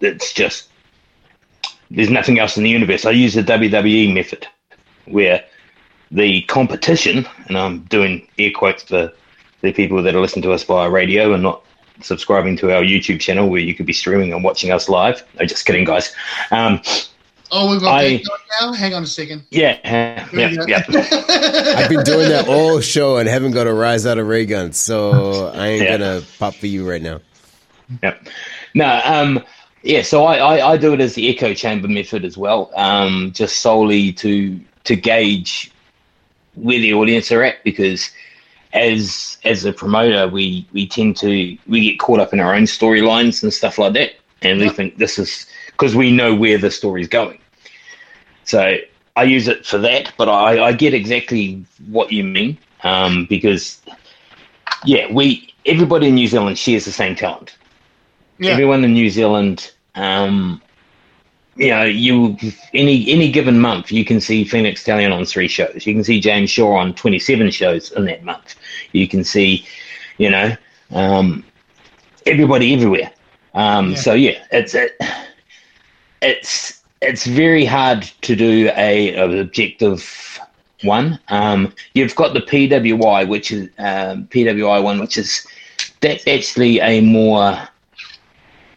it's 0.00 0.32
just 0.32 0.68
there's 1.90 2.10
nothing 2.10 2.38
else 2.38 2.56
in 2.56 2.64
the 2.64 2.70
universe. 2.70 3.04
I 3.04 3.10
use 3.10 3.34
the 3.34 3.42
WWE 3.42 4.14
method 4.14 4.46
where 5.04 5.44
the 6.10 6.42
competition, 6.42 7.26
and 7.46 7.56
I'm 7.56 7.80
doing 7.82 8.26
air 8.38 8.50
quotes 8.54 8.82
for 8.84 9.12
the 9.60 9.72
people 9.72 10.02
that 10.02 10.14
are 10.14 10.20
listening 10.20 10.42
to 10.42 10.52
us 10.52 10.64
via 10.64 10.90
radio 10.90 11.34
and 11.34 11.42
not 11.42 11.64
subscribing 12.00 12.56
to 12.58 12.74
our 12.74 12.82
YouTube 12.82 13.20
channel 13.20 13.48
where 13.48 13.60
you 13.60 13.74
could 13.74 13.86
be 13.86 13.92
streaming 13.92 14.32
and 14.32 14.42
watching 14.42 14.70
us 14.72 14.88
live. 14.88 15.22
No, 15.38 15.44
just 15.46 15.64
kidding, 15.66 15.84
guys. 15.84 16.14
Um, 16.50 16.80
Oh, 17.54 17.70
we've 17.70 17.82
got 17.82 18.00
I- 18.00 18.22
now? 18.62 18.72
Hang 18.72 18.94
on 18.94 19.02
a 19.02 19.06
second. 19.06 19.44
yeah, 19.50 19.78
yeah, 20.32 20.54
yeah. 20.66 20.82
I've 21.76 21.90
been 21.90 22.02
doing 22.02 22.30
that 22.30 22.46
all 22.48 22.80
show 22.80 23.18
and 23.18 23.28
haven't 23.28 23.50
got 23.52 23.66
a 23.66 23.74
rise 23.74 24.06
out 24.06 24.16
of 24.16 24.26
ray 24.26 24.46
guns, 24.46 24.78
so 24.78 25.48
I 25.54 25.66
ain't 25.68 25.82
Yeah. 25.82 25.98
gonna 25.98 26.22
pop 26.38 26.54
for 26.54 26.66
you 26.66 26.88
right 26.88 27.02
now. 27.02 27.20
Yep. 28.02 28.26
No, 28.72 29.00
um, 29.04 29.44
yeah, 29.82 30.00
so 30.00 30.24
I, 30.24 30.36
I, 30.38 30.70
I 30.72 30.76
do 30.78 30.94
it 30.94 31.00
as 31.02 31.14
the 31.14 31.28
echo 31.28 31.52
chamber 31.52 31.88
method 31.88 32.24
as 32.24 32.38
well, 32.38 32.70
um, 32.74 33.32
just 33.34 33.58
solely 33.58 34.14
to 34.14 34.58
to 34.84 34.96
gauge 34.96 35.70
where 36.54 36.78
the 36.80 36.94
audience 36.94 37.30
are 37.32 37.42
at 37.42 37.62
because 37.64 38.10
as 38.72 39.38
as 39.44 39.64
a 39.64 39.72
promoter 39.72 40.28
we, 40.28 40.68
we 40.72 40.86
tend 40.86 41.16
to 41.18 41.56
we 41.66 41.80
get 41.90 41.98
caught 41.98 42.20
up 42.20 42.32
in 42.32 42.40
our 42.40 42.54
own 42.54 42.64
storylines 42.64 43.42
and 43.42 43.52
stuff 43.52 43.78
like 43.78 43.92
that 43.94 44.12
and 44.42 44.60
we 44.60 44.68
Yep. 44.68 44.70
think 44.70 44.96
this 44.98 45.18
is 45.18 45.46
because 45.68 45.94
we 45.94 46.10
know 46.12 46.34
where 46.34 46.58
the 46.58 46.70
story's 46.70 47.08
going. 47.08 47.38
So 48.44 48.76
I 49.16 49.24
use 49.24 49.48
it 49.48 49.66
for 49.66 49.78
that, 49.78 50.12
but 50.18 50.28
I, 50.28 50.62
I 50.64 50.72
get 50.72 50.94
exactly 50.94 51.64
what 51.86 52.12
you 52.12 52.24
mean 52.24 52.58
um, 52.82 53.26
because 53.28 53.80
yeah, 54.84 55.12
we 55.12 55.54
everybody 55.64 56.08
in 56.08 56.14
New 56.14 56.26
Zealand 56.26 56.58
shares 56.58 56.84
the 56.84 56.92
same 56.92 57.14
talent 57.14 57.56
Yeah. 58.38 58.52
everyone 58.52 58.84
in 58.84 58.92
New 58.92 59.08
Zealand, 59.10 59.72
um, 59.94 60.62
you 61.56 61.70
know, 61.70 61.84
you 61.84 62.36
any 62.74 63.10
any 63.10 63.30
given 63.30 63.58
month 63.60 63.92
you 63.92 64.04
can 64.04 64.20
see 64.20 64.44
Phoenix 64.44 64.82
Stallion 64.82 65.12
on 65.12 65.24
three 65.24 65.48
shows. 65.48 65.86
You 65.86 65.94
can 65.94 66.04
see 66.04 66.20
James 66.20 66.50
Shaw 66.50 66.76
on 66.76 66.94
twenty 66.94 67.18
seven 67.18 67.50
shows 67.50 67.92
in 67.92 68.04
that 68.06 68.24
month. 68.24 68.54
You 68.92 69.08
can 69.08 69.24
see, 69.24 69.66
you 70.18 70.30
know, 70.30 70.56
um, 70.92 71.44
everybody 72.26 72.74
everywhere. 72.74 73.10
Um, 73.54 73.90
Yeah. 73.90 73.96
So 73.96 74.14
yeah, 74.14 74.44
it's 74.50 74.74
it, 74.74 74.92
it's 76.22 76.82
it's 77.00 77.26
very 77.26 77.64
hard 77.64 78.02
to 78.22 78.36
do 78.36 78.70
a, 78.76 79.14
a 79.14 79.40
objective 79.40 80.40
one. 80.82 81.18
Um, 81.28 81.72
you've 81.94 82.14
got 82.14 82.34
the 82.34 82.40
PWI, 82.40 83.28
which 83.28 83.50
is 83.50 83.68
um, 83.78 84.26
PWI 84.28 84.82
one, 84.82 85.00
which 85.00 85.16
is 85.16 85.46
that's 86.00 86.26
actually 86.26 86.80
a 86.80 87.00
more 87.00 87.68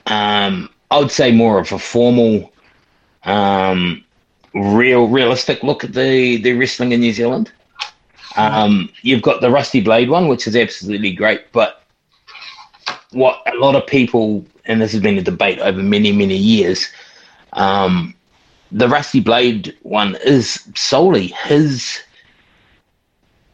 um, 0.07 0.70
I 0.91 0.99
would 0.99 1.11
say 1.11 1.32
more 1.32 1.59
of 1.59 1.72
a 1.72 1.80
formal, 1.80 2.51
um, 3.24 4.03
real, 4.53 5.07
realistic 5.07 5.63
look 5.63 5.84
at 5.84 5.93
the, 5.93 6.38
the 6.38 6.53
wrestling 6.53 6.91
in 6.91 6.99
New 7.01 7.13
Zealand. 7.13 7.51
Um, 8.36 8.90
you've 9.02 9.22
got 9.22 9.42
the 9.42 9.50
Rusty 9.50 9.82
Blade 9.82 10.10
one, 10.10 10.28
which 10.28 10.48
is 10.48 10.56
absolutely 10.56 11.14
great, 11.14 11.52
but 11.52 11.84
what 13.12 13.42
a 13.52 13.58
lot 13.58 13.76
of 13.76 13.88
people, 13.88 14.46
and 14.66 14.82
this 14.82 14.92
has 14.92 15.02
been 15.02 15.18
a 15.18 15.22
debate 15.22 15.60
over 15.60 15.82
many, 15.82 16.12
many 16.12 16.36
years, 16.36 16.90
um, 17.54 18.14
the 18.72 18.90
Rusty 18.90 19.22
Blade 19.22 19.76
one 19.84 20.18
is 20.26 20.68
solely 20.76 21.28
his 21.28 22.02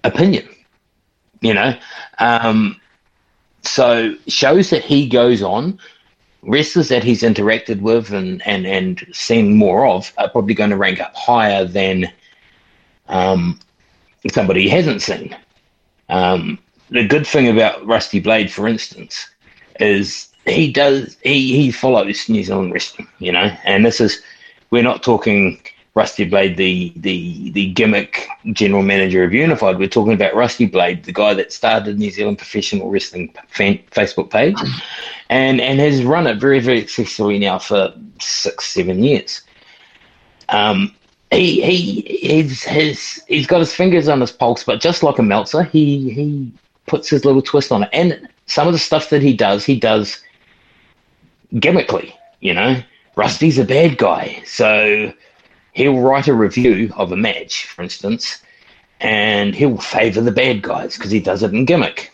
opinion, 0.03 0.49
you 1.41 1.53
know. 1.53 1.77
Um, 2.19 2.79
so 3.63 4.15
shows 4.27 4.71
that 4.71 4.83
he 4.83 5.07
goes 5.07 5.43
on 5.43 5.79
wrestlers 6.43 6.89
that 6.89 7.03
he's 7.03 7.21
interacted 7.21 7.81
with 7.81 8.11
and, 8.11 8.41
and, 8.47 8.65
and 8.65 9.05
seen 9.11 9.57
more 9.57 9.85
of 9.85 10.11
are 10.17 10.29
probably 10.29 10.55
going 10.55 10.71
to 10.71 10.77
rank 10.77 10.99
up 10.99 11.15
higher 11.15 11.65
than 11.65 12.11
um, 13.09 13.59
somebody 14.29 14.67
hasn't 14.69 15.01
seen. 15.01 15.35
Um, 16.09 16.59
the 16.89 17.07
good 17.07 17.25
thing 17.25 17.47
about 17.47 17.85
Rusty 17.85 18.19
Blade, 18.19 18.51
for 18.51 18.67
instance, 18.67 19.27
is 19.79 20.29
he 20.45 20.71
does 20.71 21.17
he 21.23 21.55
he 21.55 21.71
follows 21.71 22.27
New 22.29 22.43
Zealand 22.43 22.73
wrestling, 22.73 23.07
you 23.19 23.31
know, 23.31 23.55
and 23.63 23.85
this 23.85 24.01
is 24.01 24.21
we're 24.69 24.83
not 24.83 25.03
talking 25.03 25.61
Rusty 25.93 26.23
Blade, 26.25 26.57
the 26.57 26.93
the 26.95 27.51
the 27.51 27.71
gimmick 27.71 28.27
general 28.53 28.81
manager 28.81 29.23
of 29.23 29.33
Unified. 29.33 29.77
We're 29.77 29.89
talking 29.89 30.13
about 30.13 30.35
Rusty 30.35 30.65
Blade, 30.65 31.03
the 31.03 31.11
guy 31.11 31.33
that 31.33 31.51
started 31.51 31.99
New 31.99 32.11
Zealand 32.11 32.37
Professional 32.37 32.89
Wrestling 32.89 33.33
fan, 33.49 33.79
Facebook 33.91 34.29
page, 34.29 34.57
and 35.29 35.59
and 35.59 35.79
has 35.79 36.03
run 36.03 36.27
it 36.27 36.39
very 36.39 36.59
very 36.59 36.87
successfully 36.87 37.39
now 37.39 37.59
for 37.59 37.93
six 38.19 38.67
seven 38.67 39.03
years. 39.03 39.41
Um, 40.49 40.95
he 41.31 41.61
he 41.61 42.01
he's 42.01 42.63
his 42.63 43.23
he's 43.27 43.47
got 43.47 43.59
his 43.59 43.73
fingers 43.73 44.07
on 44.07 44.21
his 44.21 44.31
pulse, 44.31 44.63
but 44.63 44.81
just 44.81 45.01
like 45.01 45.17
a 45.17 45.23
Meltzer, 45.23 45.63
he 45.63 46.11
he 46.11 46.51
puts 46.85 47.09
his 47.09 47.25
little 47.25 47.41
twist 47.41 47.71
on 47.71 47.83
it. 47.83 47.89
And 47.93 48.27
some 48.45 48.67
of 48.67 48.73
the 48.73 48.79
stuff 48.79 49.09
that 49.09 49.21
he 49.21 49.33
does, 49.33 49.65
he 49.65 49.79
does 49.79 50.21
gimmickly. 51.55 52.13
You 52.41 52.53
know, 52.53 52.81
Rusty's 53.15 53.57
a 53.57 53.63
bad 53.63 53.97
guy, 53.97 54.41
so 54.45 55.13
he'll 55.73 55.99
write 55.99 56.27
a 56.27 56.33
review 56.33 56.91
of 56.97 57.11
a 57.11 57.17
match, 57.17 57.65
for 57.65 57.81
instance, 57.81 58.41
and 58.99 59.55
he'll 59.55 59.77
favour 59.77 60.21
the 60.21 60.31
bad 60.31 60.61
guys 60.61 60.97
because 60.97 61.11
he 61.11 61.19
does 61.19 61.43
it 61.43 61.53
in 61.53 61.65
gimmick. 61.65 62.11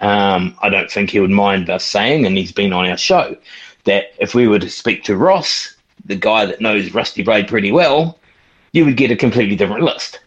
Um, 0.00 0.56
I 0.62 0.70
don't 0.70 0.90
think 0.90 1.10
he 1.10 1.20
would 1.20 1.30
mind 1.30 1.68
us 1.68 1.84
saying, 1.84 2.24
and 2.24 2.38
he's 2.38 2.52
been 2.52 2.72
on 2.72 2.88
our 2.88 2.96
show, 2.96 3.36
that 3.84 4.12
if 4.18 4.34
we 4.34 4.48
were 4.48 4.58
to 4.58 4.70
speak 4.70 5.04
to 5.04 5.16
Ross, 5.16 5.74
the 6.06 6.16
guy 6.16 6.46
that 6.46 6.62
knows 6.62 6.94
Rusty 6.94 7.22
Blade 7.22 7.48
pretty 7.48 7.70
well, 7.70 8.18
you 8.72 8.84
would 8.84 8.96
get 8.96 9.10
a 9.10 9.16
completely 9.16 9.56
different 9.56 9.82
list. 9.84 10.20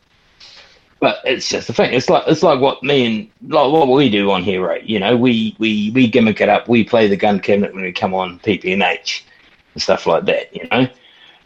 But 0.99 1.19
it's 1.25 1.49
just 1.49 1.67
the 1.67 1.73
thing. 1.73 1.93
It's 1.93 2.09
like 2.09 2.23
it's 2.27 2.43
like 2.43 2.61
what 2.61 2.81
me 2.81 3.05
and 3.05 3.53
like 3.53 3.71
what 3.71 3.89
we 3.89 4.09
do 4.09 4.31
on 4.31 4.41
here, 4.41 4.65
right? 4.65 4.83
You 4.83 4.99
know, 4.99 5.17
we 5.17 5.55
we 5.59 5.91
we 5.91 6.07
gimmick 6.07 6.39
it 6.39 6.47
up. 6.47 6.69
We 6.69 6.83
play 6.85 7.07
the 7.07 7.17
gun 7.17 7.39
cabinet 7.41 7.73
when 7.73 7.83
we 7.83 7.91
come 7.91 8.13
on 8.13 8.39
PPNH 8.39 9.23
and 9.73 9.83
stuff 9.83 10.05
like 10.07 10.25
that. 10.25 10.55
You 10.55 10.67
know, 10.69 10.87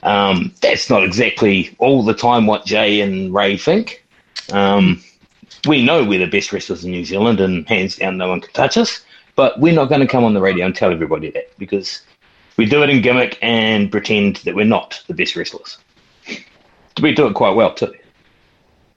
um, 0.03 0.53
that's 0.61 0.91
not 0.91 1.03
exactly 1.03 1.75
all 1.79 2.03
the 2.03 2.13
time 2.13 2.45
what 2.45 2.65
Jay 2.65 3.01
and 3.01 3.33
Ray 3.33 3.57
think. 3.57 4.05
Um, 4.51 5.01
we 5.67 5.83
know 5.83 6.03
we're 6.03 6.19
the 6.19 6.27
best 6.27 6.53
wrestlers 6.53 6.85
in 6.85 6.91
New 6.91 7.03
Zealand, 7.03 7.39
and 7.39 7.67
hands 7.67 7.95
down, 7.95 8.17
no 8.17 8.29
one 8.29 8.41
can 8.41 8.53
touch 8.53 8.77
us. 8.77 9.03
But 9.35 9.59
we're 9.59 9.73
not 9.73 9.89
going 9.89 10.01
to 10.01 10.07
come 10.07 10.23
on 10.23 10.33
the 10.33 10.41
radio 10.41 10.65
and 10.65 10.75
tell 10.75 10.91
everybody 10.91 11.31
that 11.31 11.57
because 11.57 12.01
we 12.57 12.65
do 12.65 12.83
it 12.83 12.89
in 12.89 13.01
gimmick 13.01 13.37
and 13.41 13.91
pretend 13.91 14.37
that 14.37 14.55
we're 14.55 14.65
not 14.65 15.03
the 15.07 15.13
best 15.13 15.35
wrestlers. 15.35 15.77
We 17.01 17.13
do 17.13 17.27
it 17.27 17.33
quite 17.33 17.55
well 17.55 17.73
too, 17.73 17.93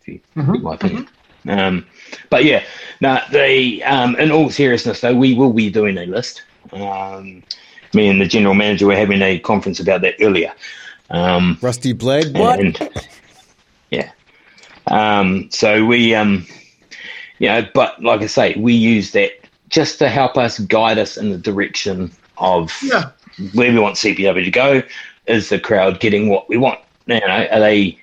if 0.01 0.09
you 0.09 0.21
mm-hmm. 0.37 0.63
my 0.63 0.75
opinion. 0.75 1.09
Mm-hmm. 1.45 1.51
Um, 1.51 1.87
but 2.29 2.45
yeah, 2.45 2.65
now 3.01 3.23
they 3.31 3.83
um, 3.83 4.17
in 4.17 4.31
all 4.31 4.51
seriousness 4.51 5.01
though, 5.01 5.15
we 5.15 5.35
will 5.35 5.53
be 5.53 5.71
doing 5.71 5.97
a 5.99 6.07
list. 6.07 6.43
Um, 6.73 7.43
me 7.95 8.09
and 8.09 8.21
the 8.21 8.27
general 8.27 8.55
manager 8.55 8.87
were 8.87 8.97
having 8.97 9.23
a 9.23 9.39
conference 9.39 9.81
about 9.81 10.03
that 10.03 10.15
earlier. 10.21 10.53
Um, 11.11 11.59
Rusty 11.61 11.93
Blade, 11.93 12.37
what? 12.39 12.61
And, 12.61 12.79
yeah. 13.91 14.11
Um, 14.87 15.51
so 15.51 15.85
we, 15.85 16.15
um, 16.15 16.47
you 17.39 17.49
know, 17.49 17.67
but 17.75 18.03
like 18.03 18.23
I 18.23 18.27
say, 18.27 18.55
we 18.55 18.75
use 18.75 19.13
that 19.13 19.33
just 19.69 19.99
to 19.99 20.09
help 20.09 20.37
us 20.37 20.59
guide 20.59 20.99
us 20.99 21.17
in 21.17 21.31
the 21.31 21.39
direction 21.39 22.13
of 22.39 22.77
yeah. 22.83 23.11
where 23.55 23.73
we 23.73 23.79
want 23.79 23.97
CPW 23.97 24.45
to 24.45 24.51
go. 24.51 24.83
Is 25.27 25.49
the 25.49 25.61
crowd 25.61 26.01
getting 26.01 26.29
what 26.29 26.49
we 26.49 26.57
want? 26.57 26.81
You 27.07 27.21
know, 27.21 27.47
are 27.51 27.61
they 27.61 27.99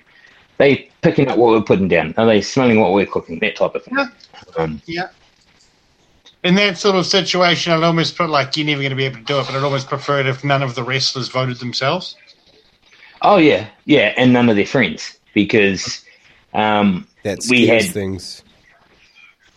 they 0.58 0.90
picking 1.02 1.28
up 1.28 1.38
what 1.38 1.50
we're 1.52 1.62
putting 1.62 1.88
down? 1.88 2.14
Are 2.16 2.26
they 2.26 2.40
smelling 2.40 2.80
what 2.80 2.92
we're 2.92 3.06
cooking? 3.06 3.38
That 3.38 3.56
type 3.56 3.74
of 3.74 3.84
thing. 3.84 3.96
Yeah. 3.96 4.08
Um, 4.56 4.82
yeah. 4.86 5.08
In 6.44 6.54
that 6.56 6.78
sort 6.78 6.96
of 6.96 7.06
situation, 7.06 7.72
I'd 7.72 7.82
almost 7.82 8.16
put 8.16 8.30
like 8.30 8.56
you're 8.56 8.66
never 8.66 8.80
going 8.80 8.90
to 8.90 8.96
be 8.96 9.04
able 9.04 9.18
to 9.18 9.24
do 9.24 9.40
it, 9.40 9.46
but 9.46 9.54
I'd 9.54 9.62
almost 9.62 9.88
prefer 9.88 10.20
it 10.20 10.26
if 10.26 10.44
none 10.44 10.62
of 10.62 10.74
the 10.74 10.82
wrestlers 10.82 11.28
voted 11.28 11.58
themselves. 11.58 12.16
Oh 13.22 13.38
yeah, 13.38 13.68
yeah, 13.84 14.14
and 14.16 14.32
none 14.32 14.48
of 14.48 14.56
their 14.56 14.66
friends 14.66 15.18
because 15.34 16.04
um, 16.54 17.06
we 17.48 17.66
had 17.66 17.84
things. 17.84 18.42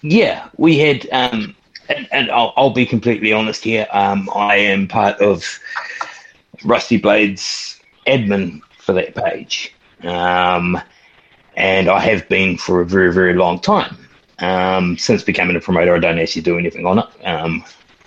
Yeah, 0.02 0.50
we 0.58 0.80
had, 0.80 1.08
um, 1.12 1.56
and, 1.90 2.08
and 2.12 2.32
I'll, 2.32 2.54
I'll, 2.58 2.72
be 2.72 2.88
completely 2.88 3.32
honest 3.32 3.64
here. 3.64 3.88
Um, 3.92 4.30
I 4.34 4.56
am 4.56 4.88
part 4.88 5.20
of 5.20 5.60
Rusty 6.64 6.98
Blades 6.98 7.80
admin 8.08 8.62
for 8.92 9.02
that 9.02 9.16
page, 9.16 9.74
um, 10.04 10.80
and 11.56 11.90
I 11.90 12.00
have 12.00 12.28
been 12.28 12.58
for 12.58 12.82
a 12.82 12.86
very 12.86 13.14
very 13.14 13.34
long 13.34 13.60
time. 13.60 13.98
Um, 14.40 14.98
since 14.98 15.24
becoming 15.24 15.56
a 15.56 15.60
promoter, 15.60 15.96
I 15.96 16.00
don't 16.00 16.20
actually 16.20 16.42
do 16.42 16.58
anything 16.58 16.86
on 16.86 17.00
it. 17.00 17.06
Um, 17.26 17.64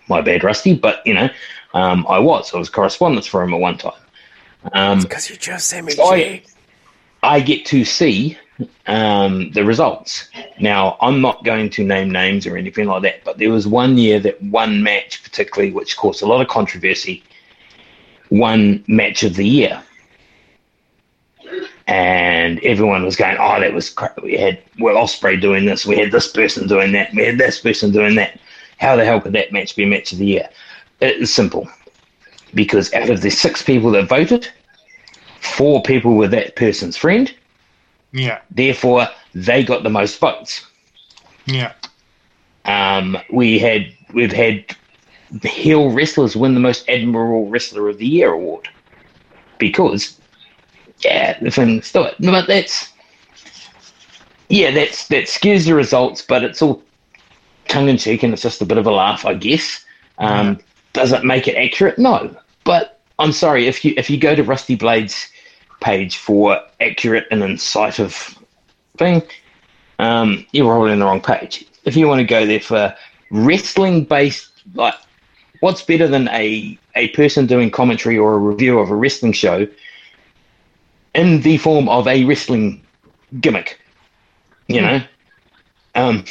my 0.08 0.20
bad, 0.20 0.44
Rusty, 0.44 0.74
but 0.74 1.06
you 1.06 1.14
know, 1.14 1.28
I 1.72 2.18
was. 2.18 2.52
I 2.54 2.58
was 2.58 2.68
correspondence 2.68 3.26
for 3.26 3.42
him 3.42 3.54
at 3.54 3.60
one 3.60 3.78
time. 3.78 3.92
Um, 4.72 5.00
because 5.00 5.30
you 5.30 5.36
just 5.36 5.68
sent 5.68 5.86
me. 5.86 5.94
I, 6.02 6.42
I 7.22 7.40
get 7.40 7.66
to 7.66 7.84
see 7.84 8.38
um, 8.86 9.50
the 9.52 9.64
results. 9.64 10.28
Now, 10.60 10.96
I'm 11.00 11.20
not 11.20 11.44
going 11.44 11.70
to 11.70 11.84
name 11.84 12.10
names 12.10 12.46
or 12.46 12.56
anything 12.56 12.86
like 12.86 13.02
that, 13.02 13.24
but 13.24 13.38
there 13.38 13.50
was 13.50 13.66
one 13.66 13.96
year 13.96 14.20
that 14.20 14.40
one 14.42 14.82
match, 14.82 15.22
particularly, 15.22 15.72
which 15.72 15.96
caused 15.96 16.22
a 16.22 16.26
lot 16.26 16.40
of 16.40 16.48
controversy, 16.48 17.22
one 18.28 18.84
match 18.86 19.22
of 19.22 19.36
the 19.36 19.46
year. 19.46 19.82
And 21.86 22.60
everyone 22.60 23.04
was 23.04 23.16
going, 23.16 23.36
oh, 23.38 23.60
that 23.60 23.74
was 23.74 23.90
crap. 23.90 24.22
We 24.22 24.38
had 24.38 24.62
Will 24.78 24.96
Ospreay 24.96 25.40
doing 25.40 25.66
this, 25.66 25.84
we 25.84 25.98
had 25.98 26.12
this 26.12 26.28
person 26.28 26.66
doing 26.66 26.92
that, 26.92 27.12
we 27.12 27.24
had 27.24 27.38
this 27.38 27.60
person 27.60 27.92
doing 27.92 28.14
that. 28.14 28.40
How 28.78 28.96
the 28.96 29.04
hell 29.04 29.20
could 29.20 29.34
that 29.34 29.52
match 29.52 29.76
be 29.76 29.84
match 29.84 30.12
of 30.12 30.18
the 30.18 30.26
year? 30.26 30.48
It's 31.00 31.30
simple 31.30 31.68
because 32.54 32.92
out 32.94 33.10
of 33.10 33.20
the 33.20 33.30
six 33.30 33.62
people 33.62 33.90
that 33.92 34.08
voted, 34.08 34.48
four 35.40 35.82
people 35.82 36.14
were 36.14 36.28
that 36.28 36.56
person's 36.56 36.96
friend. 36.96 37.34
Yeah. 38.12 38.40
Therefore, 38.50 39.08
they 39.34 39.64
got 39.64 39.82
the 39.82 39.90
most 39.90 40.18
votes. 40.18 40.66
Yeah. 41.46 41.72
Um, 42.64 43.18
we 43.30 43.58
had 43.58 43.92
we've 44.14 44.32
had 44.32 44.64
heel 45.42 45.90
wrestlers 45.90 46.36
win 46.36 46.54
the 46.54 46.60
most 46.60 46.88
admirable 46.88 47.48
wrestler 47.48 47.88
of 47.88 47.98
the 47.98 48.06
year 48.06 48.32
award 48.32 48.68
because 49.58 50.18
yeah, 51.04 51.38
the 51.40 51.50
things 51.50 51.92
do 51.92 52.02
it. 52.02 52.14
But 52.20 52.46
that's 52.46 52.92
yeah, 54.48 54.70
that's 54.70 55.08
that 55.08 55.24
skews 55.24 55.66
the 55.66 55.74
results, 55.74 56.22
but 56.22 56.42
it's 56.44 56.62
all 56.62 56.82
tongue 57.68 57.88
in 57.88 57.98
cheek 57.98 58.22
and 58.22 58.32
it's 58.32 58.42
just 58.42 58.62
a 58.62 58.66
bit 58.66 58.78
of 58.78 58.86
a 58.86 58.90
laugh, 58.90 59.24
I 59.24 59.34
guess. 59.34 59.84
Um. 60.18 60.60
Does 60.94 61.12
it 61.12 61.24
make 61.24 61.48
it 61.48 61.56
accurate? 61.56 61.98
No. 61.98 62.34
But 62.62 63.00
I'm 63.18 63.32
sorry 63.32 63.66
if 63.66 63.84
you 63.84 63.92
if 63.96 64.08
you 64.08 64.16
go 64.18 64.34
to 64.34 64.42
Rusty 64.42 64.76
Blade's 64.76 65.28
page 65.80 66.16
for 66.16 66.60
accurate 66.80 67.26
and 67.30 67.42
incisive 67.42 68.38
thing, 68.96 69.22
um, 69.98 70.46
you're 70.52 70.66
probably 70.66 70.92
in 70.92 71.00
the 71.00 71.04
wrong 71.04 71.20
page. 71.20 71.66
If 71.84 71.96
you 71.96 72.08
want 72.08 72.20
to 72.20 72.24
go 72.24 72.46
there 72.46 72.60
for 72.60 72.94
wrestling 73.30 74.04
based, 74.04 74.50
like 74.74 74.94
what's 75.60 75.82
better 75.82 76.06
than 76.06 76.28
a 76.28 76.78
a 76.94 77.08
person 77.08 77.46
doing 77.46 77.70
commentary 77.70 78.16
or 78.16 78.34
a 78.34 78.38
review 78.38 78.78
of 78.78 78.90
a 78.90 78.94
wrestling 78.94 79.32
show 79.32 79.66
in 81.14 81.42
the 81.42 81.58
form 81.58 81.88
of 81.88 82.06
a 82.06 82.24
wrestling 82.24 82.84
gimmick, 83.40 83.80
you 84.68 84.80
mm. 84.80 84.82
know? 84.82 85.04
Um, 85.94 86.24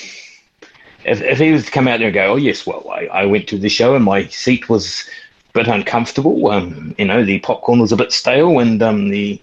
if, 1.05 1.21
if 1.21 1.39
he 1.39 1.51
was 1.51 1.65
to 1.65 1.71
come 1.71 1.87
out 1.87 1.99
there 1.99 2.07
and 2.07 2.13
go, 2.13 2.33
oh, 2.33 2.35
yes, 2.35 2.65
well, 2.65 2.89
I, 2.89 3.05
I 3.07 3.25
went 3.25 3.47
to 3.49 3.57
the 3.57 3.69
show 3.69 3.95
and 3.95 4.05
my 4.05 4.27
seat 4.27 4.69
was 4.69 5.07
a 5.49 5.59
bit 5.59 5.67
uncomfortable. 5.67 6.49
Um, 6.49 6.95
you 6.97 7.05
know, 7.05 7.23
the 7.23 7.39
popcorn 7.39 7.79
was 7.79 7.91
a 7.91 7.97
bit 7.97 8.11
stale 8.11 8.59
and 8.59 8.81
um, 8.81 9.09
the 9.09 9.41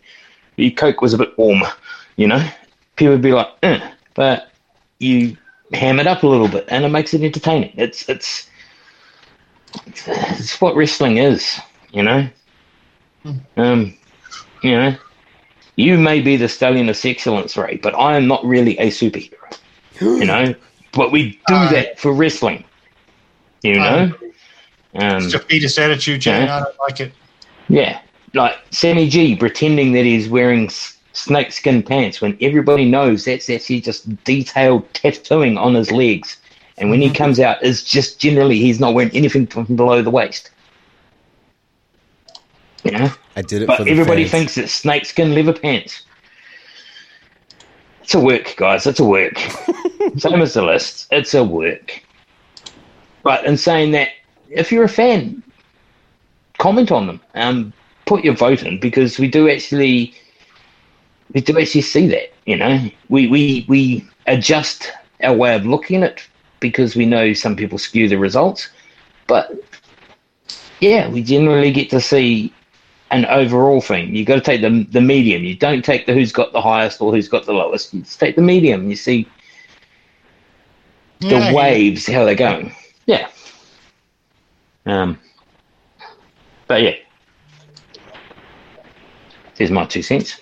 the 0.56 0.70
coke 0.72 1.00
was 1.00 1.14
a 1.14 1.18
bit 1.18 1.36
warm. 1.38 1.62
You 2.16 2.28
know, 2.28 2.46
people 2.96 3.12
would 3.12 3.22
be 3.22 3.32
like, 3.32 3.48
eh. 3.62 3.92
but 4.14 4.50
you 4.98 5.36
ham 5.72 6.00
it 6.00 6.06
up 6.06 6.22
a 6.22 6.26
little 6.26 6.48
bit, 6.48 6.66
and 6.68 6.84
it 6.84 6.88
makes 6.88 7.14
it 7.14 7.22
entertaining. 7.22 7.72
It's 7.76 8.08
it's 8.08 8.48
it's, 9.86 10.06
it's 10.06 10.60
what 10.60 10.76
wrestling 10.76 11.16
is. 11.16 11.58
You 11.92 12.02
know, 12.02 12.28
hmm. 13.22 13.38
um, 13.56 13.94
you 14.62 14.76
know, 14.76 14.96
you 15.80 15.98
may 15.98 16.20
be 16.20 16.36
the 16.36 16.48
stallion 16.48 16.88
of 16.88 17.04
excellence, 17.04 17.56
Ray, 17.56 17.76
but 17.76 17.94
I 17.94 18.16
am 18.16 18.26
not 18.26 18.44
really 18.44 18.78
a 18.78 18.88
superhero. 18.88 19.58
you 20.00 20.24
know, 20.24 20.54
but 20.92 21.12
we 21.12 21.40
do 21.46 21.54
uh, 21.54 21.70
that 21.70 21.98
for 21.98 22.12
wrestling. 22.12 22.64
You 23.62 23.74
know. 23.74 24.12
Um, 24.94 25.18
it's 25.18 25.32
defeatist 25.32 25.78
attitude, 25.78 26.20
Jay. 26.22 26.44
Yeah. 26.44 26.56
I 26.56 26.60
don't 26.64 26.78
like 26.80 27.00
it. 27.00 27.12
Yeah, 27.68 28.00
like 28.34 28.58
Sammy 28.70 29.08
G 29.08 29.36
pretending 29.36 29.92
that 29.92 30.04
he's 30.04 30.28
wearing 30.28 30.68
snakeskin 31.12 31.82
pants 31.82 32.20
when 32.20 32.36
everybody 32.40 32.84
knows 32.88 33.24
that's 33.24 33.48
actually 33.50 33.80
just 33.80 34.24
detailed 34.24 34.92
tattooing 34.94 35.58
on 35.58 35.74
his 35.74 35.90
legs. 35.92 36.36
And 36.78 36.90
when 36.90 37.00
mm-hmm. 37.00 37.10
he 37.10 37.14
comes 37.14 37.38
out, 37.38 37.58
it's 37.62 37.84
just 37.84 38.18
generally 38.18 38.58
he's 38.58 38.80
not 38.80 38.94
wearing 38.94 39.14
anything 39.14 39.46
from 39.46 39.64
below 39.76 40.02
the 40.02 40.10
waist. 40.10 40.50
You 42.82 42.92
know, 42.92 43.12
I 43.36 43.42
did 43.42 43.62
it 43.62 43.66
but 43.66 43.78
for 43.78 43.84
the 43.84 43.90
everybody 43.90 44.24
fans. 44.24 44.30
thinks 44.30 44.58
it's 44.58 44.72
snakeskin 44.72 45.34
leather 45.34 45.52
pants. 45.52 46.02
It's 48.02 48.14
a 48.14 48.20
work, 48.20 48.56
guys. 48.56 48.86
It's 48.86 49.00
a 49.00 49.04
work. 49.04 49.38
Same 50.16 50.42
as 50.42 50.54
the 50.54 50.62
list. 50.62 51.06
It's 51.12 51.32
a 51.34 51.44
work. 51.44 52.02
But 53.22 53.44
in 53.44 53.56
saying 53.56 53.92
that, 53.92 54.08
if 54.48 54.72
you're 54.72 54.84
a 54.84 54.88
fan, 54.88 55.42
comment 56.58 56.90
on 56.90 57.06
them. 57.06 57.20
Um, 57.34 57.72
put 58.06 58.24
your 58.24 58.34
vote 58.34 58.64
in 58.64 58.80
because 58.80 59.18
we 59.18 59.28
do 59.28 59.48
actually, 59.48 60.12
we 61.32 61.40
do 61.40 61.58
actually 61.58 61.82
see 61.82 62.08
that. 62.08 62.32
You 62.46 62.56
know, 62.56 62.90
we 63.08 63.28
we 63.28 63.64
we 63.68 64.04
adjust 64.26 64.90
our 65.22 65.34
way 65.34 65.54
of 65.54 65.66
looking 65.66 66.02
at 66.02 66.12
it 66.12 66.28
because 66.58 66.96
we 66.96 67.06
know 67.06 67.32
some 67.32 67.54
people 67.54 67.78
skew 67.78 68.08
the 68.08 68.18
results, 68.18 68.68
but 69.28 69.52
yeah, 70.80 71.08
we 71.08 71.22
generally 71.22 71.70
get 71.70 71.90
to 71.90 72.00
see 72.00 72.52
an 73.10 73.24
overall 73.26 73.80
thing. 73.80 74.14
You've 74.14 74.26
got 74.26 74.36
to 74.36 74.40
take 74.40 74.60
the 74.62 74.84
the 74.90 75.00
medium. 75.00 75.44
You 75.44 75.56
don't 75.56 75.84
take 75.84 76.06
the 76.06 76.12
who's 76.14 76.32
got 76.32 76.52
the 76.52 76.60
highest 76.60 77.00
or 77.00 77.12
who's 77.12 77.28
got 77.28 77.46
the 77.46 77.52
lowest. 77.52 77.92
You 77.94 78.00
just 78.02 78.20
take 78.20 78.36
the 78.36 78.42
medium. 78.42 78.88
You 78.88 78.96
see 78.96 79.28
the 81.28 81.38
Yeah, 81.38 81.52
waves 81.52 82.06
how 82.06 82.24
they're 82.24 82.34
going. 82.34 82.72
Yeah. 83.06 83.28
Um. 84.86 85.18
But 86.66 86.82
yeah, 86.82 86.94
there's 89.56 89.70
my 89.70 89.84
two 89.86 90.02
cents. 90.02 90.40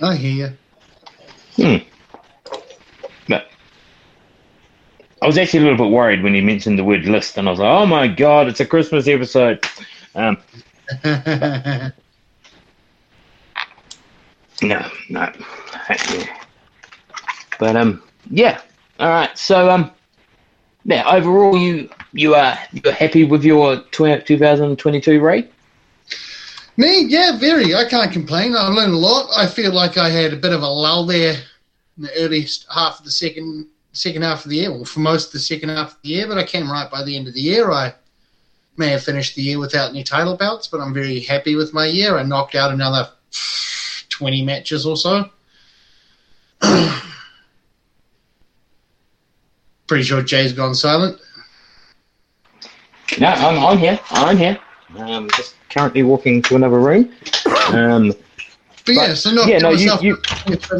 I 0.00 0.16
hear 0.16 0.32
you. 0.48 0.58
But 1.58 1.82
I 5.22 5.26
was 5.26 5.38
actually 5.38 5.60
a 5.60 5.62
little 5.70 5.86
bit 5.86 5.92
worried 5.92 6.22
when 6.22 6.34
he 6.34 6.40
mentioned 6.40 6.78
the 6.78 6.84
word 6.84 7.04
list, 7.04 7.38
and 7.38 7.48
I 7.48 7.52
was 7.52 7.60
like, 7.60 7.70
"Oh 7.70 7.86
my 7.86 8.08
god, 8.08 8.48
it's 8.48 8.60
a 8.60 8.66
Christmas 8.66 9.06
episode." 9.08 9.64
Um, 10.14 10.36
No, 14.62 14.88
no. 15.10 15.32
But 17.58 17.76
um, 17.76 18.02
yeah. 18.30 18.60
All 19.00 19.08
right. 19.08 19.36
So 19.36 19.70
um, 19.70 19.90
yeah. 20.84 21.08
Overall, 21.10 21.56
you 21.56 21.90
you 22.12 22.34
are 22.34 22.56
you're 22.72 22.92
happy 22.92 23.24
with 23.24 23.44
your 23.44 23.80
2022 23.90 25.20
rate? 25.20 25.52
Me, 26.76 27.04
yeah, 27.04 27.38
very. 27.38 27.74
I 27.74 27.84
can't 27.88 28.12
complain. 28.12 28.54
I 28.56 28.68
learned 28.68 28.94
a 28.94 28.96
lot. 28.96 29.30
I 29.36 29.46
feel 29.46 29.72
like 29.72 29.98
I 29.98 30.08
had 30.08 30.32
a 30.32 30.36
bit 30.36 30.52
of 30.52 30.62
a 30.62 30.68
lull 30.68 31.06
there 31.06 31.34
in 31.96 32.04
the 32.04 32.10
early 32.16 32.46
half 32.72 32.98
of 33.00 33.04
the 33.04 33.10
second 33.10 33.66
second 33.92 34.22
half 34.22 34.44
of 34.44 34.50
the 34.50 34.56
year, 34.56 34.70
well, 34.72 34.84
for 34.84 35.00
most 35.00 35.26
of 35.28 35.32
the 35.32 35.38
second 35.38 35.68
half 35.70 35.92
of 35.92 35.98
the 36.02 36.08
year. 36.10 36.26
But 36.26 36.38
I 36.38 36.44
came 36.44 36.70
right 36.70 36.90
by 36.90 37.02
the 37.04 37.16
end 37.16 37.28
of 37.28 37.34
the 37.34 37.40
year. 37.40 37.70
I 37.70 37.94
may 38.76 38.88
have 38.88 39.02
finished 39.04 39.34
the 39.36 39.42
year 39.42 39.58
without 39.58 39.90
any 39.90 40.02
title 40.02 40.36
bouts, 40.36 40.66
but 40.66 40.80
I'm 40.80 40.94
very 40.94 41.20
happy 41.20 41.54
with 41.56 41.72
my 41.74 41.86
year. 41.86 42.16
I 42.18 42.22
knocked 42.22 42.54
out 42.54 42.72
another 42.72 43.08
twenty 44.08 44.42
matches 44.42 44.86
or 44.86 44.96
so. 44.96 45.28
Pretty 49.86 50.04
sure 50.04 50.22
Jay's 50.22 50.52
gone 50.52 50.74
silent. 50.74 51.20
No, 53.18 53.28
I'm 53.28 53.76
here. 53.78 54.00
I'm 54.10 54.36
here. 54.36 54.58
I'm 54.90 54.96
here. 54.96 55.04
Um, 55.16 55.28
just 55.36 55.54
currently 55.70 56.02
walking 56.02 56.40
to 56.42 56.56
another 56.56 56.78
room. 56.80 57.12
Um, 57.68 58.12
But, 58.84 58.94
yeah, 58.94 59.14
so 59.14 59.30
not 59.32 59.48
yeah, 59.48 59.58
no, 59.58 59.70
you- 59.70 59.86
myself 59.86 60.02
you- 60.02 60.18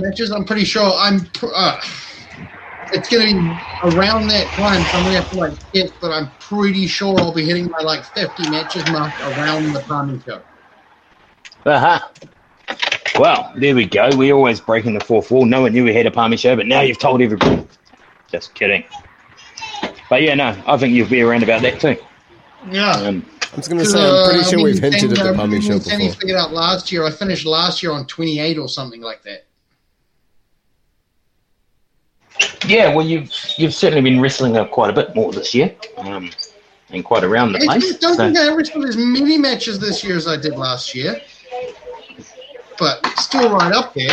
matches. 0.01 0.31
I'm 0.33 0.45
pretty 0.45 0.65
sure 0.65 0.93
I'm. 0.97 1.29
Uh, 1.43 1.81
it's 2.93 3.09
going 3.09 3.37
to 3.37 3.43
be 3.43 3.97
around 3.97 4.29
that 4.29 4.47
time, 4.49 4.83
so 4.85 4.99
I'm 4.99 5.05
going 5.05 5.17
to 5.17 5.23
have 5.23 5.31
to 5.31 5.39
like 5.39 5.73
guess, 5.73 5.91
but 6.01 6.11
I'm 6.11 6.31
pretty 6.39 6.87
sure 6.87 7.19
I'll 7.19 7.33
be 7.33 7.45
hitting 7.45 7.71
my 7.71 7.81
like 7.81 8.05
50 8.05 8.51
matches 8.51 8.89
mark 8.91 9.13
around 9.21 9.73
the 9.73 9.81
Palmy 9.81 10.21
show. 10.25 10.43
Uh-huh. 11.65 12.01
Well, 13.19 13.53
there 13.57 13.75
we 13.75 13.87
go. 13.87 14.11
We're 14.17 14.35
always 14.35 14.61
breaking 14.61 14.95
the 14.95 15.05
fourth 15.05 15.31
wall. 15.31 15.45
No 15.45 15.63
one 15.63 15.73
knew 15.73 15.85
we 15.85 15.95
had 15.95 16.07
a 16.07 16.11
Palmy 16.11 16.37
show, 16.37 16.57
but 16.57 16.67
now 16.67 16.81
you've 16.81 16.99
told 16.99 17.21
everybody. 17.21 17.67
Just 18.31 18.55
kidding. 18.55 18.85
But 20.09 20.23
yeah, 20.23 20.35
no, 20.35 20.63
I 20.67 20.77
think 20.77 20.95
you'll 20.95 21.09
be 21.09 21.23
around 21.23 21.43
about 21.43 21.63
that 21.63 21.81
too. 21.81 21.97
Yeah. 22.71 22.93
Um, 22.93 23.27
I 23.53 23.57
was 23.57 23.69
going 23.69 23.79
to 23.81 23.85
say, 23.85 23.99
I'm 23.99 24.31
pretty 24.31 24.51
sure 24.51 24.63
we've 24.63 24.79
hinted 24.79 25.19
at 25.19 25.25
the 25.25 25.35
Palmy 25.35 25.61
show 25.61 25.79
Kenny 25.79 26.07
before. 26.07 26.21
figured 26.21 26.39
out 26.39 26.53
last 26.53 26.91
year. 26.91 27.05
I 27.05 27.11
finished 27.11 27.45
last 27.45 27.83
year 27.83 27.93
on 27.93 28.07
28 28.07 28.59
or 28.59 28.69
something 28.69 29.03
like 29.03 29.23
that. 29.25 29.45
Yeah, 32.67 32.95
well, 32.95 33.07
you've 33.07 33.31
you've 33.57 33.75
certainly 33.75 34.09
been 34.09 34.21
wrestling 34.21 34.57
up 34.57 34.71
quite 34.71 34.91
a 34.91 34.93
bit 34.93 35.15
more 35.15 35.33
this 35.33 35.55
year, 35.55 35.75
um, 35.99 36.31
and 36.91 37.05
quite 37.05 37.25
around 37.25 37.53
the 37.53 37.61
I 37.63 37.65
place. 37.67 37.83
just 37.89 38.01
don't 38.01 38.17
So- 38.17 38.25
think 38.25 38.39
I 38.39 38.55
wrestled 38.55 38.85
as 38.87 38.97
many 38.97 39.39
matches 39.39 39.79
this 39.79 40.03
year 40.05 40.17
as 40.17 40.27
I 40.29 40.37
did 40.37 40.55
last 40.57 40.95
year, 40.95 41.21
but 42.79 43.07
still 43.19 43.51
right 43.51 43.73
up 43.73 43.95
there. 43.95 44.11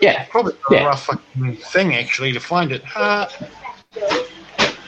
yeah, 0.00 0.24
Probably 0.24 0.54
a 0.70 0.74
Yeah. 0.74 0.84
rough 0.84 1.06
fucking 1.06 1.56
thing 1.56 1.94
actually 1.94 2.32
to 2.32 2.40
find 2.40 2.72
it. 2.72 2.82
Uh, 2.94 3.26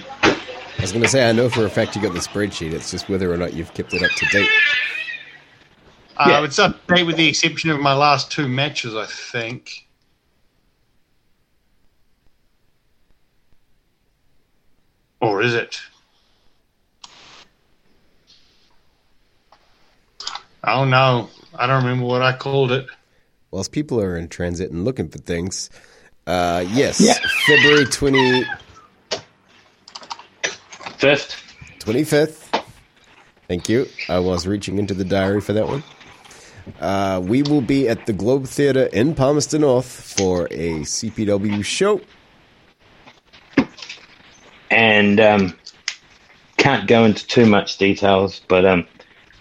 I 0.01 0.83
was 0.83 0.93
going 0.93 1.03
to 1.03 1.09
say, 1.09 1.29
I 1.29 1.33
know 1.33 1.49
for 1.49 1.65
a 1.67 1.71
fact 1.71 1.97
you 1.97 2.03
got 2.03 2.13
the 2.15 2.21
spreadsheet. 2.21 2.73
It's 2.73 2.91
just 2.91 3.09
whether 3.09 3.33
or 3.33 3.37
not 3.37 3.53
you've 3.53 3.75
kept 3.75 3.93
it 3.95 4.03
up 4.03 4.11
to 4.13 4.27
date. 4.27 4.49
Yeah. 6.21 6.39
Uh, 6.39 6.43
it's 6.45 6.59
up 6.59 6.87
to 6.87 6.95
date 6.95 7.03
with 7.05 7.17
the 7.17 7.29
exception 7.29 7.71
of 7.71 7.81
my 7.81 7.95
last 7.95 8.31
two 8.31 8.47
matches, 8.49 8.95
I 8.95 9.07
think. 9.07 9.87
Or 15.21 15.43
is 15.43 15.55
it? 15.55 15.81
Oh 20.65 20.85
no, 20.85 21.29
I 21.55 21.67
don't 21.67 21.83
remember 21.83 22.05
what 22.07 22.23
I 22.23 22.37
called 22.37 22.73
it. 22.73 22.87
Whilst 23.51 23.73
people 23.73 24.01
are 24.01 24.17
in 24.17 24.29
transit 24.29 24.71
and 24.71 24.85
looking 24.85 25.09
for 25.09 25.19
things, 25.19 25.71
uh, 26.27 26.65
yes, 26.69 27.01
Yeah. 27.01 27.15
February 27.47 27.87
20, 27.87 28.45
Fifth. 30.99 31.37
25th. 31.79 32.63
Thank 33.47 33.69
you. 33.69 33.89
I 34.09 34.19
was 34.19 34.47
reaching 34.47 34.79
into 34.79 34.93
the 34.95 35.05
diary 35.05 35.41
for 35.41 35.53
that 35.55 35.67
one. 35.67 35.83
Uh, 36.81 37.23
we 37.25 37.43
will 37.43 37.63
be 37.63 37.89
at 37.89 38.05
the 38.05 38.13
Globe 38.13 38.47
Theatre 38.47 38.87
in 38.93 39.15
Palmerston 39.15 39.63
North 39.63 39.87
for 39.87 40.47
a 40.51 40.81
CPW 40.81 41.65
show. 41.65 42.01
And 44.71 45.21
um, 45.21 45.57
can't 46.57 46.87
go 46.89 47.05
into 47.05 47.27
too 47.27 47.47
much 47.47 47.79
details, 47.79 48.41
but 48.49 48.65
um, 48.65 48.87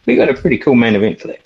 we 0.05 0.15
got 0.15 0.29
a 0.29 0.33
pretty 0.33 0.57
cool 0.57 0.75
main 0.75 0.95
event 0.95 1.19
for 1.21 1.27
that. 1.27 1.41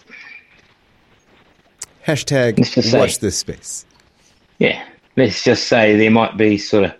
Hashtag 2.05 2.65
say- 2.65 2.99
watch 2.99 3.19
this 3.19 3.37
space. 3.37 3.85
Yeah, 4.59 4.83
let's 5.17 5.43
just 5.43 5.67
say 5.67 5.95
there 5.95 6.11
might 6.11 6.37
be 6.37 6.57
sort 6.57 6.85
of 6.85 6.93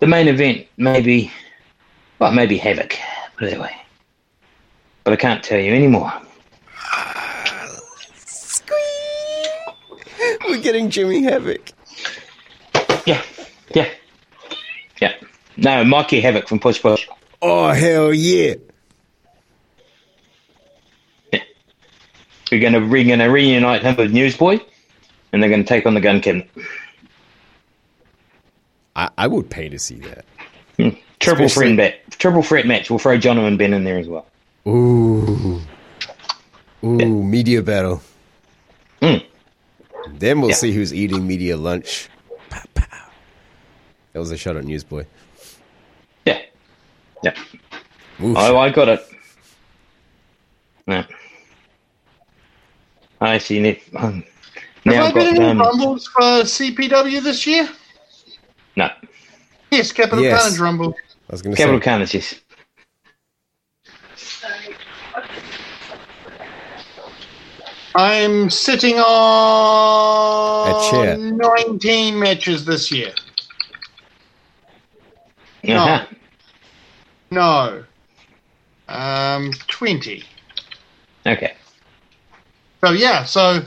the 0.00 0.06
main 0.06 0.28
event, 0.28 0.66
maybe, 0.76 1.30
well, 2.18 2.32
maybe 2.32 2.58
Havoc, 2.58 2.94
put 3.38 3.48
it 3.48 3.52
that 3.52 3.60
way. 3.60 3.74
But 5.04 5.12
I 5.14 5.16
can't 5.16 5.42
tell 5.42 5.58
you 5.58 5.72
anymore. 5.72 6.12
We're 10.46 10.60
getting 10.60 10.90
Jimmy 10.90 11.22
Havoc. 11.22 11.70
Yeah, 13.06 13.22
yeah. 13.74 13.88
No, 15.56 15.84
Mikey 15.84 16.20
Havoc 16.20 16.48
from 16.48 16.58
Push 16.60 16.80
Push. 16.82 17.06
Oh, 17.42 17.70
hell 17.72 18.12
yeah. 18.12 18.54
We're 22.52 22.60
gonna 22.60 22.86
we're 22.86 23.04
gonna 23.04 23.30
reunite 23.30 23.82
him 23.82 23.96
with 23.96 24.12
Newsboy, 24.12 24.58
and 25.32 25.42
they're 25.42 25.50
gonna 25.50 25.64
take 25.64 25.86
on 25.86 25.94
the 25.94 26.00
Gun 26.00 26.20
Cabinet. 26.20 26.48
I, 28.94 29.10
I 29.18 29.26
would 29.26 29.50
pay 29.50 29.68
to 29.68 29.78
see 29.78 29.96
that. 29.96 30.24
Triple 31.18 31.46
Especially- 31.46 31.48
threat 31.48 31.76
match. 31.76 31.94
Triple 32.18 32.42
threat 32.42 32.66
match. 32.66 32.90
We'll 32.90 32.98
throw 33.00 33.16
John 33.16 33.38
and 33.38 33.58
Ben 33.58 33.72
in 33.72 33.82
there 33.84 33.98
as 33.98 34.06
well. 34.08 34.26
Ooh. 34.68 35.60
Ooh, 36.84 37.22
media 37.24 37.62
battle. 37.62 38.02
Mm. 39.02 39.24
Then 40.10 40.40
we'll 40.40 40.50
Yeah. 40.50 40.56
see 40.56 40.72
who's 40.72 40.92
eating 40.94 41.26
media 41.26 41.56
lunch. 41.56 42.08
Pow, 42.50 42.62
pow. 42.74 43.08
That 44.12 44.18
was 44.20 44.30
a 44.30 44.36
shot 44.36 44.56
at 44.56 44.64
Newsboy. 44.64 45.06
Yeah, 47.24 47.34
yeah. 47.52 48.26
Oof. 48.26 48.36
Oh, 48.38 48.58
I 48.58 48.70
got 48.70 48.88
it. 48.88 49.04
No. 50.86 51.04
I 53.20 53.38
see 53.38 53.58
it. 53.58 53.82
Um, 53.96 54.22
now 54.84 55.04
I 55.04 55.06
I've 55.08 55.14
been 55.14 55.24
got 55.24 55.36
in 55.36 55.42
any 55.42 55.50
um, 55.52 55.58
rumbles 55.60 56.06
for 56.08 56.20
CPW 56.20 57.22
this 57.22 57.46
year? 57.46 57.68
no 58.76 58.90
Yes, 59.70 59.92
Capital 59.92 60.22
Yes. 60.22 60.40
Carnage 60.42 60.60
Rumble. 60.60 60.94
I 61.30 61.32
was 61.32 61.42
going 61.42 61.56
to 61.56 61.60
capital 61.62 61.80
say. 61.80 61.84
carnage. 61.84 62.14
Yes. 62.14 62.34
I'm 67.94 68.50
sitting 68.50 68.98
on 68.98 70.68
A 70.68 70.90
chair. 70.90 71.16
19 71.16 72.18
matches 72.18 72.64
this 72.64 72.90
year. 72.90 73.12
No. 75.62 76.04
No. 77.34 77.84
Um, 78.88 79.52
20. 79.66 80.22
Okay. 81.26 81.54
So 82.84 82.92
yeah, 82.92 83.24
so 83.24 83.62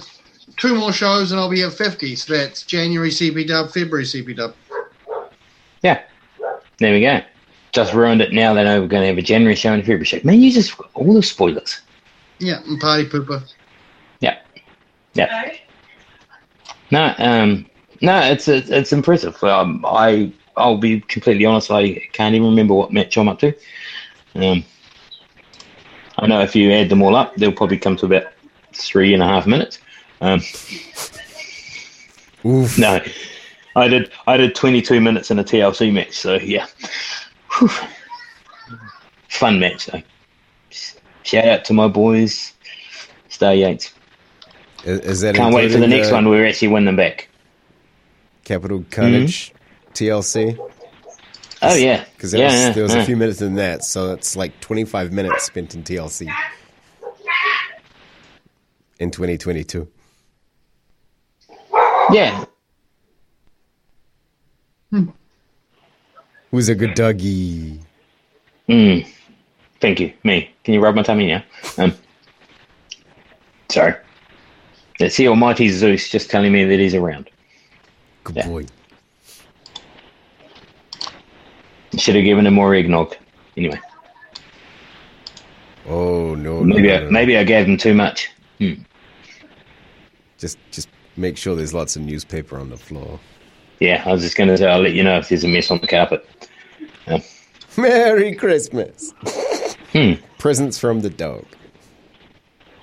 two 0.57 0.76
more 0.76 0.93
shows 0.93 1.32
and 1.32 1.39
I'll 1.39 1.49
be 1.49 1.63
at 1.63 1.74
50. 1.74 2.15
So 2.15 2.34
that's 2.34 2.63
January 2.63 3.09
CP 3.09 3.47
Dub, 3.47 3.72
February 3.72 4.05
CP 4.05 4.38
Dub. 4.38 4.55
Yeah. 5.84 6.01
There 6.78 6.93
we 6.93 7.01
go. 7.01 7.20
Just 7.74 7.93
ruined 7.93 8.22
it 8.22 8.32
now. 8.32 8.53
They 8.53 8.63
know 8.63 8.80
we're 8.80 8.88
going 8.88 9.01
to 9.01 9.07
have 9.07 9.18
a 9.18 9.22
January 9.22 9.55
show 9.55 9.74
and 9.74 9.82
a 9.82 9.86
February 9.86 10.05
show. 10.05 10.20
Man, 10.24 10.39
you 10.39 10.51
just 10.51 10.80
all 10.93 11.13
the 11.13 11.22
spoilers. 11.22 11.82
Yeah, 12.39 12.61
and 12.65 12.80
Party 12.80 13.05
Pooper. 13.05 13.43
Yeah. 14.22 14.39
Yeah. 15.13 15.51
No, 16.91 17.13
um, 17.18 17.65
no, 18.01 18.20
it's 18.22 18.47
it's, 18.47 18.70
it's 18.70 18.93
impressive. 18.93 19.43
Um, 19.43 19.84
I 19.86 20.32
I'll 20.58 20.78
be 20.78 21.01
completely 21.01 21.45
honest. 21.45 21.72
I 21.72 21.95
can't 22.14 22.36
even 22.36 22.49
remember 22.49 22.74
what 22.74 22.91
match 22.91 23.18
I'm 23.18 23.30
up 23.30 23.39
to. 23.39 23.53
Um, 24.36 24.64
I 26.18 26.28
know 26.28 26.41
if 26.41 26.55
you 26.55 26.72
add 26.72 26.89
them 26.89 27.01
all 27.01 27.16
up, 27.16 27.36
they'll 27.36 27.51
probably 27.51 27.78
come 27.78 27.95
to 27.97 28.05
about 28.05 28.26
three 28.74 29.14
and 29.14 29.22
a 29.22 29.28
half 29.28 29.45
minutes. 29.47 29.80
Um, 30.22 30.41
Oof. 32.45 32.78
no, 32.78 32.99
I 33.76 33.88
did 33.88 34.12
I 34.26 34.38
did 34.38 34.55
22 34.55 34.99
minutes 34.99 35.32
in 35.32 35.39
a 35.39 35.43
TLC 35.43 35.93
match. 35.93 36.14
So 36.14 36.36
yeah, 36.36 36.66
Whew. 37.60 37.70
fun 39.30 39.60
match 39.60 39.88
though. 39.88 40.01
Shout 41.24 41.45
out 41.45 41.66
to 41.66 41.74
my 41.74 41.88
boys, 41.88 42.53
Star 43.30 43.53
Yates. 43.53 43.93
Is, 44.86 44.99
is 45.01 45.22
that 45.22 45.36
Can't 45.36 45.53
wait 45.53 45.72
for 45.72 45.80
the 45.80 45.88
next 45.88 46.12
one. 46.12 46.30
where 46.30 46.41
We 46.41 46.47
actually 46.47 46.70
win 46.70 46.86
them 46.86 46.95
back. 46.95 47.28
Capital 48.45 48.86
Carnage 48.89 49.53
TLC? 49.98 50.58
Oh 51.62 51.76
yeah, 51.76 52.06
Because 52.14 52.34
yeah, 52.34 52.52
yeah, 52.52 52.72
there 52.72 52.84
was 52.84 52.93
yeah. 52.93 53.02
a 53.02 53.06
few 53.06 53.18
minutes 53.18 53.41
in 53.41 53.56
that, 53.56 53.84
so 53.84 54.14
it's 54.14 54.36
like 54.36 54.60
25 54.62 55.12
minutes 55.12 55.43
spent 55.43 55.74
in 55.76 55.84
TLC 55.84 56.28
in 59.00 59.12
2022. 59.12 59.88
Yeah, 62.12 62.45
Who's 66.52 66.70
a 66.70 66.76
good 66.76 66.93
doggy? 66.93 67.80
Mm. 68.70 69.08
Thank 69.80 70.00
you. 70.00 70.14
Me. 70.24 70.50
Can 70.64 70.74
you 70.74 70.80
rub 70.80 70.95
my 70.95 71.04
tummy 71.04 71.28
now? 71.28 71.43
Um, 71.78 71.93
sorry. 73.70 73.95
It's 75.00 75.18
the 75.18 75.28
Almighty 75.28 75.70
Zeus 75.70 76.10
just 76.10 76.30
telling 76.30 76.52
me 76.52 76.64
that 76.66 76.80
he's 76.80 76.95
around. 76.95 77.30
Good 78.24 78.36
Yeah. 78.38 78.48
boy. 78.48 78.66
Should 81.98 82.16
have 82.16 82.24
given 82.26 82.45
him 82.45 82.54
more 82.54 82.74
eggnog. 82.76 83.16
Anyway, 83.56 83.80
Oh 85.88 86.36
no, 86.36 86.62
maybe 86.64 86.88
no, 86.89 86.95
I, 86.95 87.00
no. 87.04 87.10
maybe 87.12 87.38
I 87.38 87.43
gave 87.43 87.66
him 87.66 87.78
too 87.78 87.93
much. 87.93 88.30
just 90.38 90.58
just 90.72 90.89
make 91.16 91.38
sure 91.38 91.56
there's 91.56 91.74
lots 91.74 91.95
of 91.95 92.02
newspaper 92.04 92.58
on 92.60 92.70
the 92.70 92.78
floor. 92.78 93.20
Yeah, 93.80 94.04
I 94.06 94.12
was 94.12 94.22
just 94.22 94.36
going 94.36 94.50
to 94.50 94.58
say 94.58 94.68
I'll 94.68 94.82
let 94.82 94.93
you 94.93 95.04
know 95.04 95.18
if 95.18 95.30
there's 95.30 95.43
a 95.43 95.48
mess 95.48 95.70
on 95.72 95.80
the 95.80 95.88
carpet. 95.88 96.28
Merry 97.78 98.36
Christmas. 98.36 99.14
Hmm. 99.93 100.14
Presents 100.38 100.78
from 100.78 101.00
the 101.00 101.10
dog. 101.10 101.45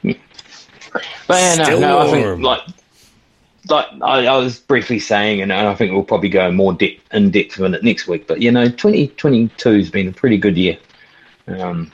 But 0.03 0.17
yeah, 1.29 1.55
no, 1.57 1.65
Still 1.65 1.81
no, 1.81 1.99
I 1.99 2.05
warm. 2.07 2.11
think 2.13 2.43
like 2.45 2.61
like 3.69 3.87
I, 4.03 4.27
I 4.27 4.37
was 4.37 4.59
briefly 4.59 4.99
saying, 4.99 5.41
and 5.41 5.53
I 5.53 5.75
think 5.75 5.93
we'll 5.93 6.05
probably 6.05 6.29
go 6.29 6.51
more 6.51 6.73
depth 6.73 7.01
in 7.13 7.31
depth 7.31 7.59
of 7.59 7.73
it 7.73 7.83
next 7.83 8.07
week. 8.09 8.27
But 8.27 8.41
you 8.43 8.51
know, 8.51 8.67
2022 8.69 9.71
has 9.73 9.91
been 9.91 10.09
a 10.09 10.13
pretty 10.13 10.39
good 10.39 10.57
year. 10.57 10.77
Um, 11.47 11.91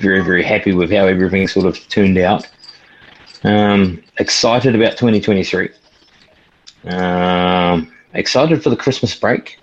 very 0.00 0.22
very 0.22 0.42
happy 0.42 0.72
with 0.72 0.90
how 0.90 1.06
everything 1.06 1.46
sort 1.48 1.66
of 1.66 1.76
turned 1.88 2.18
out. 2.18 2.48
Um, 3.44 4.02
excited 4.18 4.74
about 4.74 4.96
2023. 4.96 5.70
Um, 6.84 7.92
excited 8.14 8.62
for 8.62 8.70
the 8.70 8.76
Christmas 8.76 9.14
break. 9.14 9.58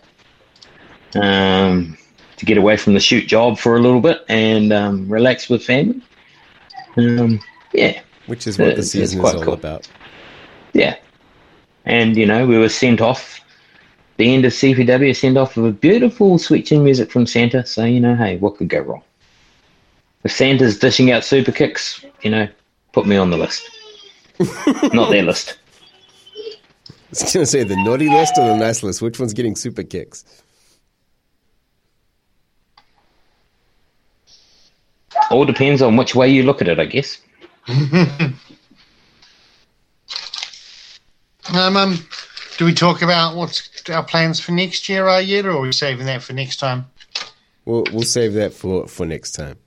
Um, 1.16 1.98
to 2.38 2.46
get 2.46 2.58
away 2.58 2.76
from 2.76 2.94
the 2.94 3.00
shoot 3.00 3.28
job 3.28 3.58
for 3.58 3.78
a 3.78 3.80
little 3.80 4.02
bit 4.02 4.26
and 4.28 4.74
um, 4.74 5.08
relax 5.08 5.50
with 5.50 5.64
family. 5.64 6.02
Um, 6.98 7.40
yeah, 7.74 8.02
Which 8.28 8.48
is 8.48 8.58
what 8.58 8.66
the 8.66 8.72
It's- 8.72 8.86
it's 8.86 8.92
season 8.92 9.20
is 9.24 9.34
all 9.34 9.42
cool. 9.42 9.54
about. 9.54 9.88
yeah. 10.74 10.96
And, 11.86 12.18
you 12.18 12.26
know, 12.26 12.46
we 12.48 12.58
were 12.58 12.70
sent 12.70 13.02
off. 13.02 13.42
The 14.18 14.34
end 14.34 14.46
of 14.46 14.54
CPW 14.54 15.16
sent 15.16 15.38
off 15.38 15.56
with 15.56 15.66
a 15.66 15.72
beautiful 15.72 16.38
Sweet 16.38 16.66
Chin 16.66 16.84
Music 16.84 17.12
from 17.12 17.28
Santa. 17.28 17.66
So, 17.66 17.84
you 17.84 18.00
know, 18.00 18.16
hey, 18.16 18.38
what 18.38 18.58
could 18.58 18.70
go 18.70 18.80
wrong? 18.80 19.04
If 20.24 20.32
Santa's 20.32 20.80
dishing 20.80 21.12
out 21.12 21.24
super 21.24 21.52
kicks, 21.52 22.04
you 22.22 22.32
know, 22.32 22.48
put 22.94 23.06
me 23.06 23.18
on 23.18 23.30
the 23.30 23.38
list. 23.38 23.70
Not 24.94 25.12
their 25.12 25.24
list. 25.24 25.58
I 26.88 26.94
was 27.12 27.34
going 27.34 27.44
to 27.44 27.46
say 27.46 27.64
the 27.64 27.76
naughty 27.76 28.10
list 28.10 28.34
or 28.38 28.48
the 28.48 28.58
nice 28.58 28.82
list. 28.82 29.02
Which 29.02 29.20
one's 29.20 29.34
getting 29.34 29.56
super 29.56 29.84
kicks? 29.84 30.26
All 35.30 35.46
depends 35.46 35.82
on 35.82 35.96
which 35.96 36.16
way 36.16 36.30
you 36.30 36.44
look 36.44 36.62
at 36.62 36.68
it, 36.68 36.80
I 36.80 36.86
guess. 36.86 37.20
Um, 41.54 41.78
um, 41.78 42.00
do 42.58 42.66
we 42.66 42.74
talk 42.74 43.02
about 43.02 43.36
what's 43.36 43.70
our 43.90 44.04
plans 44.04 44.40
for 44.40 44.52
next 44.52 44.90
year 44.90 45.08
are 45.08 45.22
yet, 45.22 45.46
or 45.46 45.52
are 45.52 45.62
we 45.62 45.72
saving 45.72 46.06
that 46.08 46.24
for 46.24 46.34
next 46.34 46.58
time? 46.58 46.86
We'll 47.66 47.84
we'll 47.92 48.04
save 48.04 48.34
that 48.34 48.54
for 48.54 48.88
for 48.88 49.06
next 49.06 49.32
time. 49.34 49.58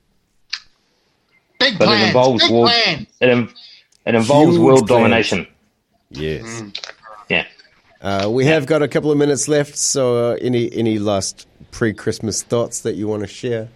Big 1.59 1.77
But 1.77 1.85
plans. 1.87 2.03
it 2.03 2.07
involves 2.07 2.43
big 2.43 2.51
world, 2.51 2.69
plans. 2.69 3.07
it, 3.21 3.29
in- 3.29 3.49
it 4.05 4.15
involves 4.15 4.55
Huge 4.55 4.61
world 4.65 4.87
plans. 4.87 5.01
domination. 5.03 5.47
Yes. 6.09 6.63
Yeah. 7.29 7.45
Uh, 8.01 8.29
we 8.31 8.45
have 8.45 8.65
got 8.65 8.81
a 8.81 8.87
couple 8.87 9.11
of 9.11 9.17
minutes 9.17 9.47
left. 9.47 9.77
So, 9.77 10.31
uh, 10.31 10.37
any 10.41 10.71
any 10.73 10.97
last 10.99 11.47
pre-Christmas 11.71 12.41
thoughts 12.41 12.79
that 12.81 12.95
you 12.95 13.07
want 13.07 13.21
to 13.21 13.27
share? 13.27 13.67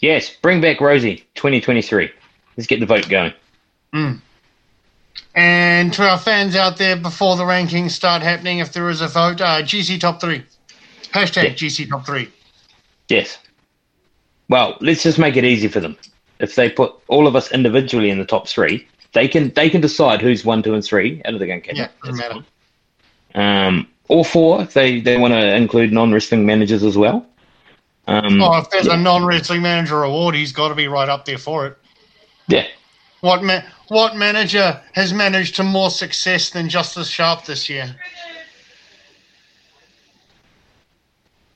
Yes, 0.00 0.34
bring 0.40 0.60
back 0.62 0.80
Rosie 0.80 1.26
2023. 1.34 2.10
Let's 2.56 2.66
get 2.66 2.80
the 2.80 2.86
vote 2.86 3.08
going. 3.08 3.34
And 5.34 5.92
to 5.94 6.08
our 6.08 6.18
fans 6.18 6.56
out 6.56 6.76
there, 6.76 6.96
before 6.96 7.36
the 7.36 7.44
rankings 7.44 7.92
start 7.92 8.22
happening, 8.22 8.58
if 8.58 8.72
there 8.72 8.88
is 8.90 9.00
a 9.00 9.08
vote, 9.08 9.40
uh, 9.40 9.62
GC 9.62 10.00
top 10.00 10.20
three. 10.20 10.44
Hashtag. 11.12 11.54
GC 11.54 11.88
top 11.88 12.04
three. 12.04 12.28
Yes. 13.08 13.38
Well, 14.48 14.76
let's 14.80 15.02
just 15.02 15.18
make 15.18 15.36
it 15.36 15.44
easy 15.44 15.68
for 15.68 15.80
them. 15.80 15.96
If 16.40 16.54
they 16.56 16.68
put 16.70 16.92
all 17.08 17.26
of 17.26 17.36
us 17.36 17.52
individually 17.52 18.10
in 18.10 18.18
the 18.18 18.24
top 18.24 18.48
three, 18.48 18.86
they 19.12 19.28
can 19.28 19.50
they 19.54 19.68
can 19.70 19.80
decide 19.80 20.20
who's 20.20 20.44
one, 20.44 20.62
two, 20.62 20.74
and 20.74 20.84
three 20.84 21.20
out 21.24 21.34
of 21.34 21.40
the 21.40 21.46
game 21.46 21.62
Yeah, 21.72 21.88
doesn't 22.04 22.16
matter. 22.18 22.44
Um, 23.34 23.86
or 24.08 24.24
four 24.24 24.62
if 24.62 24.72
they, 24.72 25.00
they 25.00 25.16
want 25.16 25.32
to 25.34 25.54
include 25.54 25.92
non 25.92 26.12
wrestling 26.12 26.46
managers 26.46 26.82
as 26.82 26.96
well. 26.96 27.26
Um, 28.08 28.42
Oh, 28.42 28.58
if 28.58 28.70
there's 28.70 28.86
yeah. 28.86 28.94
a 28.94 28.96
non-wrestling 28.96 29.62
manager 29.62 30.02
award, 30.02 30.34
he's 30.34 30.50
got 30.52 30.68
to 30.68 30.74
be 30.74 30.88
right 30.88 31.08
up 31.08 31.26
there 31.26 31.38
for 31.38 31.66
it. 31.66 31.78
yeah. 32.48 32.66
What 33.20 33.42
ma- 33.42 33.62
what 33.88 34.16
manager 34.16 34.80
has 34.92 35.12
managed 35.12 35.56
to 35.56 35.62
more 35.62 35.90
success 35.90 36.50
than 36.50 36.68
Justice 36.68 37.08
Sharp 37.08 37.44
this 37.44 37.68
year? 37.68 37.94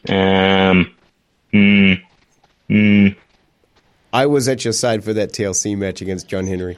Um, 0.07 0.95
mm, 1.53 2.03
mm, 2.69 3.17
I 4.13 4.27
was 4.27 4.49
at 4.49 4.65
your 4.65 4.75
side 4.75 5.03
for 5.03 5.15
that 5.15 5.33
TLC 5.33 5.77
match 5.77 6.03
against 6.03 6.29
John 6.29 6.47
Henry. 6.47 6.77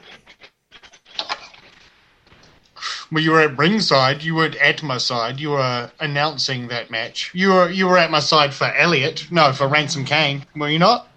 Well, 3.11 3.23
you 3.23 3.31
were 3.31 3.41
at 3.41 3.57
ringside. 3.57 4.23
You 4.23 4.35
weren't 4.35 4.55
at 4.55 4.83
my 4.83 4.97
side. 4.97 5.39
You 5.39 5.51
were 5.51 5.91
announcing 5.99 6.67
that 6.69 6.89
match. 6.89 7.31
You 7.33 7.49
were 7.49 7.69
you 7.69 7.87
were 7.87 7.97
at 7.97 8.11
my 8.11 8.19
side 8.19 8.53
for 8.53 8.65
Elliot. 8.65 9.27
No, 9.31 9.51
for 9.51 9.67
Ransom 9.67 10.05
Kane. 10.05 10.45
Were 10.55 10.69
you 10.69 10.79
not? 10.79 11.07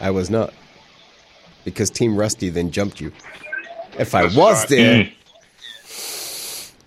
I 0.00 0.10
was 0.10 0.28
not 0.28 0.52
because 1.64 1.90
Team 1.90 2.16
Rusty 2.16 2.48
then 2.48 2.70
jumped 2.70 3.00
you. 3.00 3.12
If 3.98 4.14
I 4.14 4.24
was 4.24 4.66
there, 4.66 5.10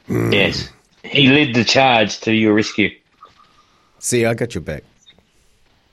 yes. 0.07 0.69
He 1.03 1.27
led 1.27 1.55
the 1.55 1.63
charge 1.63 2.19
to 2.21 2.33
your 2.33 2.53
rescue. 2.53 2.89
see, 3.99 4.25
I 4.25 4.33
got 4.33 4.53
your 4.53 4.61
back. 4.61 4.83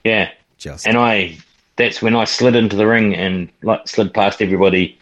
Yeah. 0.02 0.30
Just 0.58 0.86
And 0.86 0.96
I, 0.96 1.38
that's 1.76 2.02
when 2.02 2.14
I 2.16 2.24
slid 2.24 2.56
into 2.56 2.76
the 2.76 2.86
ring 2.86 3.14
and 3.14 3.48
like 3.62 3.86
slid 3.88 4.12
past 4.12 4.42
everybody 4.42 4.98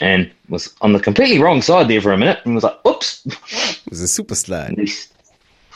and 0.00 0.30
was 0.48 0.74
on 0.80 0.92
the 0.92 1.00
completely 1.00 1.38
wrong 1.38 1.62
side 1.62 1.88
there 1.88 2.00
for 2.00 2.12
a 2.12 2.18
minute 2.18 2.40
and 2.44 2.54
was 2.54 2.64
like, 2.64 2.78
oops. 2.86 3.24
it 3.26 3.90
was 3.90 4.00
a 4.00 4.08
super 4.08 4.34
slide. 4.34 4.74
These, 4.76 5.08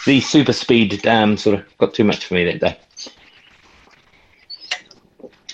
these 0.06 0.28
super 0.28 0.52
speed 0.52 1.06
um, 1.06 1.36
sort 1.36 1.58
of 1.58 1.78
got 1.78 1.94
too 1.94 2.04
much 2.04 2.26
for 2.26 2.34
me 2.34 2.44
that 2.44 2.60
day. 2.60 2.78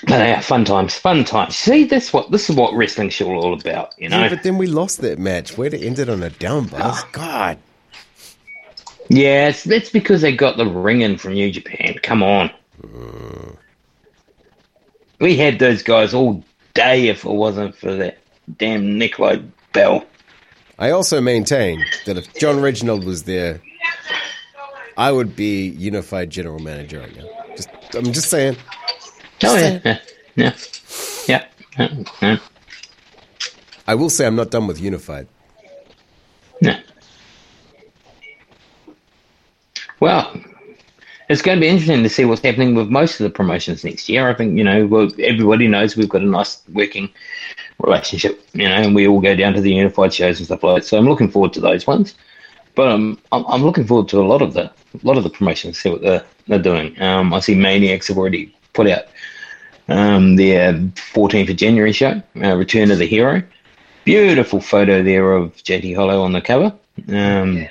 But 0.07 0.21
yeah, 0.21 0.41
fun 0.41 0.65
times, 0.65 0.95
fun 0.95 1.25
times. 1.25 1.57
See, 1.57 1.85
that's 1.85 2.13
what 2.13 2.31
this 2.31 2.49
is 2.49 2.57
what 2.57 2.75
wrestling's 2.75 3.21
all 3.21 3.45
all 3.45 3.59
about, 3.59 3.95
you 3.99 4.09
know. 4.09 4.21
Yeah, 4.21 4.29
but 4.29 4.43
then 4.43 4.57
we 4.57 4.67
lost 4.67 5.01
that 5.01 5.19
match. 5.19 5.59
Where 5.59 5.75
it 5.75 5.83
ended 5.83 6.09
on 6.09 6.23
a 6.23 6.31
down 6.31 6.67
buzz. 6.67 7.03
God. 7.13 7.59
Yeah, 9.09 9.49
it's, 9.49 9.65
that's 9.65 9.91
because 9.91 10.21
they 10.21 10.37
got 10.37 10.57
the 10.57 10.67
ring 10.67 11.01
in 11.01 11.17
from 11.17 11.33
New 11.33 11.51
Japan. 11.51 11.95
Come 12.03 12.23
on. 12.23 12.51
We 15.21 15.37
had 15.37 15.59
those 15.59 15.83
guys 15.83 16.15
all 16.15 16.45
day 16.75 17.09
if 17.09 17.25
it 17.25 17.33
wasn't 17.33 17.75
for 17.75 17.93
that 17.97 18.19
damn 18.57 18.97
Nikolai 18.99 19.39
Bell. 19.73 20.05
I 20.79 20.91
also 20.91 21.21
maintain 21.21 21.85
that 22.07 22.17
if 22.17 22.33
John 22.35 22.61
Reginald 22.61 23.03
was 23.03 23.25
there, 23.25 23.61
I 24.97 25.11
would 25.11 25.35
be 25.35 25.71
unified 25.71 26.31
general 26.31 26.61
manager 26.61 27.01
right 27.01 27.17
now. 27.17 27.27
Just, 27.57 27.69
I'm 27.97 28.13
just 28.13 28.31
saying. 28.31 28.57
Oh 29.45 29.57
yeah, 29.57 29.81
yeah, 30.37 30.55
yeah, 31.29 31.45
yeah. 31.79 31.89
yeah. 32.23 32.39
I 33.87 33.95
will 33.95 34.11
say 34.11 34.27
I'm 34.27 34.37
not 34.37 34.51
done 34.51 34.67
with 34.67 34.81
unified. 34.81 35.29
yeah. 36.61 36.81
Well, 40.01 40.33
it's 41.29 41.43
going 41.43 41.57
to 41.57 41.61
be 41.61 41.69
interesting 41.69 42.03
to 42.03 42.09
see 42.09 42.25
what's 42.25 42.43
happening 42.43 42.75
with 42.75 42.89
most 42.89 43.21
of 43.21 43.25
the 43.25 43.31
promotions 43.31 43.85
next 43.85 44.09
year. 44.09 44.29
I 44.29 44.35
think 44.35 44.57
you 44.57 44.65
know, 44.65 44.87
well, 44.87 45.09
everybody 45.21 45.69
knows 45.69 45.97
we've 45.97 46.09
got 46.09 46.23
a 46.23 46.27
nice 46.27 46.63
working 46.73 47.09
relationship, 47.81 48.45
you 48.55 48.69
know, 48.69 48.75
and 48.75 48.95
we 48.95 49.07
all 49.07 49.21
go 49.21 49.35
down 49.37 49.55
to 49.55 49.61
the 49.61 49.73
unified 49.73 50.13
shows 50.13 50.39
and 50.39 50.47
stuff 50.47 50.63
like 50.63 50.83
that. 50.83 50.89
So 50.89 50.99
I'm 50.99 51.09
looking 51.09 51.31
forward 51.31 51.53
to 51.55 51.61
those 51.61 51.87
ones. 51.87 52.15
But 52.75 52.89
um, 52.89 53.19
I'm 53.33 53.45
I'm 53.47 53.63
looking 53.63 53.87
forward 53.87 54.09
to 54.09 54.21
a 54.21 54.27
lot 54.27 54.43
of 54.43 54.55
the 54.55 54.65
a 54.65 55.01
lot 55.03 55.17
of 55.17 55.25
the 55.25 55.31
promotions. 55.31 55.79
See 55.79 55.91
what 55.91 56.01
they're 56.03 56.25
they're 56.47 56.63
doing. 56.63 57.01
Um, 57.03 57.35
I 57.35 57.41
see 57.41 57.55
Maniacs 57.55 58.09
have 58.09 58.19
already 58.19 58.55
put 58.79 58.89
out 58.89 59.07
um, 59.89 60.37
their 60.37 60.73
14th 60.73 61.51
of 61.51 61.57
January 61.57 61.93
show, 61.93 62.23
uh, 62.43 62.55
Return 62.57 62.93
of 62.93 62.99
the 62.99 63.07
Hero. 63.07 63.43
Beautiful 64.05 64.61
photo 64.61 65.03
there 65.03 65.33
of 65.33 65.57
JT 65.57 65.97
Hollow 65.97 66.23
on 66.23 66.33
the 66.33 66.41
cover. 66.41 66.73
Um, 67.09 67.69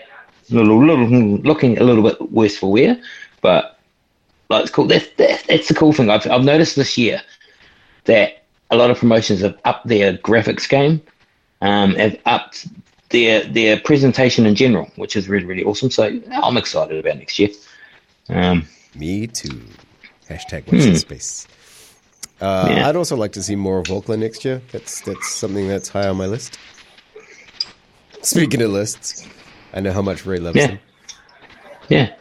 little, 0.50 0.86
little, 0.86 1.08
looking 1.08 1.78
a 1.78 1.84
little 1.84 2.04
bit 2.04 2.32
worse 2.32 2.58
for 2.58 2.72
wear, 2.72 3.02
but 3.42 3.80
like 4.50 4.64
it's 4.64 4.72
cool. 4.72 4.86
That's 4.86 5.08
that, 5.18 5.44
that's 5.48 5.70
the 5.70 5.74
cool 5.74 5.94
thing. 5.94 6.10
I've 6.10 6.28
I've 6.28 6.44
noticed 6.44 6.76
this 6.76 6.98
year 6.98 7.22
that 8.06 8.44
a 8.70 8.76
lot 8.76 8.92
of 8.92 9.00
promotions 9.00 9.42
have 9.42 9.58
upped 9.66 9.88
their 9.88 10.18
graphics 10.18 10.68
game, 10.68 11.02
um, 11.62 11.96
have 11.96 12.18
upped 12.26 12.68
their 13.10 13.44
their 13.46 13.80
presentation 13.80 14.46
in 14.46 14.56
general, 14.56 14.92
which 14.96 15.16
is 15.16 15.28
really 15.28 15.46
really 15.46 15.64
awesome. 15.64 15.90
So 15.90 16.04
I'm 16.44 16.58
excited 16.58 16.98
about 16.98 17.18
next 17.18 17.40
year. 17.40 17.50
Um, 18.30 18.68
Me 18.96 19.28
too. 19.28 19.62
Hashtag 20.30 20.72
what's 20.72 20.86
in 20.86 20.96
space. 20.98 21.48
Uh, 22.42 22.68
Yeah. 22.70 22.90
I'd 22.90 22.96
also 22.96 23.16
like 23.16 23.32
to 23.34 23.44
see 23.44 23.56
more 23.56 23.80
of 23.80 23.90
Auckland 23.92 24.22
next 24.22 24.44
year. 24.46 24.62
That's 24.72 25.02
that's 25.02 25.34
something 25.34 25.68
that's 25.68 25.90
high 25.90 26.08
on 26.08 26.18
my 26.18 26.26
list. 26.28 26.60
Speaking 28.22 28.62
of 28.62 28.72
lists, 28.72 29.26
I 29.74 29.80
know 29.80 29.92
how 29.92 30.02
much 30.02 30.26
Ray 30.26 30.38
loves 30.40 30.58
Yeah. 30.58 30.68
them. 30.68 30.80
Yeah. 31.90 32.14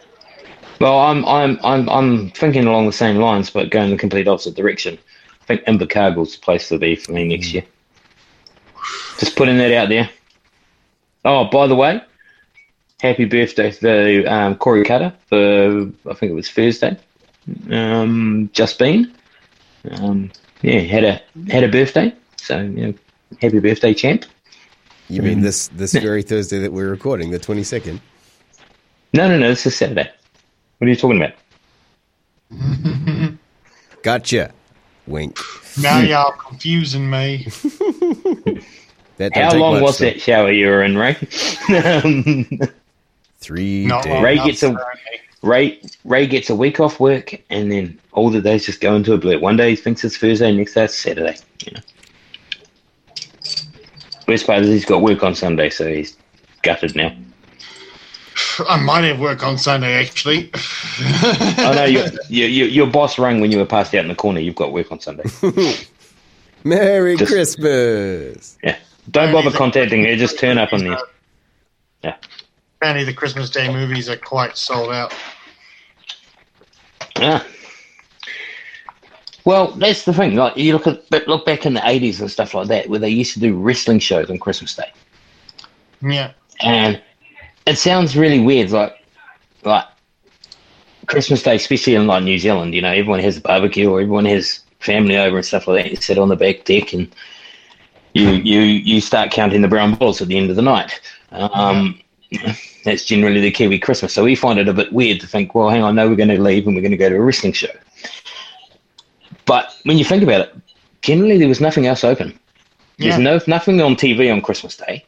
Well, 0.81 0.99
I'm 0.99 1.25
I'm 1.25 1.59
I'm 1.65 1.89
I'm 1.89 2.31
thinking 2.31 2.67
along 2.67 2.87
the 2.87 2.93
same 2.93 3.17
lines, 3.17 3.51
but 3.51 3.71
going 3.71 3.91
the 3.91 3.97
complete 3.97 4.29
opposite 4.29 4.55
direction. 4.55 4.99
I 5.43 5.45
think 5.47 5.63
Invercargill's 5.63 6.35
the 6.37 6.41
place 6.41 6.69
to 6.69 6.79
be 6.79 6.97
for 6.97 7.13
me 7.13 7.27
next 7.29 7.53
year. 7.53 7.65
Just 9.19 9.37
putting 9.37 9.59
that 9.59 9.73
out 9.73 9.89
there. 9.89 10.11
Oh, 11.25 11.45
by 11.45 11.67
the 11.67 11.75
way, 11.75 12.01
happy 13.01 13.25
birthday 13.25 13.71
to 13.71 14.25
um, 14.27 14.55
Corey 14.57 14.85
Cutter 14.85 15.13
for 15.29 15.91
I 16.11 16.15
think 16.15 16.31
it 16.31 16.35
was 16.35 16.51
Thursday. 16.51 16.97
Um, 17.71 18.51
just 18.53 18.79
been. 18.79 19.13
Um, 19.93 20.31
yeah, 20.63 20.81
had 20.81 21.05
a 21.05 21.21
had 21.51 21.63
a 21.65 21.69
birthday. 21.69 22.13
So 22.37 22.61
you 22.61 22.69
know, 22.89 22.95
happy 23.41 23.61
birthday, 23.61 23.95
champ. 23.95 24.25
You 25.09 25.23
mean 25.23 25.41
this 25.43 25.69
this 25.69 25.93
very 25.93 26.23
Thursday 26.23 26.59
that 26.61 26.73
we're 26.73 26.91
recording, 26.91 27.31
the 27.31 27.39
twenty 27.39 27.63
second? 27.63 28.01
No, 29.13 29.29
no, 29.29 29.39
no. 29.39 29.49
This 29.51 29.67
is 29.67 29.77
Saturday. 29.77 30.11
What 30.79 30.87
are 30.87 30.91
you 30.91 30.97
talking 30.97 31.23
about? 31.23 31.33
Gotcha. 34.03 34.53
Wink. 35.07 35.39
Now 35.81 36.01
y'all 36.01 36.33
confusing 36.33 37.09
me. 37.11 37.47
That 39.19 39.35
How 39.35 39.55
long 39.57 39.81
was 39.81 39.97
though. 39.97 40.05
that 40.11 40.21
shower 40.21 40.53
you 40.53 40.67
were 40.67 40.83
in, 40.83 40.99
Ray? 40.99 41.17
um, 42.05 42.47
Three 43.39 43.87
Not 43.87 44.03
days. 44.05 44.13
long 44.13 44.23
Ray 44.23 44.35
enough, 44.35 44.47
gets 44.47 44.63
a- 44.63 44.67
apparently. 44.73 45.21
Ray 45.47 45.81
Ray 46.05 46.27
gets 46.27 46.51
a 46.51 46.57
week 46.57 46.81
off 46.81 46.99
work, 46.99 47.41
and 47.49 47.71
then 47.71 47.99
all 48.13 48.31
the 48.31 48.43
days 48.43 48.67
just 48.67 48.81
go 48.81 48.95
into 48.97 49.13
a 49.13 49.19
blur. 49.19 49.39
One 49.39 49.57
day 49.57 49.71
he 49.71 49.77
thinks 49.77 50.05
it's 50.05 50.17
Thursday, 50.17 50.55
next 50.55 50.75
day 50.75 50.85
it's 50.85 50.99
Saturday. 50.99 51.37
You 51.65 51.73
know. 51.73 51.81
Best 54.27 54.47
part 54.47 54.63
is 54.63 54.69
he's 54.69 54.85
got 54.85 55.03
work 55.03 55.23
on 55.23 55.35
Sunday, 55.35 55.71
so 55.71 55.87
he's 55.87 56.17
gutted 56.63 56.97
now. 56.97 57.15
I 58.69 58.77
might 58.83 59.05
have 59.05 59.21
work 59.21 59.45
on 59.45 59.57
Sunday 59.57 59.95
actually. 59.95 60.51
I 60.99 61.73
know 61.75 61.85
your, 61.85 62.07
your 62.29 62.49
your 62.49 62.67
your 62.69 62.87
boss 62.87 63.19
rang 63.19 63.41
when 63.41 63.53
you 63.53 63.59
were 63.59 63.67
passed 63.67 63.95
out 63.95 64.03
in 64.03 64.09
the 64.09 64.17
corner. 64.17 64.41
You've 64.41 64.57
got 64.57 64.73
work 64.73 64.91
on 64.91 65.01
Sunday. 65.01 65.25
Merry 66.65 67.17
Just- 67.17 67.31
Christmas. 67.31 68.59
Yeah, 68.65 68.77
don't 69.11 69.33
bother 69.33 69.53
contacting 69.53 70.05
her. 70.05 70.17
Just 70.17 70.41
turn 70.41 70.59
up 70.59 70.73
on 70.73 70.81
there. 70.81 70.95
Uh, 70.95 71.03
yeah. 72.03 72.17
Apparently, 72.79 73.05
the 73.05 73.15
Christmas 73.15 73.49
Day 73.49 73.73
movies 73.73 74.09
are 74.09 74.17
quite 74.17 74.57
sold 74.57 74.93
out. 74.93 75.15
Yeah. 77.19 77.43
Well, 79.45 79.73
that's 79.73 80.05
the 80.05 80.13
thing. 80.13 80.35
Like 80.35 80.57
you 80.57 80.73
look 80.73 80.87
at 80.87 81.09
but 81.09 81.29
look 81.29 81.47
back 81.47 81.67
in 81.67 81.75
the 81.75 81.89
eighties 81.89 82.21
and 82.21 82.31
stuff 82.31 82.55
like 82.55 82.69
that, 82.69 82.89
where 82.89 82.99
they 82.99 83.09
used 83.09 83.33
to 83.35 83.41
do 83.41 83.57
wrestling 83.57 84.01
shows 84.01 84.29
on 84.31 84.39
Christmas 84.39 84.75
Day. 84.75 84.93
Yeah, 86.03 86.33
and 86.61 87.01
it 87.67 87.77
sounds 87.79 88.17
really 88.17 88.41
weird 88.41 88.71
like 88.71 88.95
like 89.65 89.85
christmas 91.07 91.43
day 91.43 91.57
especially 91.57 91.95
in 91.95 92.07
like 92.07 92.23
new 92.23 92.39
zealand 92.39 92.75
you 92.75 92.81
know 92.83 92.91
everyone 92.91 93.21
has 93.21 93.37
a 93.37 93.41
barbecue 93.41 93.91
or 93.91 94.01
everyone 94.01 94.25
has 94.25 94.61
family 94.81 95.17
over 95.17 95.37
and 95.37 95.47
stuff 95.47 95.67
like 95.67 95.85
that 95.85 95.91
you 95.91 95.97
sit 95.97 96.19
on 96.19 96.29
the 96.29 96.37
back 96.37 96.65
deck 96.65 96.93
and 96.93 97.15
you 98.15 98.31
you 98.31 98.61
you 98.61 99.01
start 99.01 99.31
counting 99.31 99.63
the 99.63 99.69
brown 99.69 99.95
balls 99.95 100.21
at 100.21 100.29
the 100.29 100.37
end 100.37 100.51
of 100.51 100.57
the 100.57 100.63
night 100.63 101.01
um 101.33 101.99
that's 102.85 103.05
generally 103.05 103.41
the 103.41 103.51
kiwi 103.51 103.79
christmas 103.79 104.13
so 104.13 104.25
we 104.25 104.35
find 104.35 104.59
it 104.59 104.69
a 104.69 104.73
bit 104.73 104.93
weird 104.93 105.21
to 105.21 105.27
think 105.27 105.55
well 105.55 105.69
hang 105.69 105.83
on 105.83 105.95
no 105.95 106.09
we're 106.09 106.17
going 106.17 106.29
to 106.29 106.41
leave 106.41 106.67
and 106.67 106.77
we're 106.77 106.83
going 106.83 106.91
to 106.91 106.97
go 106.97 107.09
to 107.09 107.17
a 107.17 107.21
wrestling 107.21 107.53
show 107.53 107.69
but 109.45 109.77
when 109.85 109.99
you 109.99 110.05
think 110.05 110.23
about 110.23 110.41
it 110.41 110.55
generally 111.03 111.39
there 111.39 111.49
was 111.49 111.61
nothing 111.61 111.87
else 111.87 112.05
open 112.05 112.39
yeah. 112.99 113.11
there's 113.11 113.23
no 113.23 113.41
nothing 113.47 113.81
on 113.81 113.95
TV 113.95 114.33
on 114.33 114.41
Christmas 114.41 114.77
Day. 114.77 115.05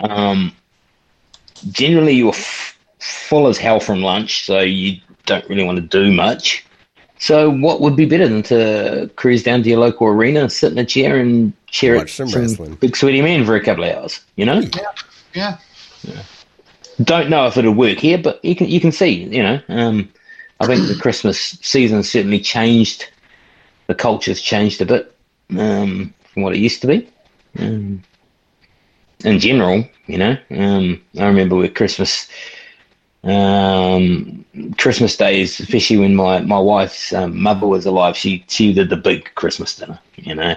Um, 0.00 0.54
generally, 1.70 2.12
you're 2.12 2.34
f- 2.34 2.78
full 2.98 3.46
as 3.48 3.58
hell 3.58 3.80
from 3.80 4.02
lunch, 4.02 4.44
so 4.44 4.60
you 4.60 5.00
don't 5.24 5.48
really 5.48 5.64
want 5.64 5.76
to 5.76 5.82
do 5.82 6.12
much. 6.12 6.64
So, 7.18 7.50
what 7.50 7.80
would 7.80 7.96
be 7.96 8.04
better 8.04 8.28
than 8.28 8.42
to 8.44 9.10
cruise 9.16 9.42
down 9.42 9.62
to 9.62 9.68
your 9.68 9.78
local 9.78 10.06
arena, 10.06 10.48
sit 10.50 10.72
in 10.72 10.78
a 10.78 10.84
chair, 10.84 11.18
and 11.18 11.52
cheer 11.66 11.96
Watch 11.96 12.20
at 12.20 12.28
some 12.28 12.40
wrestling. 12.40 12.74
big 12.74 12.94
sweaty 12.94 13.22
men 13.22 13.44
for 13.44 13.56
a 13.56 13.64
couple 13.64 13.84
of 13.84 13.96
hours? 13.96 14.20
You 14.36 14.44
know, 14.44 14.62
yeah. 15.34 15.58
Don't 17.02 17.28
know 17.28 17.46
if 17.46 17.56
it'll 17.56 17.74
work 17.74 17.98
here, 17.98 18.18
but 18.18 18.42
you 18.44 18.56
can 18.56 18.68
you 18.68 18.80
can 18.80 18.92
see. 18.92 19.24
You 19.24 19.42
know, 19.42 19.60
um, 19.68 20.08
I 20.60 20.66
think 20.66 20.86
the 20.86 20.98
Christmas 21.00 21.38
season 21.62 22.02
certainly 22.02 22.40
changed. 22.40 23.08
The 23.86 23.94
culture's 23.94 24.40
changed 24.40 24.80
a 24.80 24.86
bit 24.86 25.14
um, 25.56 26.12
from 26.32 26.42
what 26.42 26.54
it 26.54 26.58
used 26.58 26.80
to 26.82 26.88
be. 26.88 27.08
Um, 27.58 28.02
in 29.24 29.38
general, 29.38 29.84
you 30.06 30.18
know, 30.18 30.36
um, 30.50 31.02
I 31.18 31.26
remember 31.26 31.56
with 31.56 31.74
Christmas, 31.74 32.28
um, 33.24 34.44
Christmas 34.76 35.16
days, 35.16 35.60
especially 35.60 35.98
when 35.98 36.16
my 36.16 36.40
my 36.40 36.58
wife's 36.58 37.12
um, 37.12 37.40
mother 37.40 37.66
was 37.66 37.86
alive, 37.86 38.16
she 38.16 38.44
she 38.48 38.72
did 38.72 38.90
the 38.90 38.96
big 38.96 39.32
Christmas 39.34 39.76
dinner. 39.76 39.98
You 40.16 40.34
know, 40.34 40.56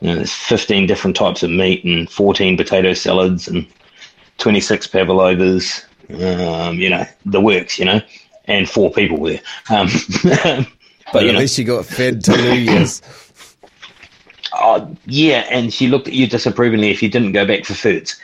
you 0.00 0.08
know, 0.08 0.16
there's 0.16 0.32
15 0.32 0.86
different 0.86 1.16
types 1.16 1.42
of 1.42 1.50
meat 1.50 1.84
and 1.84 2.10
14 2.10 2.56
potato 2.56 2.92
salads 2.92 3.48
and 3.48 3.66
26 4.38 4.86
pavlovas. 4.88 5.84
Um, 6.10 6.78
you 6.78 6.90
know, 6.90 7.06
the 7.24 7.40
works. 7.40 7.78
You 7.78 7.86
know, 7.86 8.00
and 8.46 8.68
four 8.68 8.92
people 8.92 9.22
there. 9.24 9.40
Um, 9.70 9.88
But, 11.06 11.12
but 11.12 11.22
you 11.24 11.28
at 11.28 11.32
know, 11.34 11.40
least 11.40 11.58
you 11.58 11.64
got 11.64 11.84
fed 11.84 12.26
Year's. 12.28 13.02
Oh, 14.54 14.96
yeah, 15.06 15.46
and 15.50 15.72
she 15.72 15.86
looked 15.86 16.08
at 16.08 16.14
you 16.14 16.26
disapprovingly 16.26 16.90
if 16.90 17.02
you 17.02 17.08
didn't 17.08 17.32
go 17.32 17.46
back 17.46 17.64
for 17.64 17.74
foods. 17.74 18.20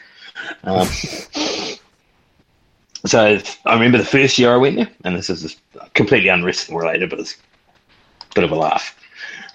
Um, 0.65 0.87
so 3.07 3.39
I 3.67 3.75
remember 3.75 3.99
the 3.99 4.05
first 4.05 4.39
year 4.39 4.55
I 4.55 4.57
went 4.57 4.77
there, 4.77 4.89
and 5.05 5.17
this 5.17 5.29
is 5.29 5.57
completely 5.95 6.29
unwrestling 6.29 6.79
related, 6.79 7.11
but 7.11 7.21
it's 7.21 7.35
a 7.35 8.35
bit 8.35 8.45
of 8.45 8.51
a 8.51 8.57
laugh. 8.57 8.97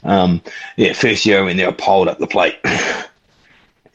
Um, 0.03 0.41
yeah, 0.77 0.93
first 0.93 1.25
year 1.25 1.39
I 1.39 1.43
went 1.43 1.57
there, 1.57 1.69
I 1.69 1.71
piled 1.71 2.07
up 2.07 2.19
the 2.19 2.27
plate, 2.27 2.59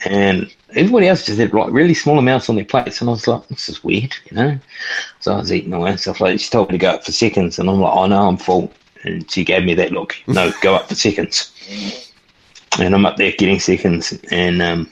and 0.05 0.53
everybody 0.75 1.09
else 1.09 1.27
just 1.27 1.39
had 1.39 1.53
like 1.53 1.73
really 1.73 1.95
small 1.95 2.19
amounts 2.19 2.49
on 2.49 2.57
their 2.57 2.65
plates, 2.65 3.01
and 3.01 3.11
I 3.11 3.13
was 3.13 3.27
like, 3.27 3.47
"This 3.49 3.69
is 3.69 3.85
weird," 3.85 4.15
you 4.31 4.37
know. 4.37 4.59
So 5.21 5.35
I 5.35 5.39
was 5.39 5.53
eating 5.53 5.73
away 5.73 5.91
and 5.91 6.01
stuff 6.01 6.21
like. 6.21 6.35
that. 6.35 6.41
She 6.41 6.51
told 6.51 6.69
me 6.71 6.79
to 6.79 6.79
go 6.79 6.91
up 6.91 7.05
for 7.05 7.13
seconds, 7.13 7.59
and 7.59 7.69
I'm 7.69 7.81
like, 7.81 7.95
"Oh 7.95 8.07
no, 8.07 8.29
I'm 8.29 8.37
full," 8.37 8.73
and 9.05 9.31
she 9.31 9.45
gave 9.45 9.65
me 9.65 9.75
that 9.75 9.93
look. 9.93 10.17
No, 10.27 10.53
go 10.63 10.75
up 10.75 10.89
for 10.89 10.95
seconds 10.95 11.53
and 12.79 12.95
I'm 12.95 13.07
up 13.07 13.17
there 13.17 13.33
getting 13.33 13.61
seconds, 13.61 14.19
and 14.31 14.63
um, 14.63 14.91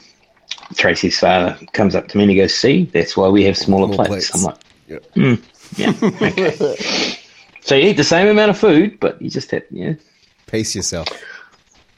Tracy's 0.74 1.18
father 1.18 1.58
comes 1.72 1.94
up 1.94 2.08
to 2.08 2.16
me 2.16 2.24
and 2.24 2.30
he 2.30 2.36
goes, 2.36 2.54
"See, 2.54 2.84
that's 2.84 3.16
why 3.16 3.28
we 3.28 3.44
have 3.44 3.56
smaller 3.56 3.92
Small 3.92 4.06
plates." 4.06 4.30
plates. 4.30 4.34
I'm 4.34 4.42
like, 4.42 4.56
Yep. 4.88 5.04
"Hmm, 5.14 5.34
"Yeah, 5.76 5.92
okay." 6.02 7.18
so 7.60 7.74
you 7.74 7.90
eat 7.90 7.96
the 7.96 8.04
same 8.04 8.28
amount 8.28 8.50
of 8.50 8.58
food, 8.58 8.98
but 9.00 9.20
you 9.22 9.30
just 9.30 9.50
have 9.52 9.62
yeah, 9.70 9.94
Pace 10.46 10.74
yourself. 10.74 11.08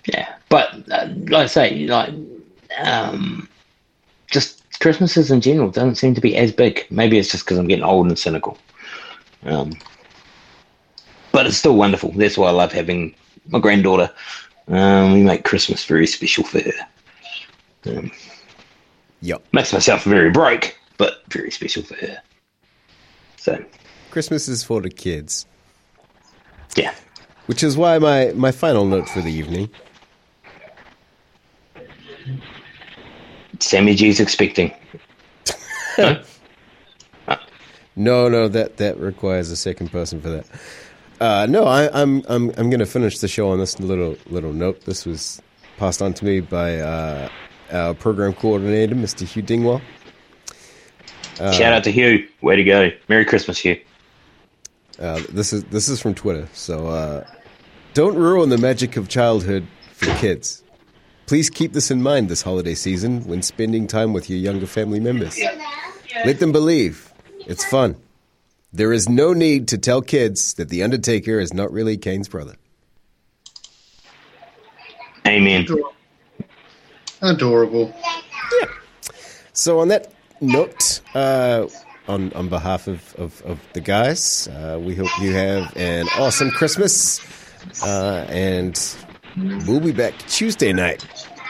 Yeah, 0.07 0.35
but 0.49 0.75
uh, 0.91 1.09
like 1.29 1.45
I 1.45 1.47
say, 1.47 1.87
like 1.87 2.13
um, 2.79 3.49
just 4.29 4.62
Christmases 4.81 5.31
in 5.31 5.41
general 5.41 5.71
doesn't 5.71 5.97
seem 5.97 6.14
to 6.14 6.21
be 6.21 6.37
as 6.37 6.53
big. 6.53 6.87
Maybe 6.91 7.18
it's 7.18 7.31
just 7.31 7.45
because 7.45 7.59
I'm 7.59 7.68
getting 7.68 7.85
old 7.85 8.07
and 8.07 8.18
cynical. 8.18 8.59
Um, 9.45 9.73
but 11.33 11.47
it's 11.47 11.57
still 11.57 11.77
wonderful. 11.77 12.12
That's 12.12 12.39
why 12.39 12.49
I 12.49 12.53
love 12.53 12.73
having 12.73 13.14
my 13.49 13.59
granddaughter. 13.59 14.11
Um, 14.68 15.12
we 15.12 15.23
make 15.23 15.45
Christmas 15.45 15.85
very 15.85 16.07
special 16.07 16.45
for 16.45 16.61
her. 16.61 16.73
Um, 17.87 18.11
Yep. 19.23 19.43
makes 19.53 19.73
myself 19.73 20.05
very 20.05 20.31
broke, 20.31 20.75
but 20.97 21.23
very 21.29 21.51
special 21.51 21.83
for 21.83 21.95
her. 21.97 22.23
So 23.37 23.62
Christmas 24.11 24.49
is 24.49 24.64
for 24.64 24.81
the 24.81 24.91
kids, 24.91 25.47
yeah, 26.77 26.95
which 27.47 27.62
is 27.62 27.77
why 27.77 27.99
my, 27.99 28.33
my 28.35 28.51
final 28.51 28.85
note 28.87 29.09
for 29.09 29.21
the 29.21 29.33
evening. 29.33 29.68
Sammy 33.61 33.95
G's 33.95 34.21
expecting. 34.21 34.73
No, 37.97 38.29
no, 38.29 38.49
that 38.49 38.79
that 38.79 38.99
requires 38.99 39.51
a 39.51 39.57
second 39.57 39.91
person 39.91 40.23
for 40.23 40.31
that. 40.31 40.47
Uh, 41.21 41.47
no, 41.47 41.65
I, 41.65 41.91
I'm 42.01 42.23
I'm 42.29 42.49
I'm 42.57 42.71
going 42.71 42.79
to 42.79 42.87
finish 42.87 43.19
the 43.19 43.29
show 43.29 43.51
on 43.51 43.59
this 43.59 43.79
little 43.79 44.17
little 44.27 44.55
note. 44.55 44.83
This 44.87 45.05
was 45.05 45.43
passed 45.77 46.01
on 46.01 46.15
to 46.15 46.25
me 46.25 46.41
by 46.41 46.79
uh, 46.79 47.29
our 47.71 47.93
program 47.93 48.33
coordinator, 48.33 48.95
Mr. 48.95 49.27
Hugh 49.27 49.43
Dingwall. 49.43 49.83
Shout 51.37 51.73
out 51.73 51.85
to 51.85 51.93
Hugh. 51.93 52.27
Way 52.43 52.57
to 52.57 52.65
go. 52.65 52.91
Merry 53.09 53.25
Christmas, 53.25 53.59
Hugh. 53.59 53.79
Uh, 54.99 55.21
this 55.31 55.53
is 55.53 55.65
this 55.65 55.89
is 55.89 56.01
from 56.01 56.15
Twitter. 56.15 56.49
So 56.53 56.87
uh, 56.87 57.27
don't 57.93 58.15
ruin 58.15 58.49
the 58.49 58.59
magic 58.59 58.97
of 58.97 59.09
childhood 59.09 59.67
for 59.93 60.15
kids. 60.17 60.63
Please 61.31 61.49
keep 61.49 61.72
this 61.74 61.93
in 61.93 62.03
mind 62.03 62.28
this 62.28 62.43
holiday 62.43 62.74
season 62.74 63.24
when 63.24 63.41
spending 63.41 63.87
time 63.87 64.12
with 64.12 64.28
your 64.28 64.41
younger 64.41 64.66
family 64.66 64.99
members. 64.99 65.41
Let 66.26 66.41
them 66.41 66.51
believe 66.51 67.12
it's 67.47 67.64
fun. 67.64 67.95
There 68.72 68.93
is 68.93 69.09
no 69.09 69.33
need 69.33 69.68
to 69.68 69.78
tell 69.78 70.03
kids 70.03 70.55
that 70.55 70.70
the 70.70 70.83
Undertaker 70.83 71.39
is 71.39 71.55
not 71.55 71.70
really 71.70 71.97
Kane's 71.97 72.28
brother. 72.28 72.57
Amen. 75.24 75.68
Adorable. 77.22 77.95
Yeah. 78.61 78.68
So 79.53 79.78
on 79.78 79.87
that 79.87 80.12
note, 80.41 81.01
uh, 81.14 81.68
on 82.09 82.33
on 82.33 82.49
behalf 82.49 82.89
of, 82.89 83.14
of, 83.14 83.41
of 83.43 83.61
the 83.72 83.81
guys, 83.81 84.49
uh, 84.49 84.81
we 84.83 84.97
hope 84.97 85.11
you 85.20 85.33
have 85.33 85.76
an 85.76 86.09
awesome 86.18 86.51
Christmas, 86.51 87.20
uh, 87.85 88.26
and 88.28 88.97
we'll 89.66 89.80
be 89.80 89.93
back 89.93 90.16
Tuesday 90.26 90.72
night 90.72 91.03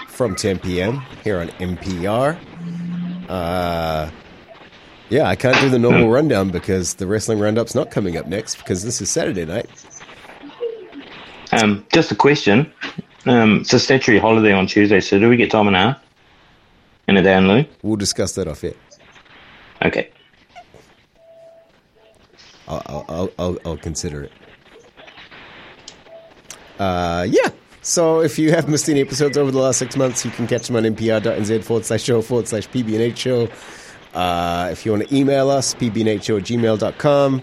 from 0.08 0.36
10 0.36 0.58
p.m. 0.60 1.02
here 1.24 1.40
on 1.40 1.48
MPR. 1.48 2.38
Uh, 3.28 4.10
yeah, 5.08 5.24
I 5.26 5.34
can't 5.36 5.58
do 5.60 5.68
the 5.68 5.78
normal 5.78 6.08
rundown 6.10 6.50
because 6.50 6.94
the 6.94 7.06
wrestling 7.06 7.38
roundup's 7.38 7.74
not 7.74 7.90
coming 7.90 8.16
up 8.16 8.26
next 8.26 8.56
because 8.56 8.84
this 8.84 9.00
is 9.00 9.10
Saturday 9.10 9.44
night. 9.44 9.68
Um, 11.52 11.84
just 11.92 12.12
a 12.12 12.14
question. 12.14 12.72
Um, 13.26 13.60
it's 13.60 13.72
a 13.72 13.78
statutory 13.78 14.18
holiday 14.18 14.52
on 14.52 14.66
Tuesday, 14.66 15.00
so 15.00 15.18
do 15.18 15.28
we 15.28 15.36
get 15.36 15.50
time 15.50 15.66
and 15.66 15.76
a 15.76 15.80
half? 15.80 16.02
And 17.08 17.18
a 17.18 17.22
day 17.22 17.36
in 17.36 17.48
lieu? 17.48 17.64
We'll 17.82 17.96
discuss 17.96 18.34
that 18.36 18.46
off 18.46 18.62
air. 18.62 18.74
Okay. 19.84 20.10
I'll, 22.68 22.82
I'll, 22.86 23.04
I'll, 23.08 23.30
I'll, 23.38 23.58
I'll 23.64 23.76
consider 23.76 24.24
it. 24.24 24.32
Uh, 26.78 27.26
yeah. 27.28 27.48
So 27.82 28.20
if 28.20 28.38
you 28.38 28.50
have 28.50 28.68
missed 28.68 28.88
any 28.88 29.00
episodes 29.00 29.38
over 29.38 29.50
the 29.50 29.58
last 29.58 29.78
six 29.78 29.96
months, 29.96 30.24
you 30.24 30.30
can 30.30 30.46
catch 30.46 30.66
them 30.66 30.76
on 30.76 30.82
mpr.nz 30.84 31.64
forward 31.64 31.84
slash 31.84 32.02
show 32.02 32.20
forward 32.20 32.46
slash 32.46 32.68
pbnh 32.68 33.16
show. 33.16 33.48
Uh, 34.12 34.68
if 34.70 34.84
you 34.84 34.92
want 34.92 35.08
to 35.08 35.14
email 35.14 35.50
us, 35.50 35.74
pbnhshow 35.74 36.38
at 36.38 36.44
gmail.com. 36.44 37.42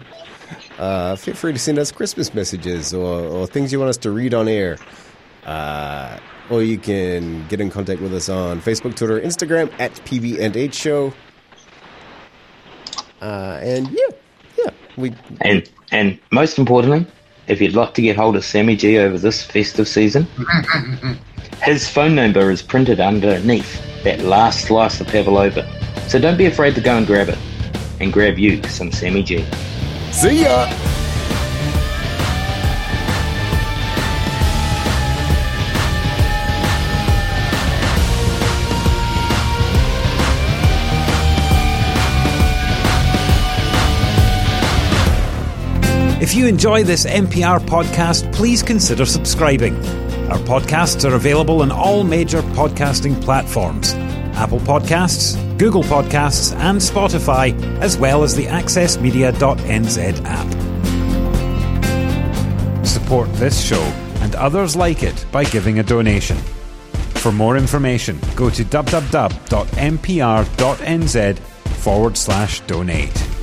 Uh, 0.77 1.15
feel 1.15 1.33
free 1.33 1.53
to 1.53 1.59
send 1.59 1.79
us 1.79 1.91
Christmas 1.91 2.33
messages 2.33 2.93
or, 2.93 3.21
or 3.21 3.47
things 3.47 3.71
you 3.71 3.79
want 3.79 3.89
us 3.89 3.97
to 3.97 4.11
read 4.11 4.33
on 4.33 4.47
air. 4.47 4.77
Uh, 5.45 6.19
or 6.49 6.61
you 6.61 6.77
can 6.77 7.45
get 7.47 7.59
in 7.59 7.69
contact 7.69 8.01
with 8.01 8.13
us 8.13 8.29
on 8.29 8.61
Facebook, 8.61 8.95
Twitter, 8.95 9.19
Instagram 9.19 9.71
at 9.79 9.91
pbnh 10.05 10.71
show. 10.73 11.13
Uh, 13.21 13.59
and 13.61 13.89
yeah, 13.89 14.15
yeah, 14.57 14.71
we 14.97 15.13
And 15.41 15.69
and 15.91 16.19
most 16.31 16.59
importantly, 16.59 17.07
if 17.47 17.61
you'd 17.61 17.73
like 17.73 17.93
to 17.93 18.01
get 18.01 18.15
hold 18.15 18.35
of 18.35 18.45
Sammy 18.45 18.75
G 18.75 18.97
over 18.97 19.17
this 19.17 19.43
festive 19.43 19.87
season, 19.87 20.27
his 21.63 21.89
phone 21.89 22.15
number 22.15 22.51
is 22.51 22.61
printed 22.61 22.99
underneath 22.99 23.81
that 24.03 24.19
last 24.21 24.65
slice 24.65 24.99
of 25.01 25.07
pavlova. 25.07 25.67
So 26.07 26.19
don't 26.19 26.37
be 26.37 26.45
afraid 26.45 26.75
to 26.75 26.81
go 26.81 26.97
and 26.97 27.07
grab 27.07 27.29
it. 27.29 27.37
And 27.99 28.13
grab 28.13 28.37
you 28.37 28.61
some 28.63 28.91
Sammy 28.91 29.23
G. 29.23 29.45
see 30.11 30.43
ya. 30.43 31.06
You 46.37 46.45
enjoy 46.45 46.83
this 46.83 47.07
MPR 47.07 47.59
podcast, 47.61 48.31
please 48.31 48.61
consider 48.61 49.07
subscribing. 49.07 49.75
Our 50.29 50.37
podcasts 50.37 51.09
are 51.09 51.15
available 51.15 51.63
on 51.63 51.71
all 51.71 52.03
major 52.03 52.43
podcasting 52.43 53.19
platforms 53.23 53.95
Apple 54.35 54.59
Podcasts, 54.59 55.35
Google 55.57 55.81
Podcasts, 55.81 56.55
and 56.55 56.77
Spotify, 56.77 57.59
as 57.81 57.97
well 57.97 58.23
as 58.23 58.35
the 58.35 58.45
AccessMedia.nz 58.45 60.21
app. 60.25 60.47
Support 62.85 63.33
this 63.33 63.59
show 63.59 63.81
and 64.21 64.35
others 64.35 64.75
like 64.75 65.01
it 65.01 65.25
by 65.31 65.43
giving 65.43 65.79
a 65.79 65.83
donation. 65.83 66.37
For 67.15 67.31
more 67.31 67.57
information, 67.57 68.19
go 68.35 68.51
to 68.51 68.63
www.mpr.nz 68.63 69.39
forward 71.39 72.15
slash 72.15 72.59
donate. 72.61 73.36